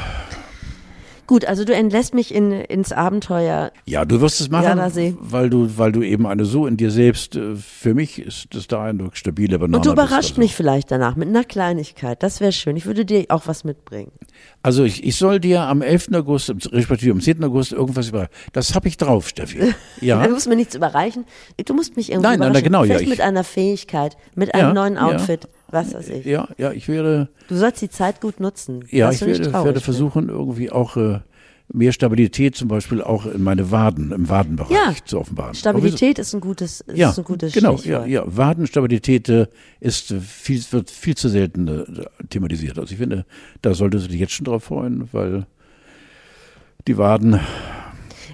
Gut, 1.28 1.44
also 1.46 1.64
du 1.64 1.72
entlässt 1.72 2.14
mich 2.14 2.34
in, 2.34 2.50
ins 2.52 2.92
Abenteuer. 2.92 3.70
Ja, 3.86 4.04
du 4.04 4.20
wirst 4.20 4.40
es 4.40 4.50
machen, 4.50 4.64
Gardasee. 4.66 5.14
weil 5.20 5.48
du, 5.48 5.78
weil 5.78 5.90
du 5.92 6.02
eben 6.02 6.26
eine 6.26 6.44
so 6.44 6.66
in 6.66 6.76
dir 6.76 6.90
selbst, 6.90 7.36
äh, 7.36 7.54
für 7.54 7.94
mich 7.94 8.18
ist 8.18 8.48
das 8.50 8.66
der 8.66 8.80
Eindruck, 8.80 9.16
stabile 9.16 9.58
Banane 9.58 9.76
Und 9.78 9.86
du 9.86 9.94
bist, 9.94 10.02
überrascht 10.08 10.30
also. 10.32 10.40
mich 10.40 10.54
vielleicht 10.54 10.90
danach 10.90 11.14
mit 11.16 11.28
einer 11.28 11.44
Kleinigkeit. 11.44 12.22
Das 12.22 12.40
wäre 12.40 12.52
schön. 12.52 12.76
Ich 12.76 12.84
würde 12.86 13.04
dir 13.06 13.24
auch 13.28 13.46
was 13.46 13.62
mitbringen. 13.64 14.10
Also 14.62 14.82
ich, 14.84 15.04
ich 15.04 15.16
soll 15.16 15.38
dir 15.40 15.62
am 15.62 15.80
11. 15.80 16.08
August, 16.12 16.52
respektive 16.72 17.12
am 17.12 17.20
10. 17.20 17.42
August 17.44 17.72
irgendwas 17.72 18.08
über, 18.08 18.28
das 18.52 18.74
habe 18.74 18.88
ich 18.88 18.96
drauf, 18.98 19.28
Steffi. 19.28 19.72
Ja. 20.00 20.26
Du 20.26 20.34
musst 20.34 20.48
mir 20.48 20.56
nichts 20.56 20.74
überreichen. 20.74 21.24
Du 21.64 21.72
musst 21.72 21.96
mich 21.96 22.10
irgendwie 22.10 22.30
Nein, 22.30 22.40
nein, 22.40 22.48
überraschen. 22.48 22.64
genau, 22.64 22.80
ja, 22.80 22.86
Vielleicht 22.88 23.04
ich- 23.04 23.08
mit 23.10 23.20
einer 23.20 23.44
Fähigkeit, 23.44 24.16
mit 24.34 24.54
einem 24.54 24.68
Ja, 24.68 24.74
neuen 24.74 24.94
ja. 24.96 25.06
Was 25.72 25.92
weiß 25.94 26.08
ich. 26.10 26.24
Ja, 26.26 26.46
ja, 26.58 26.70
ich 26.70 26.86
werde, 26.88 27.28
Du 27.48 27.56
sollst 27.56 27.82
die 27.82 27.90
Zeit 27.90 28.20
gut 28.20 28.38
nutzen. 28.38 28.84
ja, 28.90 29.10
ich 29.10 29.20
werde, 29.22 29.52
werde 29.52 29.80
versuchen, 29.80 30.28
irgendwie 30.28 30.70
auch 30.70 30.96
äh, 30.96 31.18
mehr 31.72 31.92
Stabilität 31.92 32.54
zum 32.54 32.68
Beispiel 32.68 33.00
auch 33.02 33.24
in 33.26 33.42
meine 33.42 33.70
Waden, 33.70 34.12
im 34.12 34.28
Wadenbereich 34.28 34.70
Ja, 34.70 34.94
zu 35.04 35.18
offenbaren. 35.18 35.54
Stabilität 35.54 36.18
ist 36.18 36.34
ein 36.34 36.40
gutes, 36.40 36.82
ist 36.82 36.96
Ja, 36.98 37.12
ein 37.16 37.24
gutes 37.24 37.54
genau, 37.54 37.72
ja, 37.72 37.78
Stichwort. 37.78 38.08
ja. 38.08 38.22
Wadenstabilität 38.26 39.28
äh, 39.30 39.46
ist 39.80 40.10
äh, 40.10 40.20
viel, 40.20 40.62
wird 40.70 40.90
viel 40.90 41.14
zu 41.16 41.28
selten 41.30 41.66
äh, 41.68 41.84
thematisiert. 42.28 42.78
Also 42.78 42.92
ich 42.92 42.98
finde, 42.98 43.24
da 43.62 43.72
solltest 43.74 44.04
du 44.04 44.10
dich 44.10 44.20
jetzt 44.20 44.32
schon 44.34 44.44
drauf 44.44 44.64
freuen, 44.64 45.08
weil 45.12 45.46
die 46.86 46.98
Waden, 46.98 47.40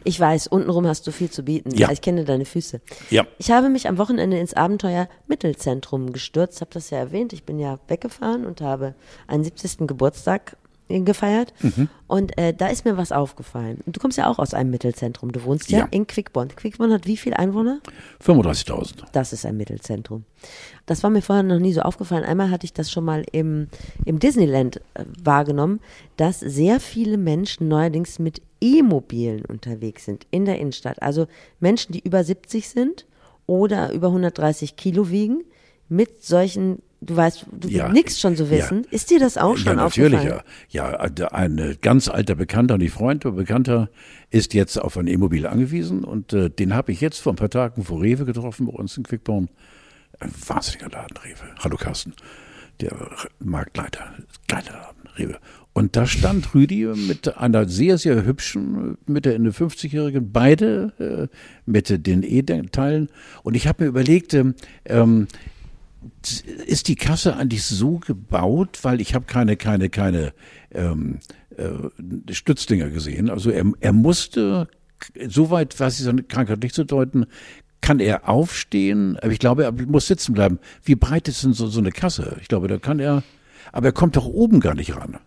Ich 0.05 0.19
weiß, 0.19 0.47
untenrum 0.49 0.87
hast 0.87 1.07
du 1.07 1.13
viel 1.13 1.31
zu 1.31 1.43
bieten. 1.43 1.75
Ja. 1.75 1.91
Ich 1.91 2.01
kenne 2.01 2.25
deine 2.25 2.45
Füße. 2.45 2.81
ja, 3.11 3.27
Ich 3.39 3.51
habe 3.51 3.69
mich 3.69 3.89
am 3.89 3.99
Wochenende 3.99 4.39
ins 4.39 4.55
Abenteuer 4.55 5.09
Mittelzentrum 5.27 6.13
gestürzt, 6.13 6.61
habe 6.61 6.71
das 6.73 6.91
ja 6.91 6.99
erwähnt. 6.99 7.33
Ich 7.33 7.45
bin 7.45 7.59
ja 7.59 7.79
weggefahren 7.89 8.47
und 8.47 8.61
habe 8.61 8.95
einen 9.27 9.45
70. 9.45 9.87
Geburtstag 9.87 10.57
gefeiert. 10.89 11.53
Mhm. 11.61 11.89
Und 12.07 12.39
äh, 12.39 12.55
da 12.55 12.69
ist 12.69 12.85
mir 12.85 12.97
was 12.97 13.13
aufgefallen. 13.13 13.79
Und 13.85 13.97
du 13.97 14.01
kommst 14.01 14.17
ja 14.19 14.29
auch 14.29 14.39
aus 14.39 14.55
einem 14.55 14.71
Mittelzentrum. 14.71 15.33
Du 15.33 15.45
wohnst 15.45 15.71
ja, 15.71 15.81
Ja. 15.81 15.89
in 15.91 16.07
Quickborn. 16.07 16.49
Quickborn 16.57 16.93
hat 16.93 17.07
wie 17.07 17.17
viele 17.17 17.39
Einwohner? 17.39 17.81
35.000. 18.25 19.05
Das 19.13 19.33
ist 19.33 19.45
ein 19.47 19.57
Mittelzentrum. 19.57 20.25
Das 20.87 21.03
war 21.03 21.11
mir 21.11 21.23
vorher 21.23 21.43
noch 21.43 21.59
nie 21.59 21.73
so 21.73 21.83
aufgefallen. 21.83 22.25
Einmal 22.25 22.51
hatte 22.51 22.65
ich 22.65 22.73
das 22.73 22.91
schon 22.91 23.05
mal 23.05 23.25
im, 23.33 23.69
im 24.05 24.19
Disneyland 24.19 24.79
äh, 24.95 25.05
wahrgenommen, 25.23 25.81
dass 26.17 26.41
sehr 26.41 26.81
viele 26.81 27.19
Menschen 27.19 27.69
neuerdings 27.69 28.19
mit 28.19 28.41
E-Mobilen 28.61 29.45
unterwegs 29.45 30.05
sind 30.05 30.27
in 30.31 30.45
der 30.45 30.59
Innenstadt. 30.59 31.03
Also 31.03 31.27
Menschen, 31.61 31.93
die 31.93 32.01
über 32.01 32.25
70 32.25 32.69
sind 32.69 33.07
oder 33.47 33.93
über 33.93 34.09
130 34.09 34.77
Kilo 34.77 35.11
wiegen, 35.11 35.45
mit 35.91 36.23
solchen, 36.25 36.83
du 37.01 37.17
weißt, 37.17 37.47
du 37.53 37.69
Ja, 37.69 37.89
nix 37.89 38.19
schon 38.21 38.37
so 38.37 38.45
ja. 38.45 38.51
wissen. 38.51 38.85
Ist 38.91 39.11
dir 39.11 39.19
das 39.21 39.37
auch 39.39 39.57
Ja, 39.57 39.65
schon 39.65 39.77
natürlich, 39.77 40.19
aufgefallen? 40.21 40.43
ja. 40.71 40.91
Ja, 40.93 41.31
ein 41.33 41.59
äh, 41.59 41.77
ganz 41.81 42.09
alter 42.09 42.35
Bekannter, 42.35 42.79
nicht 42.79 42.93
Freund, 42.93 43.25
aber 43.27 43.37
Bekannter, 43.37 43.89
ist 44.31 44.55
jetzt 44.55 44.77
auf 44.79 44.97
ein 44.97 45.07
E-Mobil 45.07 45.47
angewiesen 45.47 46.05
und 46.05 46.33
äh, 46.33 46.51
den 46.51 46.75
habe 46.75 46.93
ich 46.93 47.01
jetzt 47.01 47.19
vor 47.21 47.33
ein 47.33 47.37
paar 47.37 47.51
Tagen 47.51 47.85
vor 47.85 48.03
Rewe 48.03 48.25
getroffen 48.25 48.67
bei 48.67 48.73
uns 48.73 48.97
in 48.97 49.05
Quickborn. 49.05 49.49
Ein 50.21 50.33
wahnsinniger 50.47 50.89
Laden, 50.91 51.17
Rewe. 51.19 51.55
Hallo 51.61 51.77
Carsten, 51.77 52.13
der 52.81 52.93
Marktleiter. 53.39 54.15
Geiler 54.49 54.73
Laden, 54.73 55.09
Rewe. 55.17 55.39
Und 55.75 55.95
da 55.95 56.07
stand 56.07 56.55
Rüdi 56.57 56.87
mit 57.07 57.37
einer 57.37 57.69
sehr, 57.69 57.99
sehr 57.99 58.25
hübschen, 58.25 58.99
Mitte, 59.07 59.33
Ende 59.33 59.51
50-Jährigen, 59.51 60.33
beide 60.33 60.93
äh, 61.31 61.37
mit 61.67 62.05
den 62.07 62.25
E-Teilen. 62.25 63.11
Und 63.45 63.55
ich 63.55 63.69
habe 63.69 63.85
mir 63.85 63.89
überlegt, 63.89 64.35
ähm, 64.35 64.55
ähm, 64.87 65.29
ist 66.67 66.89
die 66.89 66.97
Kasse 66.97 67.37
eigentlich 67.37 67.65
so 67.65 67.99
gebaut, 67.99 68.81
weil 68.83 69.01
ich 69.01 69.15
habe 69.15 69.25
keine, 69.27 69.57
keine, 69.57 69.89
keine 69.89 70.33
ähm, 70.73 71.19
äh, 71.57 72.33
Stützdinger 72.33 72.91
gesehen. 72.91 73.31
Also 73.31 73.51
er, 73.51 73.65
er 73.81 73.93
musste, 73.93 74.69
soweit 75.29 75.79
weiß 75.79 75.99
ich 75.99 76.05
seine 76.05 76.23
Krankheit 76.23 76.63
nicht 76.63 76.75
zu 76.75 76.85
deuten, 76.85 77.27
kann 77.81 78.01
er 78.01 78.29
aufstehen, 78.29 79.17
aber 79.19 79.33
ich 79.33 79.39
glaube, 79.39 79.65
er 79.65 79.73
muss 79.73 80.07
sitzen 80.07 80.35
bleiben. 80.35 80.59
Wie 80.83 80.97
breit 80.97 81.29
ist 81.29 81.45
denn 81.45 81.53
so, 81.53 81.69
so 81.69 81.81
eine 81.81 81.93
Kasse? 81.93 82.37
Ich 82.41 82.49
glaube, 82.49 82.69
da 82.69 82.79
kann 82.79 82.99
er, 82.99 83.23
aber 83.73 83.87
er 83.87 83.93
kommt 83.93 84.17
doch 84.17 84.27
oben 84.27 84.61
gar 84.61 84.75
nicht 84.75 84.97
ran. 84.97 85.19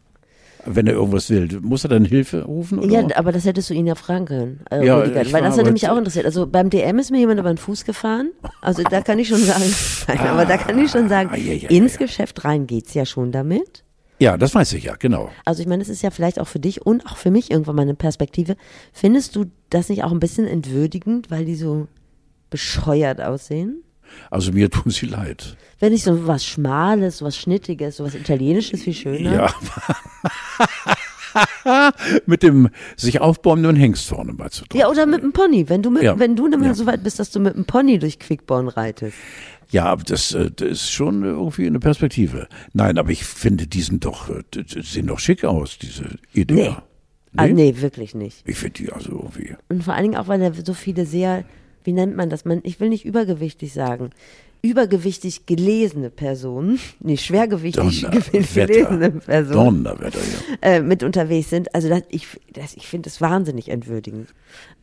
Wenn 0.65 0.87
er 0.87 0.93
irgendwas 0.93 1.29
will, 1.29 1.47
muss 1.61 1.83
er 1.85 1.89
dann 1.89 2.05
Hilfe 2.05 2.43
rufen? 2.43 2.79
Oder? 2.79 2.87
Ja, 3.07 3.07
aber 3.17 3.31
das 3.31 3.45
hättest 3.45 3.69
du 3.69 3.73
ihn 3.73 3.87
ja 3.87 3.95
fragen 3.95 4.25
können, 4.25 4.59
äh, 4.69 4.85
Ja, 4.85 4.97
weil 4.99 5.11
das 5.13 5.33
hat 5.33 5.59
aber- 5.59 5.71
mich 5.71 5.89
auch 5.89 5.97
interessiert. 5.97 6.25
Also 6.25 6.45
beim 6.47 6.69
DM 6.69 6.99
ist 6.99 7.09
mir 7.11 7.19
jemand 7.19 7.39
über 7.39 7.51
den 7.51 7.57
Fuß 7.57 7.85
gefahren. 7.85 8.31
Also 8.61 8.83
da 8.83 9.01
kann 9.01 9.17
ich 9.19 9.27
schon 9.27 9.39
sagen, 9.39 9.63
nein, 10.07 10.19
aber 10.19 10.45
da 10.45 10.57
kann 10.57 10.77
ich 10.77 10.91
schon 10.91 11.09
sagen, 11.09 11.29
Ah, 11.33 11.37
ja, 11.37 11.53
ja, 11.53 11.69
ins. 11.69 11.97
Geschäft 11.97 12.43
rein 12.45 12.67
geht's 12.67 12.93
ja 12.93 13.05
schon 13.05 13.31
damit. 13.31 13.83
ja, 14.19 14.37
das 14.37 14.53
weiß 14.53 14.73
ich 14.73 14.83
ja, 14.83 14.95
genau. 14.97 15.29
Also 15.45 15.61
ich 15.61 15.67
meine, 15.67 15.81
es 15.81 15.89
ist 15.89 16.03
ja 16.03 16.11
vielleicht 16.11 16.39
auch 16.39 16.47
für 16.47 16.59
dich 16.59 16.85
und 16.85 17.05
auch 17.07 17.17
für 17.17 17.31
mich 17.31 17.49
irgendwann 17.51 17.75
mal 17.75 17.81
eine 17.83 17.95
Perspektive. 17.95 18.55
Findest 18.93 19.35
du 19.35 19.45
das 19.71 19.89
nicht 19.89 20.03
auch 20.03 20.11
ein 20.11 20.19
bisschen 20.19 20.45
entwürdigend, 20.47 21.31
weil 21.31 21.45
die 21.45 21.55
so 21.55 21.87
bescheuert 22.49 23.21
aussehen? 23.21 23.83
Also 24.29 24.51
mir 24.51 24.69
tun 24.69 24.91
sie 24.91 25.05
leid. 25.05 25.55
Wenn 25.79 25.91
nicht 25.93 26.03
so 26.03 26.27
was 26.27 26.45
Schmales, 26.45 27.19
so 27.19 27.25
was 27.25 27.37
Schnittiges, 27.37 27.97
so 27.97 28.03
was 28.03 28.15
Italienisches 28.15 28.83
viel 28.83 28.93
schöner. 28.93 29.33
Ja. 29.33 29.47
mit 32.25 32.43
dem 32.43 32.69
sich 32.97 33.21
aufbäumenden 33.21 33.75
Hengst 33.75 34.07
vorne 34.07 34.33
mal 34.33 34.49
zu 34.51 34.65
tun. 34.65 34.79
Ja, 34.79 34.89
oder 34.89 35.05
mit 35.05 35.23
dem 35.23 35.31
Pony. 35.31 35.69
Wenn 35.69 35.81
du, 35.81 35.89
mit, 35.89 36.03
Ja. 36.03 36.19
wenn 36.19 36.35
du 36.35 36.49
dann 36.49 36.59
mal 36.59 36.67
Ja. 36.67 36.73
so 36.73 36.85
weit 36.85 37.03
bist, 37.03 37.19
dass 37.19 37.31
du 37.31 37.39
mit 37.39 37.55
dem 37.55 37.65
Pony 37.65 37.99
durch 37.99 38.19
Quickborn 38.19 38.67
reitest. 38.67 39.15
Ja, 39.69 39.85
aber 39.85 40.03
das, 40.03 40.33
äh, 40.33 40.51
das 40.51 40.69
ist 40.69 40.91
schon 40.91 41.23
irgendwie 41.23 41.65
eine 41.65 41.79
Perspektive. 41.79 42.47
Nein, 42.73 42.97
aber 42.97 43.11
ich 43.11 43.23
finde, 43.23 43.67
die 43.67 43.81
sind 43.81 44.03
doch, 44.03 44.29
äh, 44.29 44.43
die 44.53 44.81
sehen 44.81 45.07
doch 45.07 45.19
schick 45.19 45.45
aus, 45.45 45.77
diese 45.77 46.17
Idee. 46.33 46.53
Nee. 46.53 46.75
Ah, 47.37 47.47
nee, 47.47 47.73
wirklich 47.77 48.13
nicht. 48.13 48.43
Ich 48.45 48.57
finde 48.57 48.73
die 48.83 48.91
also 48.91 49.11
irgendwie. 49.11 49.55
Und 49.69 49.85
vor 49.85 49.93
allen 49.93 50.03
Dingen 50.03 50.17
auch, 50.17 50.27
weil 50.27 50.39
da 50.41 50.51
so 50.53 50.73
viele 50.73 51.05
sehr, 51.05 51.45
wie 51.83 51.93
nennt 51.93 52.15
man 52.15 52.29
das? 52.29 52.45
Man, 52.45 52.59
ich 52.63 52.79
will 52.79 52.89
nicht 52.89 53.05
übergewichtig 53.05 53.73
sagen. 53.73 54.11
Übergewichtig 54.63 55.47
gelesene 55.47 56.09
Personen, 56.11 56.79
nicht 56.99 57.25
schwergewichtig 57.25 58.05
gelesene 58.31 59.09
Personen 59.11 59.83
Donnerwetter, 59.83 60.19
ja. 60.19 60.69
äh, 60.69 60.81
mit 60.81 61.01
unterwegs 61.01 61.49
sind. 61.49 61.73
Also 61.73 61.89
das, 61.89 62.03
ich, 62.09 62.27
das, 62.53 62.75
ich 62.75 62.87
finde 62.87 63.09
es 63.09 63.21
wahnsinnig 63.21 63.69
entwürdigend. 63.69 64.29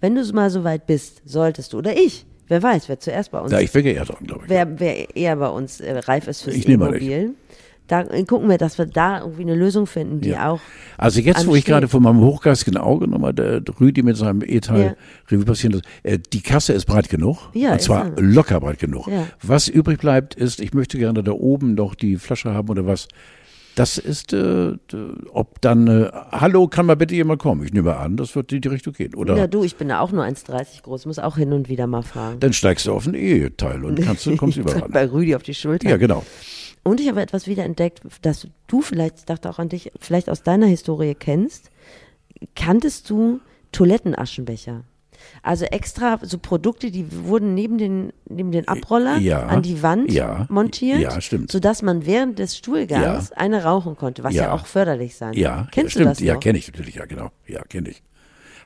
Wenn 0.00 0.16
du 0.16 0.24
mal 0.32 0.50
so 0.50 0.64
weit 0.64 0.86
bist, 0.86 1.22
solltest 1.24 1.72
du, 1.72 1.78
oder 1.78 1.96
ich, 1.96 2.26
wer 2.48 2.60
weiß, 2.62 2.88
wer 2.88 2.98
zuerst 2.98 3.30
bei 3.30 3.40
uns, 3.40 3.52
Ja, 3.52 3.60
ich 3.60 3.72
wäre 3.72 3.88
eher 3.88 4.04
dran, 4.04 4.26
glaube 4.26 4.42
ich. 4.44 4.50
wer, 4.50 4.80
wer 4.80 5.16
eher 5.16 5.36
bei 5.36 5.48
uns 5.48 5.80
äh, 5.80 5.96
reif 5.98 6.26
ist 6.26 6.42
fürs 6.42 6.56
Ich 6.56 6.68
E-Mobil, 6.68 7.34
da 7.88 8.02
äh, 8.02 8.22
gucken 8.24 8.48
wir, 8.48 8.58
dass 8.58 8.78
wir 8.78 8.86
da 8.86 9.20
irgendwie 9.20 9.42
eine 9.42 9.54
Lösung 9.56 9.86
finden, 9.86 10.20
die 10.20 10.30
Ja. 10.30 10.50
auch 10.50 10.60
Also 10.96 11.20
jetzt, 11.20 11.38
wo 11.46 11.52
ich 11.52 11.62
ansteht. 11.62 11.64
gerade 11.66 11.88
vor 11.88 12.00
meinem 12.00 12.20
hochgeistigen 12.20 12.76
Auge 12.78 13.08
nochmal 13.08 13.32
der 13.34 13.62
Rüdi 13.80 14.02
mit 14.02 14.16
seinem 14.16 14.42
E-Teil 14.46 14.80
Ja. 14.84 14.94
Revue 15.30 15.44
passieren 15.44 15.72
lässt, 15.72 15.84
äh, 16.04 16.18
die 16.32 16.40
Kasse 16.42 16.72
ist 16.74 16.84
breit 16.86 17.08
genug. 17.08 17.38
Ja, 17.54 17.72
und 17.72 17.80
zwar 17.82 18.12
er. 18.16 18.22
locker 18.22 18.60
breit 18.60 18.78
genug. 18.78 19.08
Ja. 19.08 19.26
Was 19.42 19.68
übrig 19.68 19.98
bleibt, 19.98 20.34
ist, 20.34 20.60
ich 20.60 20.72
möchte 20.74 20.98
gerne 20.98 21.22
da 21.24 21.32
oben 21.32 21.74
noch 21.74 21.94
die 21.94 22.16
Flasche 22.16 22.54
haben 22.54 22.68
oder 22.68 22.86
was. 22.86 23.08
Das 23.74 23.96
ist, 23.96 24.32
äh, 24.32 24.72
ob 25.32 25.60
dann, 25.60 25.86
äh, 25.86 26.10
hallo, 26.32 26.66
kann 26.66 26.84
mal 26.86 26.96
bitte 26.96 27.14
jemand 27.14 27.40
kommen? 27.40 27.62
Ich 27.64 27.72
nehme 27.72 27.96
an, 27.96 28.16
das 28.16 28.34
wird 28.34 28.52
in 28.52 28.60
die 28.60 28.66
Richtung 28.66 28.92
gehen. 28.92 29.14
Oder 29.14 29.36
Ja, 29.36 29.46
du, 29.46 29.62
ich 29.62 29.76
bin 29.76 29.88
ja 29.88 30.00
auch 30.00 30.10
nur 30.10 30.24
1,30 30.24 30.82
groß, 30.82 31.06
muss 31.06 31.20
auch 31.20 31.36
hin 31.36 31.52
und 31.52 31.68
wieder 31.68 31.86
mal 31.86 32.02
fragen. 32.02 32.40
dann 32.40 32.52
steigst 32.52 32.86
du 32.88 32.92
auf 32.92 33.06
ein 33.06 33.14
E-Teil 33.14 33.84
und 33.84 34.00
kannst, 34.02 34.26
du- 34.26 34.36
kommst 34.36 34.56
überall. 34.58 34.88
Bei 34.90 35.08
Rüdi 35.08 35.36
auf 35.36 35.44
die 35.44 35.54
Schulter. 35.54 35.88
Ja, 35.88 35.96
genau. 35.96 36.24
Und 36.84 37.00
ich 37.00 37.08
habe 37.08 37.20
etwas 37.20 37.46
wiederentdeckt, 37.46 38.00
das 38.22 38.46
du 38.66 38.80
vielleicht, 38.82 39.18
ich 39.18 39.24
dachte 39.24 39.50
auch 39.50 39.58
an 39.58 39.68
dich, 39.68 39.92
vielleicht 40.00 40.30
aus 40.30 40.42
deiner 40.42 40.66
Historie 40.66 41.14
kennst. 41.14 41.70
Kanntest 42.54 43.10
du 43.10 43.40
Toilettenaschenbecher? 43.72 44.84
Also 45.42 45.64
extra 45.64 46.20
so 46.22 46.38
Produkte, 46.38 46.90
die 46.92 47.06
wurden 47.24 47.52
neben 47.54 47.76
den, 47.76 48.12
neben 48.28 48.52
den 48.52 48.68
Abroller 48.68 49.18
Ja. 49.18 49.46
an 49.46 49.62
die 49.62 49.82
Wand 49.82 50.12
Ja. 50.12 50.46
montiert, 50.48 51.00
Ja, 51.00 51.20
stimmt. 51.20 51.50
sodass 51.50 51.82
man 51.82 52.06
während 52.06 52.38
des 52.38 52.56
Stuhlgangs 52.56 53.30
Ja. 53.30 53.36
eine 53.36 53.64
rauchen 53.64 53.96
konnte, 53.96 54.22
was 54.22 54.34
ja, 54.34 54.52
auch 54.52 54.66
förderlich 54.66 55.16
sein 55.16 55.34
Ja, 55.34 55.56
kann. 55.56 55.68
Kennst 55.72 55.76
ja, 55.76 55.82
du 55.82 55.90
stimmt. 56.04 56.10
das 56.10 56.20
Ja, 56.20 56.36
kenne 56.36 56.58
ich 56.58 56.68
natürlich, 56.68 56.94
ja, 56.94 57.04
genau. 57.06 57.30
Ja, 57.48 57.62
kenne 57.64 57.90
ich. 57.90 58.02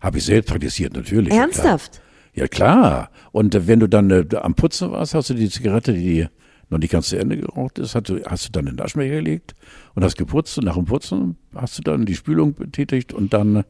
Habe 0.03 0.18
ich 0.18 0.25
selbst 0.25 0.51
praktiziert, 0.51 0.94
natürlich. 0.94 1.33
ja, 1.33 1.46
klar. 1.46 1.64
Ernsthaft? 1.64 2.03
Ja, 2.35 2.48
klar. 2.48 3.11
Und 3.33 3.55
äh, 3.55 3.66
wenn 3.66 3.81
du 3.81 3.87
dann 3.88 4.11
äh, 4.11 4.27
am 4.37 4.55
Putzen 4.55 4.90
warst, 4.90 5.14
hast 5.14 5.31
du 5.31 5.35
die 5.35 5.48
Zigarette, 5.48 5.94
die 5.94 6.27
noch 6.72 6.78
nicht 6.78 6.90
ganz 6.90 7.08
zu 7.08 7.18
Ende 7.18 7.37
geraucht 7.37 7.78
ist, 7.78 7.94
hast 7.94 8.08
du, 8.08 8.24
hast 8.24 8.48
du 8.48 8.52
dann 8.52 8.66
in 8.66 8.76
den 8.76 8.85
Aschenbecher 8.85 9.16
gelegt 9.16 9.54
und 9.94 10.02
hast 10.02 10.16
geputzt 10.16 10.58
und 10.58 10.64
nach 10.64 10.74
dem 10.74 10.87
Putzen 10.87 11.37
hast 11.54 11.78
du 11.78 11.82
dann 11.82 12.06
die 12.06 12.16
Spülung 12.16 12.54
betätigt 12.54 13.12
und 13.12 13.32
dann 13.32 13.64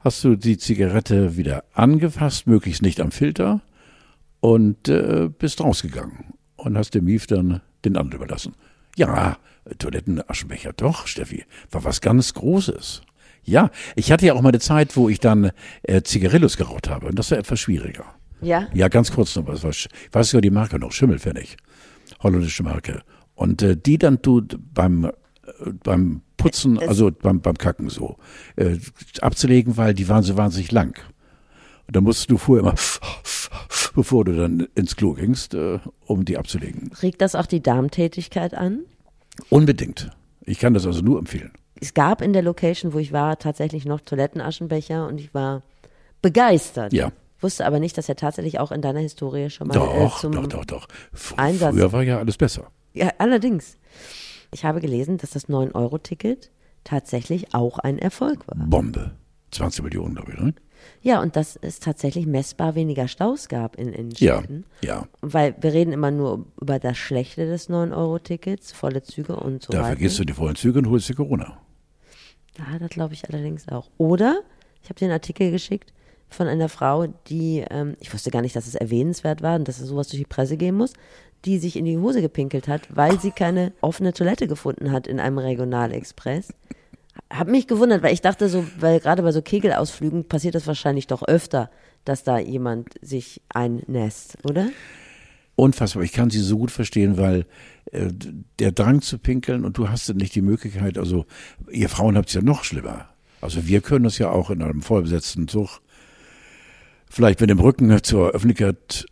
hast 0.00 0.24
du 0.24 0.36
die 0.36 0.56
Zigarette 0.56 1.36
wieder 1.36 1.64
angefasst, 1.74 2.46
möglichst 2.46 2.82
nicht 2.82 3.00
am 3.00 3.10
Filter 3.10 3.60
und 4.40 4.88
äh, 4.88 5.28
bist 5.28 5.60
rausgegangen 5.60 6.32
und 6.56 6.78
hast 6.78 6.94
dem 6.94 7.04
Mief 7.04 7.26
dann 7.26 7.60
den 7.84 7.96
anderen 7.96 8.22
überlassen. 8.22 8.54
Ja, 8.96 9.36
Toilettenaschenbecher, 9.78 10.72
doch, 10.72 11.06
Steffi, 11.06 11.44
war 11.70 11.84
was 11.84 12.00
ganz 12.00 12.34
Großes. 12.34 13.02
Ja, 13.42 13.70
ich 13.96 14.12
hatte 14.12 14.26
ja 14.26 14.34
auch 14.34 14.42
mal 14.42 14.50
eine 14.50 14.58
Zeit, 14.60 14.96
wo 14.96 15.08
ich 15.08 15.20
dann 15.20 15.50
äh, 15.82 16.02
Zigarillos 16.02 16.56
geraucht 16.56 16.88
habe 16.88 17.06
und 17.06 17.18
das 17.18 17.30
war 17.30 17.38
etwas 17.38 17.60
schwieriger. 17.60 18.04
Ja? 18.40 18.68
Ja, 18.72 18.88
ganz 18.88 19.12
kurz 19.12 19.36
noch 19.36 19.46
was. 19.46 19.64
was 19.64 19.76
ich 19.76 19.88
weiß 20.12 20.30
sogar 20.30 20.42
die 20.42 20.50
Marke 20.50 20.78
noch, 20.78 20.92
Schimmelpfennig. 20.92 21.56
Holländische 22.22 22.62
Marke. 22.62 23.02
Und 23.34 23.62
äh, 23.62 23.76
die 23.76 23.98
dann 23.98 24.20
du 24.22 24.42
beim, 24.74 25.04
äh, 25.04 25.10
beim 25.82 26.22
Putzen, 26.36 26.78
also 26.78 27.10
beim, 27.10 27.40
beim 27.40 27.56
Kacken 27.56 27.88
so, 27.88 28.16
äh, 28.56 28.78
abzulegen, 29.20 29.76
weil 29.76 29.94
die 29.94 30.08
waren 30.08 30.22
so 30.22 30.36
wahnsinnig 30.36 30.72
lang. 30.72 30.98
Und 31.86 31.96
da 31.96 32.00
musst 32.00 32.30
du 32.30 32.38
vorher 32.38 32.62
immer, 32.62 32.74
bevor 33.94 34.24
du 34.24 34.36
dann 34.36 34.68
ins 34.74 34.96
Klo 34.96 35.14
gingst, 35.14 35.54
äh, 35.54 35.78
um 36.06 36.24
die 36.24 36.38
abzulegen. 36.38 36.90
Regt 37.02 37.20
das 37.20 37.34
auch 37.34 37.46
die 37.46 37.62
Darmtätigkeit 37.62 38.54
an? 38.54 38.80
Unbedingt. 39.48 40.10
Ich 40.44 40.58
kann 40.58 40.74
das 40.74 40.86
also 40.86 41.02
nur 41.02 41.18
empfehlen. 41.18 41.52
Es 41.80 41.94
gab 41.94 42.20
in 42.20 42.32
der 42.32 42.42
Location, 42.42 42.92
wo 42.92 42.98
ich 42.98 43.12
war, 43.12 43.38
tatsächlich 43.38 43.86
noch 43.86 44.00
Toilettenaschenbecher 44.00 45.06
und 45.06 45.18
ich 45.18 45.32
war 45.32 45.62
begeistert. 46.20 46.92
Ja. 46.92 47.10
Wusste 47.40 47.66
aber 47.66 47.80
nicht, 47.80 47.96
dass 47.98 48.08
er 48.08 48.16
tatsächlich 48.16 48.58
auch 48.60 48.70
in 48.72 48.82
deiner 48.82 49.00
Historie 49.00 49.48
schon 49.50 49.68
mal 49.68 49.74
Doch, 49.74 50.16
äh, 50.16 50.20
zum 50.20 50.32
doch, 50.32 50.46
doch, 50.46 50.64
doch. 50.64 50.88
F 51.12 51.34
Einsatz- 51.36 51.74
Früher 51.74 51.92
war 51.92 52.02
ja 52.02 52.18
alles 52.18 52.36
besser. 52.36 52.70
Ja, 52.92 53.10
allerdings. 53.18 53.76
Ich 54.52 54.64
habe 54.64 54.80
gelesen, 54.80 55.16
dass 55.18 55.30
das 55.30 55.48
9-Euro-Ticket 55.48 56.50
tatsächlich 56.84 57.54
auch 57.54 57.78
ein 57.78 57.98
Erfolg 57.98 58.46
war. 58.48 58.56
Bombe. 58.66 59.12
20 59.52 59.82
Millionen, 59.84 60.14
glaube 60.14 60.32
ich, 60.32 60.38
ne? 60.38 60.54
Ja, 61.02 61.20
und 61.20 61.36
dass 61.36 61.56
es 61.60 61.78
tatsächlich 61.78 62.26
messbar 62.26 62.74
weniger 62.74 63.06
Staus 63.08 63.48
gab 63.48 63.76
in 63.76 63.88
Ja, 63.92 63.94
Innenstädten. 63.98 64.64
ja. 64.82 65.06
Weil 65.20 65.54
wir 65.60 65.72
reden 65.72 65.92
immer 65.92 66.10
nur 66.10 66.46
über 66.60 66.78
das 66.78 66.96
Schlechte 66.98 67.46
des 67.46 67.68
9-Euro-Tickets, 67.68 68.72
volle 68.72 69.02
Züge 69.02 69.36
und 69.36 69.62
so 69.62 69.72
Da 69.72 69.78
weiter. 69.80 69.86
vergisst 69.88 70.18
du 70.18 70.24
die 70.24 70.32
vollen 70.32 70.56
Züge 70.56 70.78
und 70.78 70.88
holst 70.88 71.08
dir 71.08 71.14
Corona. 71.14 71.58
Ja, 72.58 72.78
das 72.78 72.90
glaube 72.90 73.14
ich 73.14 73.28
allerdings 73.28 73.68
auch. 73.68 73.88
Oder, 73.98 74.40
ich 74.82 74.88
habe 74.88 74.98
dir 74.98 75.06
einen 75.06 75.12
Artikel 75.14 75.50
geschickt 75.50 75.92
von 76.30 76.46
einer 76.46 76.68
Frau, 76.68 77.06
die, 77.28 77.64
ähm, 77.70 77.96
ich 78.00 78.12
wusste 78.12 78.30
gar 78.30 78.42
nicht, 78.42 78.56
dass 78.56 78.66
es 78.66 78.74
erwähnenswert 78.74 79.42
war 79.42 79.56
und 79.56 79.68
dass 79.68 79.80
es 79.80 79.88
sowas 79.88 80.08
durch 80.08 80.20
die 80.20 80.28
Presse 80.28 80.56
gehen 80.56 80.76
muss, 80.76 80.92
die 81.44 81.58
sich 81.58 81.76
in 81.76 81.84
die 81.84 81.98
Hose 81.98 82.20
gepinkelt 82.20 82.68
hat, 82.68 82.82
weil 82.94 83.20
sie 83.20 83.30
keine 83.30 83.72
offene 83.80 84.12
Toilette 84.12 84.46
gefunden 84.46 84.92
hat 84.92 85.06
in 85.06 85.20
einem 85.20 85.38
Regionalexpress. 85.38 86.52
Hab 87.30 87.48
mich 87.48 87.66
gewundert, 87.66 88.02
weil 88.02 88.12
ich 88.12 88.20
dachte 88.20 88.48
so, 88.48 88.64
weil 88.78 89.00
gerade 89.00 89.22
bei 89.22 89.32
so 89.32 89.42
Kegelausflügen 89.42 90.28
passiert 90.28 90.54
das 90.54 90.66
wahrscheinlich 90.66 91.06
doch 91.06 91.22
öfter, 91.22 91.70
dass 92.04 92.24
da 92.24 92.38
jemand 92.38 92.94
sich 93.02 93.42
einnässt, 93.48 94.38
oder? 94.44 94.68
Unfassbar. 95.56 96.02
Ich 96.02 96.12
kann 96.12 96.30
sie 96.30 96.40
so 96.40 96.56
gut 96.56 96.70
verstehen, 96.70 97.18
weil 97.18 97.44
äh, 97.92 98.08
der 98.58 98.72
Drang 98.72 99.02
zu 99.02 99.18
pinkeln 99.18 99.64
und 99.64 99.76
du 99.76 99.88
hast 99.88 100.12
nicht 100.14 100.34
die 100.34 100.42
Möglichkeit, 100.42 100.96
also 100.96 101.26
ihr 101.70 101.88
Frauen 101.88 102.16
habt 102.16 102.28
es 102.28 102.34
ja 102.34 102.42
noch 102.42 102.64
schlimmer. 102.64 103.08
Also 103.40 103.66
wir 103.66 103.80
können 103.80 104.04
das 104.04 104.18
ja 104.18 104.30
auch 104.30 104.50
in 104.50 104.62
einem 104.62 104.82
vollbesetzten 104.82 105.48
Zug, 105.48 105.80
vielleicht 107.10 107.40
mit 107.42 107.50
dem 107.50 107.60
Rücken 107.60 108.02
zur 108.02 108.30
Öffentlichkeit, 108.30 109.04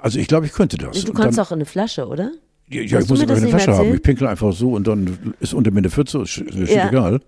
also 0.00 0.18
ich 0.18 0.26
glaube, 0.28 0.46
ich 0.46 0.52
könnte 0.52 0.78
das. 0.78 1.04
Du 1.04 1.12
kannst 1.12 1.36
dann, 1.38 1.44
auch 1.44 1.52
eine 1.52 1.66
Flasche, 1.66 2.06
oder? 2.06 2.30
ja, 2.68 2.80
ja, 2.82 3.00
ich 3.00 3.08
muss 3.08 3.20
aber 3.22 3.34
eine 3.34 3.48
Flasche 3.48 3.76
haben. 3.76 3.92
Ich 3.94 4.02
pinkel 4.02 4.26
einfach 4.28 4.52
so 4.54 4.72
und 4.72 4.86
dann 4.86 5.34
ist 5.40 5.52
unter 5.52 5.70
mir 5.72 5.78
eine 5.78 5.90
Pfütze, 5.90 6.22
ist, 6.22 6.38
ist 6.38 6.70
Ja. 6.72 6.88
egal. 6.88 7.20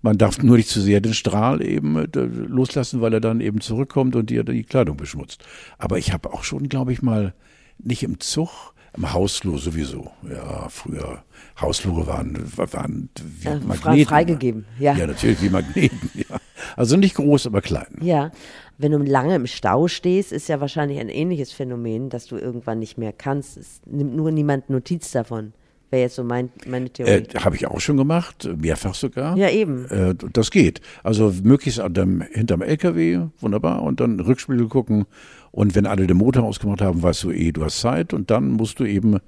Man 0.00 0.16
darf 0.16 0.40
nur 0.40 0.56
nicht 0.56 0.68
zu 0.68 0.80
sehr 0.80 1.00
den 1.00 1.12
Strahl 1.12 1.60
eben 1.60 1.96
äh, 1.96 2.06
loslassen, 2.14 3.00
weil 3.00 3.12
er 3.14 3.20
dann 3.20 3.40
eben 3.40 3.60
zurückkommt 3.60 4.14
und 4.14 4.30
dir 4.30 4.44
die 4.44 4.62
Kleidung 4.62 4.96
beschmutzt. 4.96 5.42
Aber 5.76 5.98
ich 5.98 6.12
habe 6.12 6.32
auch 6.32 6.44
schon, 6.44 6.68
glaube 6.68 6.92
ich 6.92 7.02
mal, 7.02 7.34
nicht 7.78 8.04
im 8.04 8.20
Zug, 8.20 8.74
im 8.96 9.12
Hausflur 9.12 9.58
sowieso. 9.58 10.12
Ja, 10.30 10.68
früher 10.68 11.24
Hausflure 11.60 12.06
waren, 12.06 12.38
waren 12.56 13.08
wie 13.40 13.44
frei- 13.48 13.58
Magneten. 13.66 14.06
freigegeben, 14.08 14.64
ja. 14.78 14.94
Ja, 14.94 15.08
natürlich 15.08 15.42
wie 15.42 15.50
Magneten. 15.50 16.10
Ja. 16.14 16.36
Also 16.76 16.96
nicht 16.96 17.16
groß, 17.16 17.46
aber 17.48 17.60
klein. 17.60 17.96
Ja, 18.00 18.30
wenn 18.78 18.92
du 18.92 18.98
lange 18.98 19.34
im 19.34 19.46
Stau 19.46 19.88
stehst, 19.88 20.32
ist 20.32 20.48
ja 20.48 20.60
wahrscheinlich 20.60 21.00
ein 21.00 21.08
ähnliches 21.08 21.52
Phänomen, 21.52 22.08
dass 22.10 22.26
du 22.26 22.36
irgendwann 22.36 22.78
nicht 22.78 22.96
mehr 22.96 23.12
kannst. 23.12 23.56
Es 23.56 23.80
nimmt 23.86 24.14
nur 24.14 24.30
niemand 24.30 24.70
Notiz 24.70 25.10
davon. 25.10 25.52
Wäre 25.90 26.02
jetzt 26.02 26.16
so 26.16 26.24
mein, 26.24 26.50
meine 26.66 26.90
Theorie. 26.90 27.10
Äh, 27.10 27.40
Habe 27.40 27.56
ich 27.56 27.66
auch 27.66 27.80
schon 27.80 27.96
gemacht, 27.96 28.48
mehrfach 28.56 28.94
sogar. 28.94 29.36
Ja, 29.36 29.48
eben. 29.48 29.86
Äh, 29.86 30.14
das 30.32 30.50
geht. 30.50 30.80
Also 31.02 31.32
möglichst 31.42 31.82
dem, 31.88 32.20
hinterm 32.20 32.60
LKW, 32.60 33.28
wunderbar, 33.40 33.82
und 33.82 34.00
dann 34.00 34.20
Rückspiegel 34.20 34.68
gucken. 34.68 35.06
Und 35.50 35.74
wenn 35.74 35.86
alle 35.86 36.06
den 36.06 36.18
Motor 36.18 36.44
ausgemacht 36.44 36.82
haben, 36.82 37.02
weißt 37.02 37.24
du 37.24 37.30
eh, 37.30 37.52
du 37.52 37.64
hast 37.64 37.80
Zeit. 37.80 38.12
Und 38.12 38.30
dann 38.30 38.50
musst 38.50 38.78
du 38.80 38.84
eben 38.84 39.18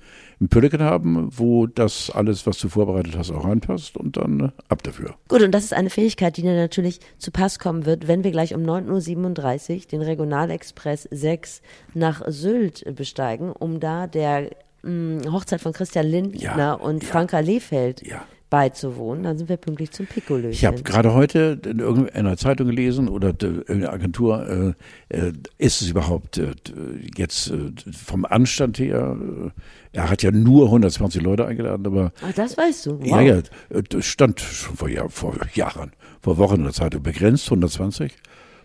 ein 0.40 0.48
Pülliken 0.48 0.80
haben, 0.82 1.28
wo 1.36 1.66
das 1.66 2.10
alles, 2.10 2.46
was 2.46 2.58
du 2.58 2.68
vorbereitet 2.68 3.16
hast, 3.16 3.30
auch 3.30 3.44
reinpasst. 3.44 3.96
Und 3.96 4.16
dann 4.16 4.40
äh, 4.40 4.50
ab 4.68 4.82
dafür. 4.82 5.14
Gut, 5.28 5.42
und 5.42 5.52
das 5.52 5.64
ist 5.64 5.74
eine 5.74 5.90
Fähigkeit, 5.90 6.36
die 6.36 6.42
dir 6.42 6.54
natürlich 6.54 7.00
zu 7.18 7.30
Pass 7.30 7.58
kommen 7.58 7.84
wird, 7.84 8.08
wenn 8.08 8.24
wir 8.24 8.30
gleich 8.30 8.54
um 8.54 8.62
9.37 8.62 9.74
Uhr 9.74 9.80
den 9.92 10.02
Regionalexpress 10.02 11.08
6 11.10 11.60
nach 11.94 12.22
Sylt 12.26 12.84
besteigen, 12.96 13.52
um 13.52 13.80
da 13.80 14.06
der 14.06 14.50
mh, 14.82 15.30
Hochzeit 15.30 15.60
von 15.60 15.72
Christian 15.74 16.06
Lindner 16.06 16.40
Ja, 16.56 16.72
und 16.72 17.02
ja. 17.02 17.08
Franka 17.08 17.40
Lehfeld 17.40 18.06
Ja. 18.06 18.22
Beizuwohnen. 18.50 19.22
Dann 19.24 19.38
sind 19.38 19.48
wir 19.48 19.56
pünktlich 19.56 19.92
zum 19.92 20.06
Pikolöchen. 20.06 20.50
Ich 20.50 20.64
habe 20.64 20.82
gerade 20.82 21.14
heute 21.14 21.58
in 21.64 21.78
irgendeiner 21.78 22.36
Zeitung 22.36 22.66
gelesen 22.66 23.08
oder 23.08 23.32
d- 23.32 23.46
irgendeiner 23.46 23.92
Agentur, 23.92 24.74
äh, 25.10 25.16
äh, 25.16 25.32
ist 25.58 25.80
es 25.82 25.88
überhaupt 25.88 26.38
äh, 26.38 26.50
jetzt 27.16 27.50
äh, 27.50 27.70
vom 27.92 28.24
Anstand 28.24 28.78
her, 28.78 29.16
äh, 29.20 29.50
er 29.92 30.10
hat 30.10 30.22
ja 30.22 30.30
nur 30.30 30.66
120 30.66 31.22
Leute 31.22 31.46
eingeladen, 31.46 31.86
aber 31.86 32.12
Ah, 32.22 32.30
das 32.34 32.56
weißt 32.56 32.86
du. 32.86 32.98
Wow. 33.00 33.06
Ja, 33.06 33.20
ja, 33.22 33.36
äh, 33.70 33.82
das 33.88 34.04
stand 34.06 34.40
schon 34.40 34.76
vor, 34.76 34.88
Jahr, 34.88 35.08
vor 35.08 35.34
Jahren, 35.54 35.92
vor 36.20 36.36
Wochen 36.38 36.56
in 36.56 36.64
der 36.64 36.72
Zeitung 36.72 37.02
begrenzt, 37.02 37.46
120, 37.46 38.12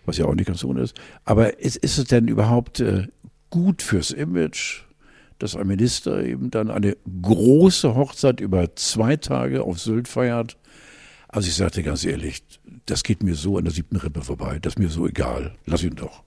was 0.04 0.18
ja 0.18 0.26
auch 0.26 0.34
nicht 0.34 0.46
ganz 0.46 0.62
ohne 0.64 0.82
ist. 0.82 0.94
Aber 1.24 1.58
ist, 1.60 1.76
ist 1.76 1.98
es 1.98 2.04
denn 2.06 2.28
überhaupt 2.28 2.80
äh, 2.80 3.06
gut 3.50 3.82
fürs 3.82 4.10
Image, 4.10 4.82
dass 5.38 5.56
ein 5.56 5.66
Minister 5.66 6.22
eben 6.24 6.50
dann 6.50 6.70
eine 6.70 6.96
große 7.22 7.94
Hochzeit 7.94 8.40
über 8.40 8.74
zwei 8.76 9.16
Tage 9.16 9.62
auf 9.62 9.78
Sylt 9.78 10.08
feiert? 10.08 10.56
Also 11.28 11.48
ich 11.48 11.54
sagte 11.54 11.82
ganz 11.82 12.04
ehrlich, 12.04 12.42
das 12.86 13.02
geht 13.02 13.22
mir 13.22 13.34
so 13.34 13.58
an 13.58 13.64
der 13.64 13.72
siebten 13.72 13.96
Rippe 13.96 14.22
vorbei, 14.22 14.58
das 14.60 14.74
ist 14.74 14.78
mir 14.78 14.88
so 14.88 15.06
egal. 15.06 15.54
Lass 15.66 15.82
ihn 15.82 15.96
doch. 15.96 16.22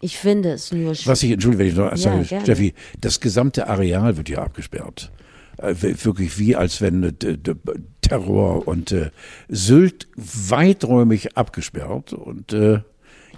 Ich 0.00 0.18
finde 0.18 0.52
es 0.52 0.72
nur 0.72 0.94
schön. 0.94 1.06
Was 1.10 1.22
ich, 1.22 1.30
entschuldige, 1.30 1.60
wenn 1.60 1.68
ich 1.68 1.76
noch 1.76 1.90
Ja, 1.90 1.96
sage, 1.96 2.24
gerne. 2.24 2.44
Steffi, 2.44 2.74
das 3.00 3.20
gesamte 3.20 3.68
Areal 3.68 4.16
wird 4.16 4.28
ja 4.28 4.38
abgesperrt. 4.42 5.10
Äh, 5.56 5.74
wirklich 5.80 6.38
wie, 6.38 6.56
als 6.56 6.80
wenn 6.80 7.02
äh, 7.02 7.12
Terror 8.00 8.66
und 8.66 8.92
äh, 8.92 9.10
Sylt 9.48 10.08
weiträumig 10.16 11.36
abgesperrt 11.36 12.12
und 12.12 12.52
äh, 12.52 12.80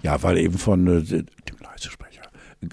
ja, 0.03 0.23
weil 0.23 0.39
eben 0.39 0.59
von 0.59 0.87
äh, 0.87 1.03
dem 1.03 1.27
Leisesprecher 1.63 2.23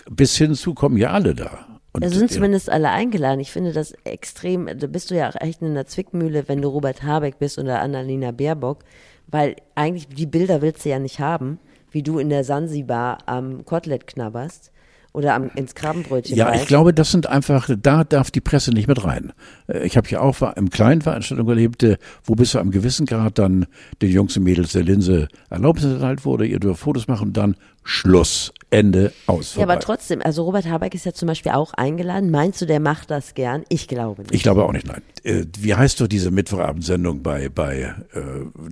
bis 0.09 0.37
hin 0.37 0.55
zu 0.55 0.73
kommen 0.73 0.97
ja 0.97 1.11
alle 1.11 1.35
da. 1.35 1.72
Und, 1.93 2.03
Da 2.03 2.09
sind 2.09 2.31
zumindest 2.31 2.71
alle 2.71 2.89
eingeladen. 2.89 3.39
Ich 3.39 3.51
finde 3.51 3.71
das 3.71 3.93
extrem, 4.03 4.67
da 4.77 4.87
bist 4.87 5.11
du 5.11 5.15
ja 5.15 5.29
auch 5.29 5.39
echt 5.39 5.61
in 5.61 5.69
einer 5.69 5.85
Zwickmühle, 5.85 6.47
wenn 6.47 6.61
du 6.61 6.69
Robert 6.69 7.03
Habeck 7.03 7.37
bist 7.37 7.59
oder 7.59 7.81
Annalena 7.81 8.31
Baerbock, 8.31 8.79
weil 9.27 9.55
eigentlich 9.75 10.07
die 10.07 10.25
Bilder 10.25 10.61
willst 10.63 10.83
du 10.85 10.89
ja 10.89 10.97
nicht 10.97 11.19
haben, 11.19 11.59
wie 11.91 12.01
du 12.01 12.17
in 12.17 12.29
der 12.29 12.43
Sansibar 12.43 13.19
am 13.27 13.63
Kotelett 13.63 14.07
knabberst 14.07 14.71
oder 15.13 15.35
am, 15.35 15.51
ins 15.55 15.75
Krabbenbrötchen 15.75 16.35
Ja, 16.35 16.55
ich 16.55 16.65
glaube, 16.65 16.93
das 16.93 17.11
sind 17.11 17.27
einfach, 17.27 17.69
da 17.79 18.03
darf 18.03 18.31
die 18.31 18.41
Presse 18.41 18.71
nicht 18.71 18.87
mit 18.87 19.03
rein. 19.03 19.31
Äh, 19.67 19.85
Ich 19.85 19.95
habe 19.95 20.09
ja 20.09 20.19
auch 20.19 20.41
im 20.55 20.71
kleinen 20.71 21.01
Veranstaltung 21.03 21.47
erlebt, 21.47 21.83
äh, 21.83 21.97
wo 22.23 22.33
bis 22.33 22.51
zu 22.51 22.59
einem 22.59 22.71
gewissen 22.71 23.05
Grad 23.05 23.37
dann 23.37 23.67
den 24.01 24.09
Jungs 24.09 24.35
und 24.35 24.43
Mädels 24.43 24.71
der 24.71 24.83
Linse 24.83 25.27
Erlaubnis 25.51 25.85
erteilt 25.85 26.25
wurde, 26.25 26.47
ihr 26.47 26.59
dürft 26.59 26.81
Fotos 26.81 27.07
machen 27.07 27.27
und 27.27 27.37
dann 27.37 27.55
Schluss, 27.83 28.51
Ende, 28.73 29.13
aus. 29.27 29.55
Ja, 29.55 29.63
aber 29.63 29.73
vorbei. 29.73 29.85
trotzdem, 29.85 30.21
also 30.21 30.43
Robert 30.43 30.65
Habeck 30.65 30.95
ist 30.95 31.05
ja 31.05 31.13
zum 31.13 31.27
Beispiel 31.27 31.51
auch 31.51 31.73
eingeladen. 31.73 32.31
Meinst 32.31 32.61
du, 32.61 32.65
der 32.65 32.79
macht 32.79 33.11
das 33.11 33.35
gern? 33.35 33.63
Ich 33.69 33.87
glaube 33.87 34.23
nicht. 34.23 34.33
Ich 34.33 34.43
glaube 34.43 34.63
auch 34.65 34.71
nicht, 34.73 34.87
nein. 34.87 35.01
Äh, 35.23 35.45
wie 35.59 35.75
heißt 35.75 36.01
doch 36.01 36.07
diese 36.07 36.31
Mittwochabendsendung 36.31 37.21
bei, 37.21 37.49
bei 37.49 37.93
äh, 38.13 38.21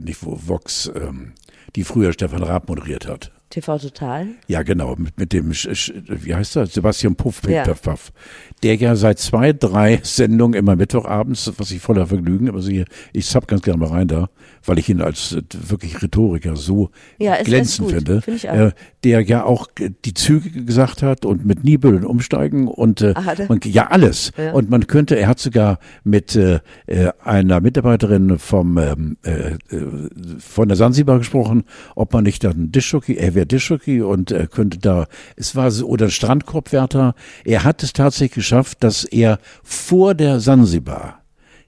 nicht 0.04 0.26
wo, 0.26 0.38
Vox, 0.44 0.92
ähm, 0.96 1.34
die 1.76 1.84
früher 1.84 2.14
Stefan 2.14 2.44
Raab 2.44 2.68
moderiert 2.68 3.08
hat? 3.08 3.32
TV 3.52 3.78
Total? 3.78 4.28
Ja, 4.48 4.64
genau, 4.64 4.96
mit, 4.96 5.20
mit 5.20 5.34
dem, 5.34 5.52
wie 5.52 6.34
heißt 6.34 6.56
er? 6.56 6.66
Sebastian 6.68 7.16
Puff, 7.16 7.42
Ja. 7.48 7.64
Puff, 7.64 7.82
Puff. 7.82 8.12
Der 8.64 8.76
ja 8.78 8.96
seit 8.96 9.20
zwei, 9.20 9.54
drei 9.54 10.00
Sendungen 10.04 10.58
immer 10.58 10.76
Mittwochabends, 10.76 11.52
was 11.58 11.70
ich 11.72 11.82
voller 11.82 12.08
Vergnügen, 12.08 12.48
aber 12.50 12.62
sie, 12.62 12.86
ich 13.14 13.28
zapp 13.28 13.48
ganz 13.48 13.62
gerne 13.62 13.80
mal 13.80 13.90
rein 13.90 14.08
da, 14.08 14.30
weil 14.66 14.80
ich 14.80 14.90
ihn 14.90 15.02
als 15.02 15.34
äh, 15.34 15.42
wirklich 15.68 16.02
Rhetoriker 16.02 16.56
so 16.56 16.90
Ja, 17.18 17.42
glänzend 17.42 17.88
gut. 17.90 17.96
finde. 17.98 18.22
Auch. 18.50 18.54
Äh, 18.56 18.72
der 19.04 19.22
ja 19.22 19.44
auch 19.44 19.68
die 20.06 20.14
Züge 20.14 20.52
gesagt 20.64 21.02
hat 21.02 21.26
und 21.26 21.46
mit 21.46 21.64
Nibeln 21.64 22.06
umsteigen 22.06 22.68
und 22.68 23.02
äh, 23.02 23.14
Ah, 23.16 23.34
er? 23.38 23.48
man, 23.48 23.60
ja 23.66 23.88
alles. 23.88 24.32
Ja. 24.38 24.52
Und 24.54 24.70
man 24.70 24.86
könnte, 24.88 25.16
er 25.18 25.28
hat 25.28 25.40
sogar 25.40 25.80
mit 26.04 26.36
äh, 26.36 26.60
äh, 26.86 27.12
einer 27.24 27.60
Mitarbeiterin 27.62 28.38
vom 28.38 28.78
ähm, 28.78 29.18
äh, 29.24 29.54
äh, 29.54 29.58
von 30.40 30.68
der 30.68 30.78
Sansibar 30.78 31.18
gesprochen, 31.18 31.64
ob 31.96 32.14
man 32.14 32.24
nicht 32.24 32.44
dann 32.44 32.72
Dischjockey, 32.72 33.16
er 33.16 33.34
wäre 33.36 33.46
Dischjockey 33.48 34.02
und 34.02 34.32
er 34.32 34.48
könnte 34.48 34.78
da, 34.78 35.08
es 35.36 35.56
war 35.56 35.72
so, 35.72 35.88
oder 35.88 36.10
Strandkorbwärter. 36.10 37.16
Er 37.46 37.64
hat 37.64 37.82
es 37.84 37.94
tatsächlich 37.94 38.32
geschafft, 38.36 38.84
dass 38.84 39.04
er 39.04 39.40
vor 39.64 40.14
der 40.14 40.40
Sansibar 40.40 41.22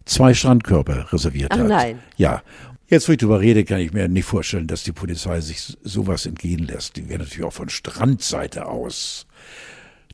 zwei 0.05 0.33
Strandkörbe 0.33 1.11
reserviert 1.11 1.51
Ach 1.53 1.59
hat. 1.59 1.67
nein. 1.67 1.99
Ja. 2.17 2.41
Jetzt, 2.88 3.07
wo 3.07 3.13
ich 3.13 3.17
drüber 3.17 3.39
rede, 3.39 3.63
kann 3.63 3.79
ich 3.79 3.93
mir 3.93 4.07
nicht 4.07 4.25
vorstellen, 4.25 4.67
dass 4.67 4.84
die 4.84 4.91
Polizei 4.91 5.41
sich 5.41 5.77
sowas 5.84 6.25
entgehen 6.25 6.67
lässt. 6.67 6.95
Die 6.97 7.09
werden 7.09 7.21
natürlich 7.21 7.45
auch 7.45 7.53
von 7.53 7.69
Strandseite 7.69 8.67
aus. 8.67 9.25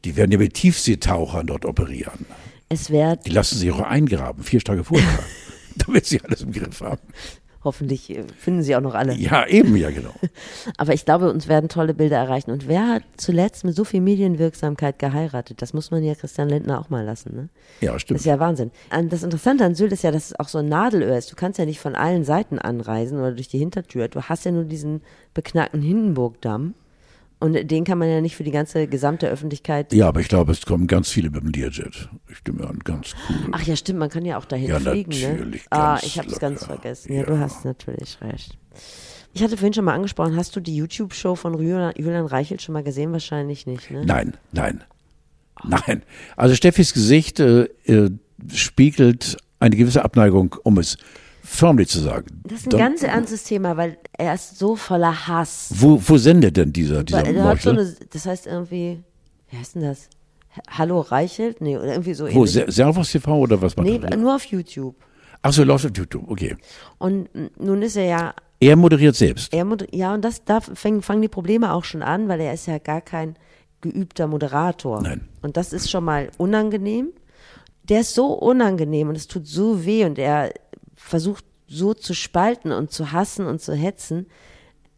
Die 0.05 0.15
werden 0.15 0.31
ja 0.31 0.37
mit 0.37 0.53
Tiefseetauchern 0.53 1.47
dort 1.47 1.65
operieren. 1.65 2.25
Es 2.69 2.89
wäre 2.89 3.17
Die 3.17 3.31
lassen 3.31 3.57
sich 3.57 3.71
auch 3.71 3.79
eingraben, 3.79 4.43
vier 4.43 4.61
Tage 4.61 4.83
vorher. 4.83 5.19
damit 5.75 6.05
sie 6.05 6.21
alles 6.21 6.41
im 6.41 6.51
Griff 6.51 6.81
haben. 6.81 7.01
Hoffentlich 7.63 8.09
äh, 8.09 8.23
finden 8.37 8.63
sie 8.63 8.75
auch 8.75 8.81
noch 8.81 8.95
alle. 8.95 9.13
Ja, 9.15 9.45
eben, 9.45 9.75
ja, 9.75 9.89
genau. 9.91 10.13
Aber 10.77 10.93
ich 10.93 11.03
glaube, 11.03 11.29
uns 11.29 11.47
werden 11.49 11.67
tolle 11.67 11.93
Bilder 11.93 12.17
erreichen. 12.17 12.51
Und 12.51 12.67
wer 12.69 12.87
hat 12.87 13.03
zuletzt 13.17 13.65
mit 13.65 13.75
so 13.75 13.83
viel 13.83 13.99
Medienwirksamkeit 14.01 14.97
geheiratet? 14.97 15.61
Das 15.61 15.73
muss 15.73 15.91
man 15.91 16.03
ja 16.03 16.15
Christian 16.15 16.47
Lindner 16.49 16.79
auch 16.79 16.89
mal 16.89 17.03
lassen. 17.03 17.35
Ne? 17.35 17.49
Ja, 17.81 17.93
Das 17.93 18.03
stimmt. 18.03 18.19
ist 18.21 18.25
ja 18.25 18.39
Wahnsinn. 18.39 18.71
Das 19.09 19.23
Interessante 19.23 19.65
an 19.65 19.75
Sylt 19.75 19.91
ist 19.91 20.03
ja, 20.03 20.11
dass 20.11 20.27
es 20.27 20.39
auch 20.39 20.47
so 20.47 20.59
ein 20.59 20.69
Nadelöhr 20.69 21.17
ist. 21.17 21.31
Du 21.31 21.35
kannst 21.35 21.59
ja 21.59 21.65
nicht 21.65 21.79
von 21.81 21.95
allen 21.95 22.23
Seiten 22.23 22.59
anreisen 22.59 23.19
oder 23.19 23.33
durch 23.33 23.49
die 23.49 23.59
Hintertür. 23.59 24.07
Du 24.07 24.21
hast 24.23 24.45
ja 24.45 24.51
nur 24.51 24.63
diesen 24.63 25.01
beknackten 25.33 25.81
Hindenburgdamm. 25.81 26.75
Und 27.41 27.71
den 27.71 27.85
kann 27.85 27.97
man 27.97 28.09
ja 28.09 28.19
nicht 28.19 28.35
für 28.35 28.43
die 28.43 28.51
ganze 28.51 28.85
gesamte 28.87 29.29
Öffentlichkeit. 29.29 29.93
Ja, 29.93 30.09
aber 30.09 30.19
ich 30.19 30.27
glaube, 30.27 30.51
es 30.51 30.65
kommen 30.65 30.87
ganz 30.87 31.09
viele 31.09 31.29
mit 31.29 31.41
dem 31.41 31.51
Learjet. 31.51 32.09
Ich 32.29 32.37
stimme 32.39 32.67
an, 32.67 32.79
ganz 32.79 33.13
cool. 33.29 33.37
Ach 33.53 33.61
ja, 33.63 33.77
stimmt, 33.77 33.99
man 33.99 34.09
kann 34.09 34.25
ja 34.25 34.37
auch 34.37 34.43
dahin 34.45 34.67
Ja, 34.67 34.79
fliegen. 34.79 35.11
natürlich, 35.11 35.61
Ne? 35.61 35.67
Ah, 35.71 35.99
ich 36.03 36.17
habe 36.19 36.27
es 36.27 36.37
ganz 36.39 36.65
vergessen. 36.65 37.13
Ja, 37.13 37.21
Ja. 37.21 37.25
du 37.27 37.39
hast 37.39 37.63
natürlich 37.63 38.17
recht. 38.21 38.57
Ich 39.33 39.41
hatte 39.41 39.55
vorhin 39.55 39.73
schon 39.73 39.85
mal 39.85 39.93
angesprochen, 39.93 40.35
hast 40.35 40.53
du 40.55 40.59
die 40.59 40.75
YouTube-Show 40.75 41.35
von 41.35 41.53
Julian, 41.53 41.93
Julian 41.95 42.25
Reichelt 42.25 42.61
schon 42.61 42.73
mal 42.73 42.83
gesehen? 42.83 43.13
Wahrscheinlich 43.13 43.65
nicht, 43.67 43.89
ne? 43.89 44.03
Nein, 44.05 44.35
nein, 44.51 44.83
nein. 45.63 46.03
Also 46.35 46.55
Steffis 46.55 46.93
Gesicht 46.93 47.39
äh, 47.39 47.63
äh, 47.85 48.09
spiegelt 48.53 49.37
eine 49.59 49.75
gewisse 49.77 50.03
Abneigung, 50.03 50.55
um 50.63 50.77
es 50.77 50.97
förmlich 51.49 51.89
zu 51.89 51.99
sagen. 51.99 52.25
Das 52.43 52.59
ist 52.59 52.67
ein 52.67 52.69
Dann- 52.71 52.79
ganz 52.79 53.03
ernstes 53.03 53.43
Thema, 53.43 53.75
weil 53.77 53.97
er 54.17 54.33
ist 54.35 54.57
so 54.57 54.75
voller 54.75 55.27
Hass. 55.27 55.71
Wo, 55.75 56.01
wo 56.05 56.17
sendet 56.17 56.57
denn 56.57 56.71
dieser, 56.71 57.03
dieser 57.03 57.23
Weil 57.25 57.35
er 57.35 57.43
hat 57.45 57.61
so 57.61 57.71
eine, 57.71 57.95
das 58.11 58.25
heißt 58.25 58.47
irgendwie, 58.47 59.03
wie 59.49 59.57
heißt 59.57 59.75
denn 59.75 59.81
das? 59.83 60.09
Hallo 60.69 61.01
Reichelt? 61.01 61.61
Nee, 61.61 61.77
oder 61.77 61.87
irgendwie 61.93 62.13
so 62.13 62.25
Wo, 62.25 62.45
ähnlich. 62.45 62.63
Servus 62.75 63.11
TV 63.11 63.37
oder 63.37 63.61
was 63.61 63.75
macht 63.75 63.87
Nee, 63.87 63.99
er? 64.03 64.17
nur 64.17 64.35
auf 64.35 64.45
YouTube. 64.45 64.95
Ach 65.41 65.53
so, 65.53 65.63
läuft 65.63 65.85
auf 65.85 65.91
YouTube, 65.95 66.29
okay. 66.29 66.55
Und 66.97 67.29
nun 67.59 67.81
ist 67.81 67.95
er 67.95 68.05
ja, 68.05 68.33
Er 68.59 68.75
moderiert 68.75 69.15
selbst. 69.15 69.53
er 69.53 69.63
moder- 69.65 69.87
ja, 69.93 70.13
und 70.13 70.23
das, 70.25 70.43
da 70.43 70.59
fangen, 70.61 71.01
fangen 71.01 71.21
die 71.21 71.27
Probleme 71.29 71.73
auch 71.73 71.83
schon 71.85 72.01
an, 72.01 72.27
weil 72.27 72.41
er 72.41 72.53
ist 72.53 72.65
ja 72.67 72.77
gar 72.77 73.01
kein 73.01 73.35
geübter 73.81 74.27
Moderator. 74.27 75.01
Nein. 75.01 75.29
Und 75.41 75.55
das 75.55 75.71
ist 75.71 75.89
schon 75.89 76.03
mal 76.03 76.29
unangenehm. 76.37 77.09
Der 77.83 78.01
ist 78.01 78.13
so 78.13 78.27
unangenehm 78.33 79.07
und 79.09 79.15
es 79.15 79.27
tut 79.27 79.47
so 79.47 79.85
weh 79.85 80.03
und 80.05 80.19
er 80.19 80.51
versucht 80.99 81.45
so 81.67 81.93
zu 81.93 82.13
spalten 82.13 82.71
und 82.71 82.91
zu 82.91 83.11
hassen 83.11 83.45
und 83.45 83.61
zu 83.61 83.73
hetzen. 83.73 84.27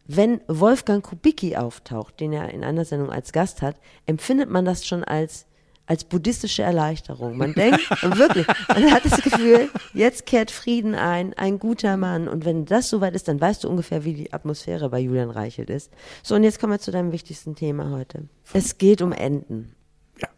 Wenn 0.06 0.40
Wolfgang 0.48 1.04
Kubicki 1.04 1.56
auftaucht, 1.56 2.18
den 2.18 2.32
er 2.32 2.50
in 2.50 2.64
einer 2.64 2.84
Sendung 2.84 3.10
als 3.10 3.32
Gast 3.32 3.62
hat, 3.62 3.76
empfindet 4.06 4.50
man 4.50 4.64
das 4.64 4.84
schon 4.84 5.04
als, 5.04 5.46
als 5.86 6.04
buddhistische 6.04 6.62
Erleichterung. 6.62 7.36
Man 7.36 7.54
denkt, 7.54 7.80
und 8.02 8.18
wirklich, 8.18 8.46
man 8.68 8.90
hat 8.90 9.04
das 9.04 9.22
Gefühl, 9.22 9.70
jetzt 9.94 10.26
kehrt 10.26 10.50
Frieden 10.50 10.94
ein, 10.94 11.34
ein 11.34 11.58
guter 11.58 11.96
Mann. 11.96 12.26
Und 12.26 12.44
wenn 12.44 12.64
das 12.64 12.90
soweit 12.90 13.14
ist, 13.14 13.28
dann 13.28 13.40
weißt 13.40 13.64
du 13.64 13.68
ungefähr, 13.68 14.04
wie 14.04 14.14
die 14.14 14.32
Atmosphäre 14.32 14.90
bei 14.90 14.98
Julian 14.98 15.30
Reichelt 15.30 15.70
ist. 15.70 15.92
So, 16.22 16.34
und 16.34 16.42
jetzt 16.42 16.58
kommen 16.58 16.72
wir 16.72 16.80
zu 16.80 16.90
deinem 16.90 17.12
wichtigsten 17.12 17.54
Thema 17.54 17.90
heute. 17.90 18.28
Es 18.52 18.76
geht 18.76 19.02
um 19.02 19.12
Enten. 19.12 19.74
Ja. 20.20 20.28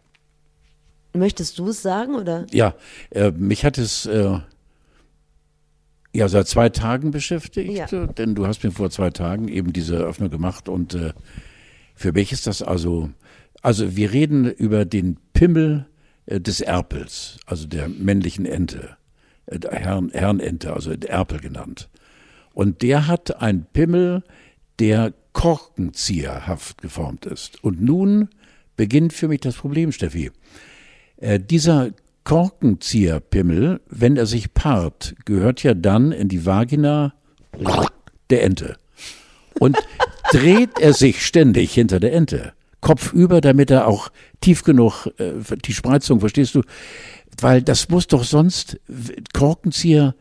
Möchtest 1.14 1.58
du 1.58 1.68
es 1.70 1.80
sagen 1.80 2.16
oder? 2.16 2.46
Ja, 2.50 2.74
äh, 3.10 3.30
mich 3.30 3.64
hat 3.64 3.78
es 3.78 4.04
äh, 4.06 4.38
ja 6.14 6.28
seit 6.28 6.48
zwei 6.48 6.68
Tagen 6.68 7.10
beschäftigt, 7.10 7.72
Ja. 7.72 7.86
äh, 7.86 8.06
denn 8.12 8.34
du 8.34 8.46
hast 8.46 8.64
mir 8.64 8.70
vor 8.70 8.90
zwei 8.90 9.10
Tagen 9.10 9.48
eben 9.48 9.72
diese 9.72 9.96
Eröffnung 9.96 10.30
gemacht 10.30 10.68
und 10.68 10.94
äh, 10.94 11.12
für 11.94 12.12
mich 12.12 12.32
ist 12.32 12.46
das 12.46 12.62
also, 12.62 13.10
also 13.62 13.96
wir 13.96 14.12
reden 14.12 14.50
über 14.50 14.84
den 14.84 15.18
Pimmel 15.32 15.86
äh, 16.26 16.40
des 16.40 16.60
Erpels, 16.60 17.38
also 17.46 17.66
der 17.66 17.88
männlichen 17.88 18.46
Ente, 18.46 18.96
äh, 19.46 19.58
der 19.58 19.72
Herrn, 19.72 20.10
Herrenente, 20.12 20.72
also 20.72 20.92
Erpel 20.92 21.40
genannt. 21.40 21.88
Und 22.52 22.82
der 22.82 23.08
hat 23.08 23.42
ein 23.42 23.66
Pimmel, 23.72 24.22
der 24.78 25.12
korkenzieherhaft 25.32 26.80
geformt 26.82 27.26
ist. 27.26 27.62
Und 27.64 27.82
nun 27.82 28.28
beginnt 28.76 29.12
für 29.12 29.28
mich 29.28 29.40
das 29.40 29.56
Problem, 29.56 29.90
Steffi. 29.92 30.30
Äh, 31.16 31.40
dieser 31.40 31.90
Korkenzieherpimmel, 32.24 33.80
wenn 33.88 34.16
er 34.16 34.26
sich 34.26 34.54
paart, 34.54 35.14
gehört 35.24 35.62
ja 35.62 35.74
dann 35.74 36.10
in 36.10 36.28
die 36.28 36.46
Vagina 36.46 37.14
der 38.30 38.42
Ente. 38.42 38.76
Und 39.58 39.76
dreht 40.32 40.80
er 40.80 40.94
sich 40.94 41.24
ständig 41.24 41.74
hinter 41.74 42.00
der 42.00 42.12
Ente, 42.12 42.54
kopfüber, 42.80 43.40
damit 43.40 43.70
er 43.70 43.86
auch 43.86 44.08
tief 44.40 44.64
genug, 44.64 45.06
äh, 45.18 45.32
die 45.64 45.74
Spreizung, 45.74 46.20
verstehst 46.20 46.54
du? 46.54 46.62
Weil 47.40 47.62
das 47.62 47.88
muss 47.88 48.06
doch 48.06 48.24
sonst, 48.24 48.80
Korkenzieher, 49.32 50.14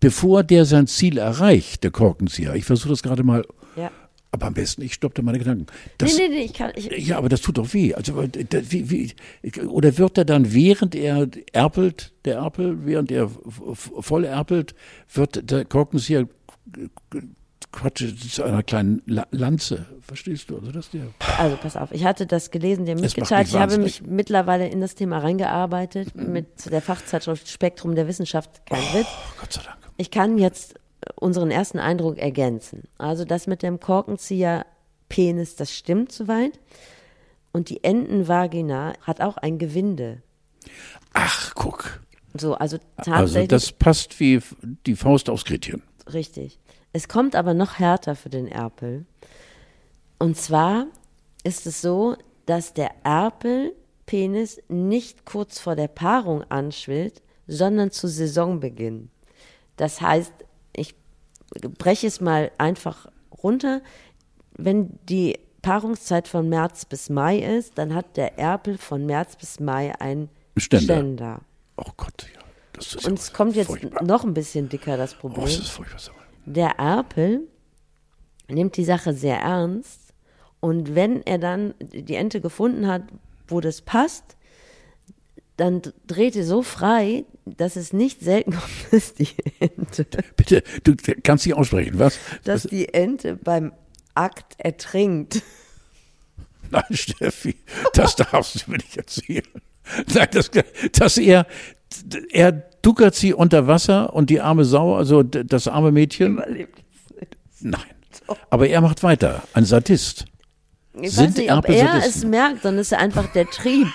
bevor 0.00 0.44
der 0.44 0.64
sein 0.64 0.86
Ziel 0.86 1.18
erreicht, 1.18 1.84
der 1.84 1.90
Korkenzieher, 1.90 2.54
ich 2.54 2.64
versuche 2.64 2.90
das 2.90 3.02
gerade 3.02 3.22
mal. 3.22 3.44
Aber 4.34 4.46
am 4.46 4.54
besten, 4.54 4.82
ich 4.82 4.92
stoppte 4.94 5.22
meine 5.22 5.38
Gedanken. 5.38 5.66
Das, 5.98 6.16
nee, 6.16 6.28
nee, 6.28 6.34
nee, 6.36 6.44
ich 6.44 6.52
kann, 6.52 6.72
ich, 6.74 6.86
ja, 7.06 7.16
aber 7.18 7.28
das 7.28 7.40
tut 7.40 7.56
doch 7.58 7.72
weh. 7.72 7.94
Also, 7.94 8.20
äh, 8.20 8.28
da- 8.28 8.60
wie, 8.70 8.90
wie, 8.90 9.12
oder 9.66 9.96
wird 9.98 10.18
er 10.18 10.24
dann, 10.24 10.52
während 10.52 10.94
er 10.94 11.28
erpelt, 11.52 12.12
der 12.26 12.36
Erpel, 12.36 12.84
während 12.86 13.10
er 13.10 13.30
voll 13.72 14.24
erpelt, 14.24 14.74
wird 15.12 15.50
der 15.50 15.64
Korkenzieher 15.64 16.28
Quatsch 17.72 18.04
zu 18.30 18.44
einer 18.44 18.62
kleinen 18.62 19.02
La 19.06 19.26
Lanze. 19.32 19.86
Verstehst 20.00 20.48
du? 20.48 20.58
Also 20.58 20.70
das 20.70 20.90
der. 20.90 21.06
Also 21.38 21.56
pass 21.56 21.76
auf, 21.76 21.90
ich 21.90 22.04
hatte 22.04 22.24
das 22.26 22.52
gelesen, 22.52 22.84
dir 22.86 22.94
macht 22.94 23.02
mitgeteilt. 23.02 23.48
Ich 23.48 23.54
habe 23.56 23.78
mich 23.78 24.02
mittlerweile 24.02 24.68
in 24.68 24.80
das 24.80 24.94
Thema 24.94 25.18
reingearbeitet 25.18 26.14
mit 26.14 26.70
der 26.70 26.80
Fachzeitschrift 26.80 27.48
Spektrum 27.48 27.96
der 27.96 28.06
Wissenschaft. 28.06 28.64
Kein 28.66 28.78
Witz. 28.94 29.06
Oh, 29.08 29.40
Gott 29.40 29.52
sei 29.52 29.62
Dank. 29.64 29.78
Ich 29.96 30.10
kann 30.12 30.38
jetzt 30.38 30.74
unseren 31.16 31.50
ersten 31.50 31.78
Eindruck 31.78 32.18
ergänzen. 32.18 32.84
Also 32.98 33.24
das 33.24 33.46
mit 33.46 33.62
dem 33.62 33.80
Korkenzieher 33.80 34.66
Penis, 35.08 35.56
das 35.56 35.72
stimmt 35.72 36.12
soweit. 36.12 36.58
Und 37.52 37.68
die 37.68 37.84
Entenvagina 37.84 38.94
hat 39.02 39.20
auch 39.20 39.36
ein 39.36 39.58
Gewinde. 39.58 40.22
Ach, 41.12 41.54
guck. 41.54 42.00
So, 42.36 42.54
also 42.54 42.78
Also 42.96 43.10
tatsächlich 43.10 43.48
das 43.48 43.72
passt 43.72 44.18
wie 44.18 44.40
die 44.86 44.96
Faust 44.96 45.30
aufs 45.30 45.44
Gretchen. 45.44 45.82
Richtig. 46.12 46.58
Es 46.92 47.08
kommt 47.08 47.36
aber 47.36 47.54
noch 47.54 47.78
härter 47.78 48.16
für 48.16 48.28
den 48.28 48.48
Erpel. 48.48 49.06
Und 50.18 50.36
zwar 50.36 50.86
ist 51.44 51.66
es 51.66 51.80
so, 51.80 52.16
dass 52.46 52.74
der 52.74 52.90
Erpelpenis 53.04 54.60
nicht 54.68 55.24
kurz 55.24 55.58
vor 55.58 55.76
der 55.76 55.88
Paarung 55.88 56.42
anschwillt, 56.50 57.22
sondern 57.46 57.90
zu 57.90 58.08
Saisonbeginn. 58.08 59.10
Das 59.76 60.00
heißt, 60.00 60.32
ich 60.76 60.94
breche 61.78 62.06
es 62.06 62.20
mal 62.20 62.50
einfach 62.58 63.06
runter. 63.42 63.80
Wenn 64.56 64.98
die 65.08 65.38
Paarungszeit 65.62 66.28
von 66.28 66.48
März 66.48 66.84
bis 66.84 67.08
Mai 67.10 67.38
ist, 67.38 67.78
dann 67.78 67.94
hat 67.94 68.16
der 68.16 68.38
Erpel 68.38 68.78
von 68.78 69.06
März 69.06 69.36
bis 69.36 69.60
Mai 69.60 69.92
einen 70.00 70.28
Ständer. 70.56 70.84
Ständer. 70.94 71.40
Oh 71.76 71.90
Gott, 71.96 72.26
ja. 72.34 72.40
Das 72.74 72.94
ist 72.94 73.06
Und 73.06 73.18
es 73.18 73.32
kommt 73.32 73.56
jetzt 73.56 73.68
furchtbar. 73.68 74.02
noch 74.04 74.24
ein 74.24 74.34
bisschen 74.34 74.68
dicker 74.68 74.96
das 74.96 75.14
Oh, 75.16 75.20
Problem. 75.20 75.44
das 75.44 75.58
ist 75.58 75.68
furchtbar. 75.70 76.14
Der 76.44 76.70
Erpel 76.78 77.48
nimmt 78.48 78.76
die 78.76 78.84
Sache 78.84 79.12
sehr 79.14 79.38
ernst 79.38 80.12
und 80.60 80.94
wenn 80.94 81.22
er 81.22 81.38
dann 81.38 81.74
die 81.80 82.14
Ente 82.16 82.40
gefunden 82.40 82.86
hat, 82.86 83.02
wo 83.48 83.60
das 83.60 83.80
passt, 83.80 84.33
dann 85.56 85.82
dreht 86.06 86.36
er 86.36 86.44
so 86.44 86.62
frei, 86.62 87.24
dass 87.44 87.76
es 87.76 87.92
nicht 87.92 88.20
selten 88.20 88.50
kommt, 88.52 88.92
dass 88.92 89.14
die 89.14 89.28
Ente, 89.60 90.06
Bitte, 90.36 90.62
du 90.82 90.94
kannst 91.22 91.46
nicht 91.46 91.54
aussprechen, 91.54 91.98
was? 91.98 92.18
dass 92.44 92.64
die 92.64 92.92
Ente 92.92 93.36
beim 93.36 93.72
Akt 94.14 94.54
ertrinkt. 94.58 95.42
Nein, 96.70 96.84
Steffi, 96.90 97.56
das 97.92 98.16
darfst 98.16 98.66
du 98.66 98.70
mir 98.70 98.78
nicht 98.78 98.96
erzählen. 98.96 99.44
Nein, 100.12 100.28
das, 100.32 100.50
dass 100.92 101.18
er, 101.18 101.46
er 102.30 102.52
duckert 102.82 103.14
sie 103.14 103.34
unter 103.34 103.66
Wasser 103.66 104.14
und 104.14 104.30
die 104.30 104.40
arme 104.40 104.64
Sau, 104.64 104.96
also 104.96 105.22
das 105.22 105.68
arme 105.68 105.92
Mädchen. 105.92 106.42
Nein. 107.60 107.82
Aber 108.50 108.66
er 108.66 108.80
macht 108.80 109.02
weiter. 109.02 109.42
Ein 109.52 109.66
Sadist. 109.66 110.24
Ich 111.00 111.12
Sind 111.12 111.30
weiß 111.30 111.36
nicht, 111.36 111.52
ob 111.52 111.68
er 111.68 112.06
es 112.06 112.24
merkt, 112.24 112.64
es 112.64 112.74
ist 112.74 112.94
einfach 112.94 113.30
der 113.32 113.46
Trieb. 113.46 113.88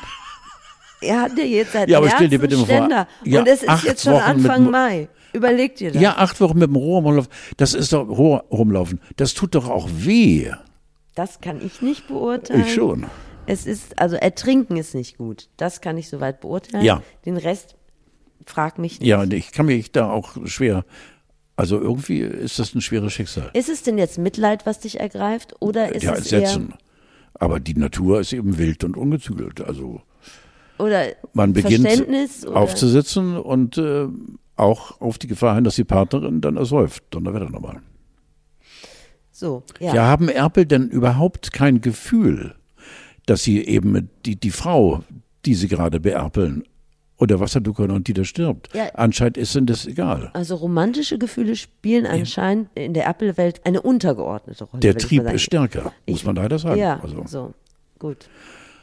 Er 1.01 1.21
hat 1.21 1.37
ja 1.37 1.43
jetzt 1.43 1.73
seit 1.73 1.89
Ja, 1.89 1.97
aber 1.99 2.09
stell 2.09 2.27
dir 2.27 2.39
bitte 2.39 2.57
mal 2.57 2.65
vor, 2.65 2.75
Ständer. 2.75 3.07
ja, 3.23 3.39
und 3.39 3.47
es 3.47 3.63
ist 3.63 3.83
jetzt 3.83 4.03
schon 4.03 4.13
Wochen 4.13 4.23
Anfang 4.23 4.69
Mai. 4.69 5.07
Überleg 5.33 5.75
dir 5.75 5.91
das. 5.91 6.01
Ja, 6.01 6.17
acht 6.17 6.41
Wochen 6.41 6.57
mit 6.57 6.69
dem 6.69 6.75
Rohr 6.75 7.01
rumlaufen. 7.01 7.31
Das 7.57 7.73
ist 7.73 7.93
doch 7.93 8.07
Rohr 8.07 8.45
rumlaufen. 8.51 8.99
Das 9.15 9.33
tut 9.33 9.55
doch 9.55 9.69
auch 9.69 9.87
weh. 9.91 10.51
Das 11.15 11.41
kann 11.41 11.61
ich 11.63 11.81
nicht 11.81 12.07
beurteilen. 12.07 12.61
Ich 12.61 12.73
schon. 12.73 13.05
Es 13.45 13.65
ist, 13.65 13.99
also 13.99 14.15
ertrinken 14.15 14.77
ist 14.77 14.95
nicht 14.95 15.17
gut. 15.17 15.49
Das 15.57 15.81
kann 15.81 15.97
ich 15.97 16.09
soweit 16.09 16.41
beurteilen. 16.41 16.83
Ja. 16.83 17.01
Den 17.25 17.37
Rest 17.37 17.75
frag 18.45 18.77
mich 18.79 18.99
nicht. 18.99 19.07
Ja, 19.07 19.21
und 19.21 19.33
ich 19.33 19.51
kann 19.51 19.65
mich 19.65 19.91
da 19.91 20.09
auch 20.09 20.35
schwer. 20.45 20.85
Also 21.55 21.79
irgendwie 21.79 22.19
ist 22.19 22.57
das 22.57 22.73
ein 22.73 22.81
schweres 22.81 23.11
Schicksal. 23.13 23.49
Ist 23.53 23.69
es 23.69 23.83
denn 23.83 23.97
jetzt 23.97 24.17
Mitleid, 24.17 24.65
was 24.65 24.79
dich 24.79 24.99
ergreift? 24.99 25.55
Oder 25.59 25.93
ist 25.93 26.03
ja, 26.03 26.13
es 26.13 26.19
Entsetzen. 26.31 26.73
Aber 27.33 27.59
die 27.59 27.73
Natur 27.73 28.19
ist 28.19 28.33
eben 28.33 28.57
wild 28.57 28.83
und 28.83 28.95
ungezügelt. 28.95 29.61
Also 29.61 30.01
oder 30.79 31.07
man 31.33 31.53
beginnt 31.53 31.85
Verständnis? 31.85 32.45
Oder? 32.45 32.57
aufzusitzen 32.57 33.37
und 33.37 33.77
äh, 33.77 34.07
auch 34.55 34.99
auf 35.01 35.17
die 35.17 35.27
Gefahr 35.27 35.55
hin, 35.55 35.63
dass 35.63 35.75
die 35.75 35.83
Partnerin 35.83 36.41
dann 36.41 36.57
ersäuft. 36.57 37.03
Donnerwetter 37.11 37.49
nochmal. 37.49 37.81
So, 39.31 39.63
ja. 39.79 39.93
Ja, 39.93 40.03
haben 40.07 40.27
Erpel 40.27 40.65
denn 40.65 40.89
überhaupt 40.89 41.53
kein 41.53 41.79
Gefühl, 41.81 42.55
dass 43.25 43.43
sie 43.43 43.63
eben 43.63 44.09
die, 44.25 44.35
die 44.35 44.51
Frau, 44.51 45.03
die 45.45 45.55
sie 45.55 45.67
gerade 45.67 45.99
beerpeln, 45.99 46.63
oder 47.19 47.39
Wasserduckern 47.39 47.91
und 47.91 48.07
die 48.07 48.13
da 48.13 48.23
stirbt. 48.23 48.73
Ja. 48.73 48.89
Anscheinend 48.93 49.37
ist 49.37 49.55
ihnen 49.55 49.65
das 49.65 49.85
egal. 49.85 50.31
Also 50.33 50.55
romantische 50.55 51.17
Gefühle 51.17 51.55
spielen 51.55 52.05
anscheinend 52.05 52.69
in 52.75 52.93
der 52.93 53.07
Apple-Welt 53.07 53.61
eine 53.65 53.81
untergeordnete 53.81 54.63
Rolle. 54.63 54.79
Der 54.79 54.95
Trieb 54.95 55.23
ist 55.29 55.41
stärker, 55.41 55.91
muss 56.07 56.23
man 56.23 56.37
leider 56.37 56.57
sagen. 56.59 56.79
Ja, 56.79 56.99
Also, 57.01 57.23
so, 57.27 57.53
gut. 57.99 58.29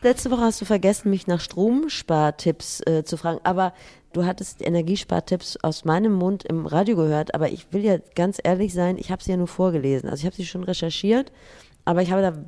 Letzte 0.06 0.30
Woche 0.30 0.42
hast 0.42 0.60
du 0.60 0.64
vergessen, 0.64 1.10
mich 1.10 1.26
nach 1.26 1.40
Stromspartipps 1.40 2.80
äh, 2.86 3.02
zu 3.02 3.16
fragen, 3.16 3.40
aber 3.42 3.72
du 4.12 4.24
hattest 4.24 4.64
Energiespartipps 4.64 5.56
aus 5.64 5.84
meinem 5.84 6.12
Mund 6.12 6.44
im 6.44 6.66
Radio 6.66 6.94
gehört, 6.94 7.34
aber 7.34 7.50
ich 7.50 7.72
will 7.72 7.82
ja 7.82 7.98
ganz 8.14 8.38
ehrlich 8.40 8.72
sein, 8.72 8.98
ich 8.98 9.10
habe 9.10 9.24
sie 9.24 9.32
ja 9.32 9.36
nur 9.36 9.48
vorgelesen. 9.48 10.08
Also 10.08 10.20
ich 10.20 10.26
habe 10.26 10.36
sie 10.36 10.46
schon 10.46 10.62
recherchiert, 10.62 11.32
aber 11.84 12.02
ich 12.02 12.12
habe 12.12 12.22
da 12.22 12.38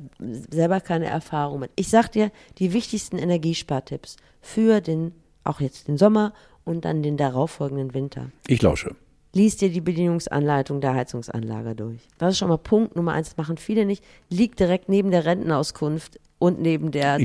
selber 0.49 0.79
keine 0.79 1.07
Erfahrung 1.07 1.59
mit. 1.59 1.71
Ich 1.75 1.89
sag 1.89 2.13
dir 2.13 2.31
die 2.59 2.71
wichtigsten 2.71 3.17
Energiespartipps 3.17 4.15
für 4.39 4.79
den, 4.79 5.11
auch 5.43 5.59
jetzt 5.59 5.89
den 5.89 5.97
Sommer 5.97 6.31
und 6.63 6.85
dann 6.85 7.03
den 7.03 7.17
darauffolgenden 7.17 7.93
Winter. 7.93 8.31
ich 8.47 8.61
lausche. 8.61 8.95
Lies 9.33 9.57
dir 9.57 9.69
die 9.69 9.81
Bedienungsanleitung 9.81 10.79
der 10.79 10.93
Heizungsanlage 10.93 11.75
durch. 11.75 12.07
Das 12.19 12.31
ist 12.31 12.37
schon 12.37 12.47
mal 12.47 12.57
Punkt 12.57 12.95
Nummer 12.95 13.11
eins. 13.11 13.27
Das 13.27 13.37
machen 13.37 13.57
viele 13.57 13.85
nicht. 13.85 14.01
Liegt 14.29 14.61
direkt 14.61 14.87
neben 14.87 15.11
der 15.11 15.25
Rentenauskunft 15.25 16.21
und 16.39 16.59
neben 16.61 16.91
der. 16.91 17.19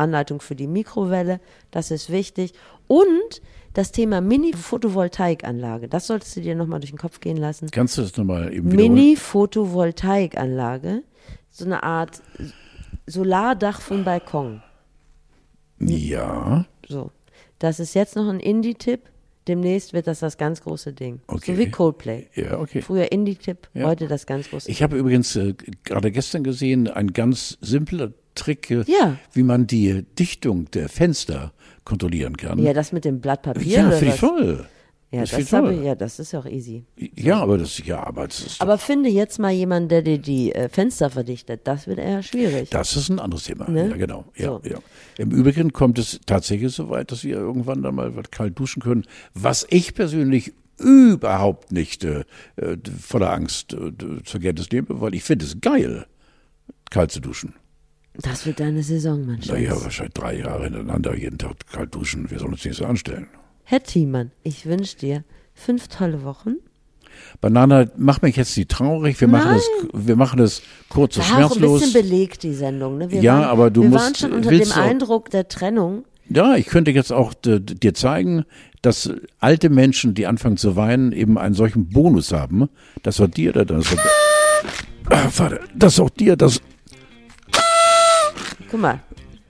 Anleitung 0.00 0.40
für 0.40 0.54
die 0.54 0.68
Mikrowelle. 0.68 1.40
Das 1.72 1.90
ist 1.90 2.08
wichtig. 2.10 2.52
Und 2.86 3.42
das 3.74 3.90
Thema 3.90 4.20
Mini-Photovoltaikanlage. 4.20 5.88
Das 5.88 6.06
solltest 6.06 6.36
du 6.36 6.40
dir 6.40 6.54
nochmal 6.54 6.78
durch 6.78 6.92
den 6.92 6.98
Kopf 6.98 7.18
gehen 7.18 7.36
lassen. 7.36 7.68
Kannst 7.72 7.98
du 7.98 8.02
das 8.02 8.16
nochmal 8.16 8.54
eben 8.54 8.70
wiederholen? 8.70 8.94
Mini-Photovoltaikanlage. 8.94 11.02
So 11.50 11.64
eine 11.64 11.82
Art 11.82 12.22
Solardach 13.06 13.80
vom 13.80 14.04
Balkon. 14.04 14.62
Ja, 15.80 16.64
So. 16.88 17.10
Das 17.58 17.80
ist 17.80 17.94
jetzt 17.94 18.14
noch 18.14 18.28
ein 18.28 18.38
Indie-Tipp. 18.40 19.00
Demnächst 19.48 19.94
wird 19.94 20.06
das 20.06 20.20
das 20.20 20.36
ganz 20.38 20.60
große 20.62 20.92
Ding. 20.92 21.20
Okay. 21.26 21.54
So 21.54 21.58
wie 21.58 21.70
Coldplay. 21.70 22.26
ja, 22.36 22.58
okay. 22.60 22.82
Früher 22.82 23.10
Indie-Tipp, 23.10 23.68
Ja. 23.74 23.86
heute 23.86 24.06
das 24.06 24.26
ganz 24.26 24.48
große 24.50 24.70
Ich 24.70 24.80
habe 24.82 24.96
übrigens 24.96 25.34
äh, 25.36 25.54
gerade 25.84 26.12
gestern 26.12 26.44
gesehen, 26.44 26.86
ein 26.86 27.12
ganz 27.12 27.58
simpler 27.60 28.12
Trick, 28.38 28.70
Ja. 28.70 29.16
wie 29.32 29.42
man 29.42 29.66
die 29.66 30.04
Dichtung 30.18 30.70
der 30.72 30.88
Fenster 30.88 31.52
kontrollieren 31.84 32.36
kann. 32.36 32.58
Ja, 32.58 32.72
das 32.72 32.92
mit 32.92 33.04
dem 33.04 33.20
Blatt 33.20 33.42
Papier 33.42 33.78
ja 33.78 33.90
finde 33.90 34.14
ich 34.14 34.20
toll. 34.20 34.66
Ja, 35.10 35.20
das 35.22 35.30
das, 35.30 35.52
habe 35.54 35.72
ja, 35.72 35.94
das 35.94 36.18
ist 36.18 36.34
auch 36.34 36.44
easy. 36.44 36.84
Ja, 37.16 37.40
aber 37.40 37.56
das, 37.56 37.78
ja, 37.86 38.06
aber 38.06 38.26
das 38.26 38.40
ist, 38.40 38.60
Aber 38.60 38.76
finde 38.76 39.08
jetzt 39.08 39.38
mal 39.38 39.50
jemanden, 39.52 39.88
der 39.88 40.02
dir 40.02 40.18
die 40.18 40.54
äh, 40.54 40.68
Fenster 40.68 41.08
verdichtet. 41.08 41.62
Das 41.64 41.86
wird 41.86 41.98
eher 41.98 42.22
schwierig. 42.22 42.68
das 42.68 42.94
ist 42.94 43.08
ein 43.08 43.18
anderes 43.18 43.44
Thema. 43.44 43.70
Ne? 43.70 43.88
Ja, 43.88 43.96
genau. 43.96 44.26
Ja, 44.36 44.46
So. 44.48 44.60
ja. 44.68 44.76
Im 45.16 45.30
Übrigen 45.30 45.72
kommt 45.72 45.98
es 45.98 46.20
tatsächlich 46.26 46.74
so 46.74 46.90
weit, 46.90 47.10
dass 47.10 47.24
wir 47.24 47.36
irgendwann 47.36 47.82
dann 47.82 47.94
mal 47.94 48.14
was 48.16 48.30
kalt 48.30 48.58
duschen 48.58 48.82
können, 48.82 49.04
was 49.32 49.66
ich 49.70 49.94
persönlich 49.94 50.52
überhaupt 50.78 51.72
nicht 51.72 52.04
äh, 52.04 52.24
äh, 52.56 52.76
voller 53.00 53.32
Angst 53.32 53.72
äh, 53.72 53.92
zur 54.24 54.40
Kenntnis 54.40 54.70
nehme, 54.70 54.88
weil 54.90 55.14
ich 55.14 55.24
finde 55.24 55.46
es 55.46 55.58
geil, 55.62 56.04
kalt 56.90 57.12
zu 57.12 57.20
duschen. 57.20 57.54
Das 58.20 58.46
wird 58.46 58.58
deine 58.60 58.82
Saison, 58.82 59.24
mein 59.26 59.40
Schatz. 59.42 59.52
Naja, 59.52 59.72
wahrscheinlich 59.80 60.14
drei 60.14 60.36
Jahre 60.38 60.64
hintereinander 60.64 61.16
jeden 61.16 61.38
Tag 61.38 61.54
kalt 61.70 61.94
duschen. 61.94 62.30
Wir 62.30 62.38
sollen 62.40 62.52
uns 62.52 62.64
nicht 62.64 62.76
so 62.76 62.84
anstellen. 62.84 63.28
Herr 63.64 63.82
Thiemann, 63.82 64.32
ich 64.42 64.66
wünsche 64.66 64.96
dir 64.96 65.24
fünf 65.54 65.88
tolle 65.88 66.24
Wochen. 66.24 66.56
Banana, 67.40 67.86
mach 67.96 68.22
mich 68.22 68.36
jetzt 68.36 68.56
nicht 68.56 68.70
traurig. 68.70 69.20
Wir 69.20 69.28
machen 69.28 69.56
es, 69.56 69.68
wir 69.92 70.16
machen 70.16 70.40
es 70.40 70.62
kurz 70.88 71.16
und 71.16 71.22
War 71.30 71.46
auch 71.46 71.50
ein 71.52 71.58
schmerzlos. 71.58 71.80
bisschen 71.82 72.02
belegt, 72.02 72.42
die 72.42 72.54
Sendung. 72.54 72.98
Ne? 72.98 73.10
Wir 73.10 73.20
Ja, 73.20 73.34
waren, 73.40 73.44
aber 73.44 73.70
du 73.70 73.82
wir 73.82 73.88
musst- 73.90 74.04
waren 74.04 74.14
schon 74.14 74.32
unter 74.32 74.50
dem 74.50 74.72
Eindruck 74.72 75.30
der 75.30 75.48
Trennung. 75.48 76.04
Ja, 76.28 76.56
ich 76.56 76.66
könnte 76.66 76.90
jetzt 76.90 77.12
auch 77.12 77.32
dir 77.34 77.94
zeigen, 77.94 78.44
dass 78.82 79.10
alte 79.40 79.70
Menschen, 79.70 80.14
die 80.14 80.26
anfangen 80.26 80.56
zu 80.58 80.76
weinen, 80.76 81.12
eben 81.12 81.38
einen 81.38 81.54
solchen 81.54 81.88
Bonus 81.88 82.32
haben. 82.32 82.68
Das 83.02 83.18
war 83.18 83.28
dir, 83.28 83.52
das 83.52 83.96
war, 83.96 84.04
ah, 85.10 85.28
Vater, 85.30 85.60
das 85.74 85.98
auch 85.98 86.10
dir, 86.10 86.36
das, 86.36 86.60
Guck 88.70 88.80
mal. 88.80 89.00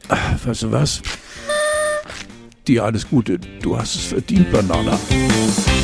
Ach, 0.09 0.47
weißt 0.47 0.62
du 0.62 0.73
was? 0.73 1.03
Dir 2.66 2.85
alles 2.85 3.09
Gute. 3.09 3.39
Du 3.39 3.77
hast 3.77 3.95
es 3.95 4.07
verdient, 4.07 4.51
Banana. 4.53 4.99
Musik 5.11 5.79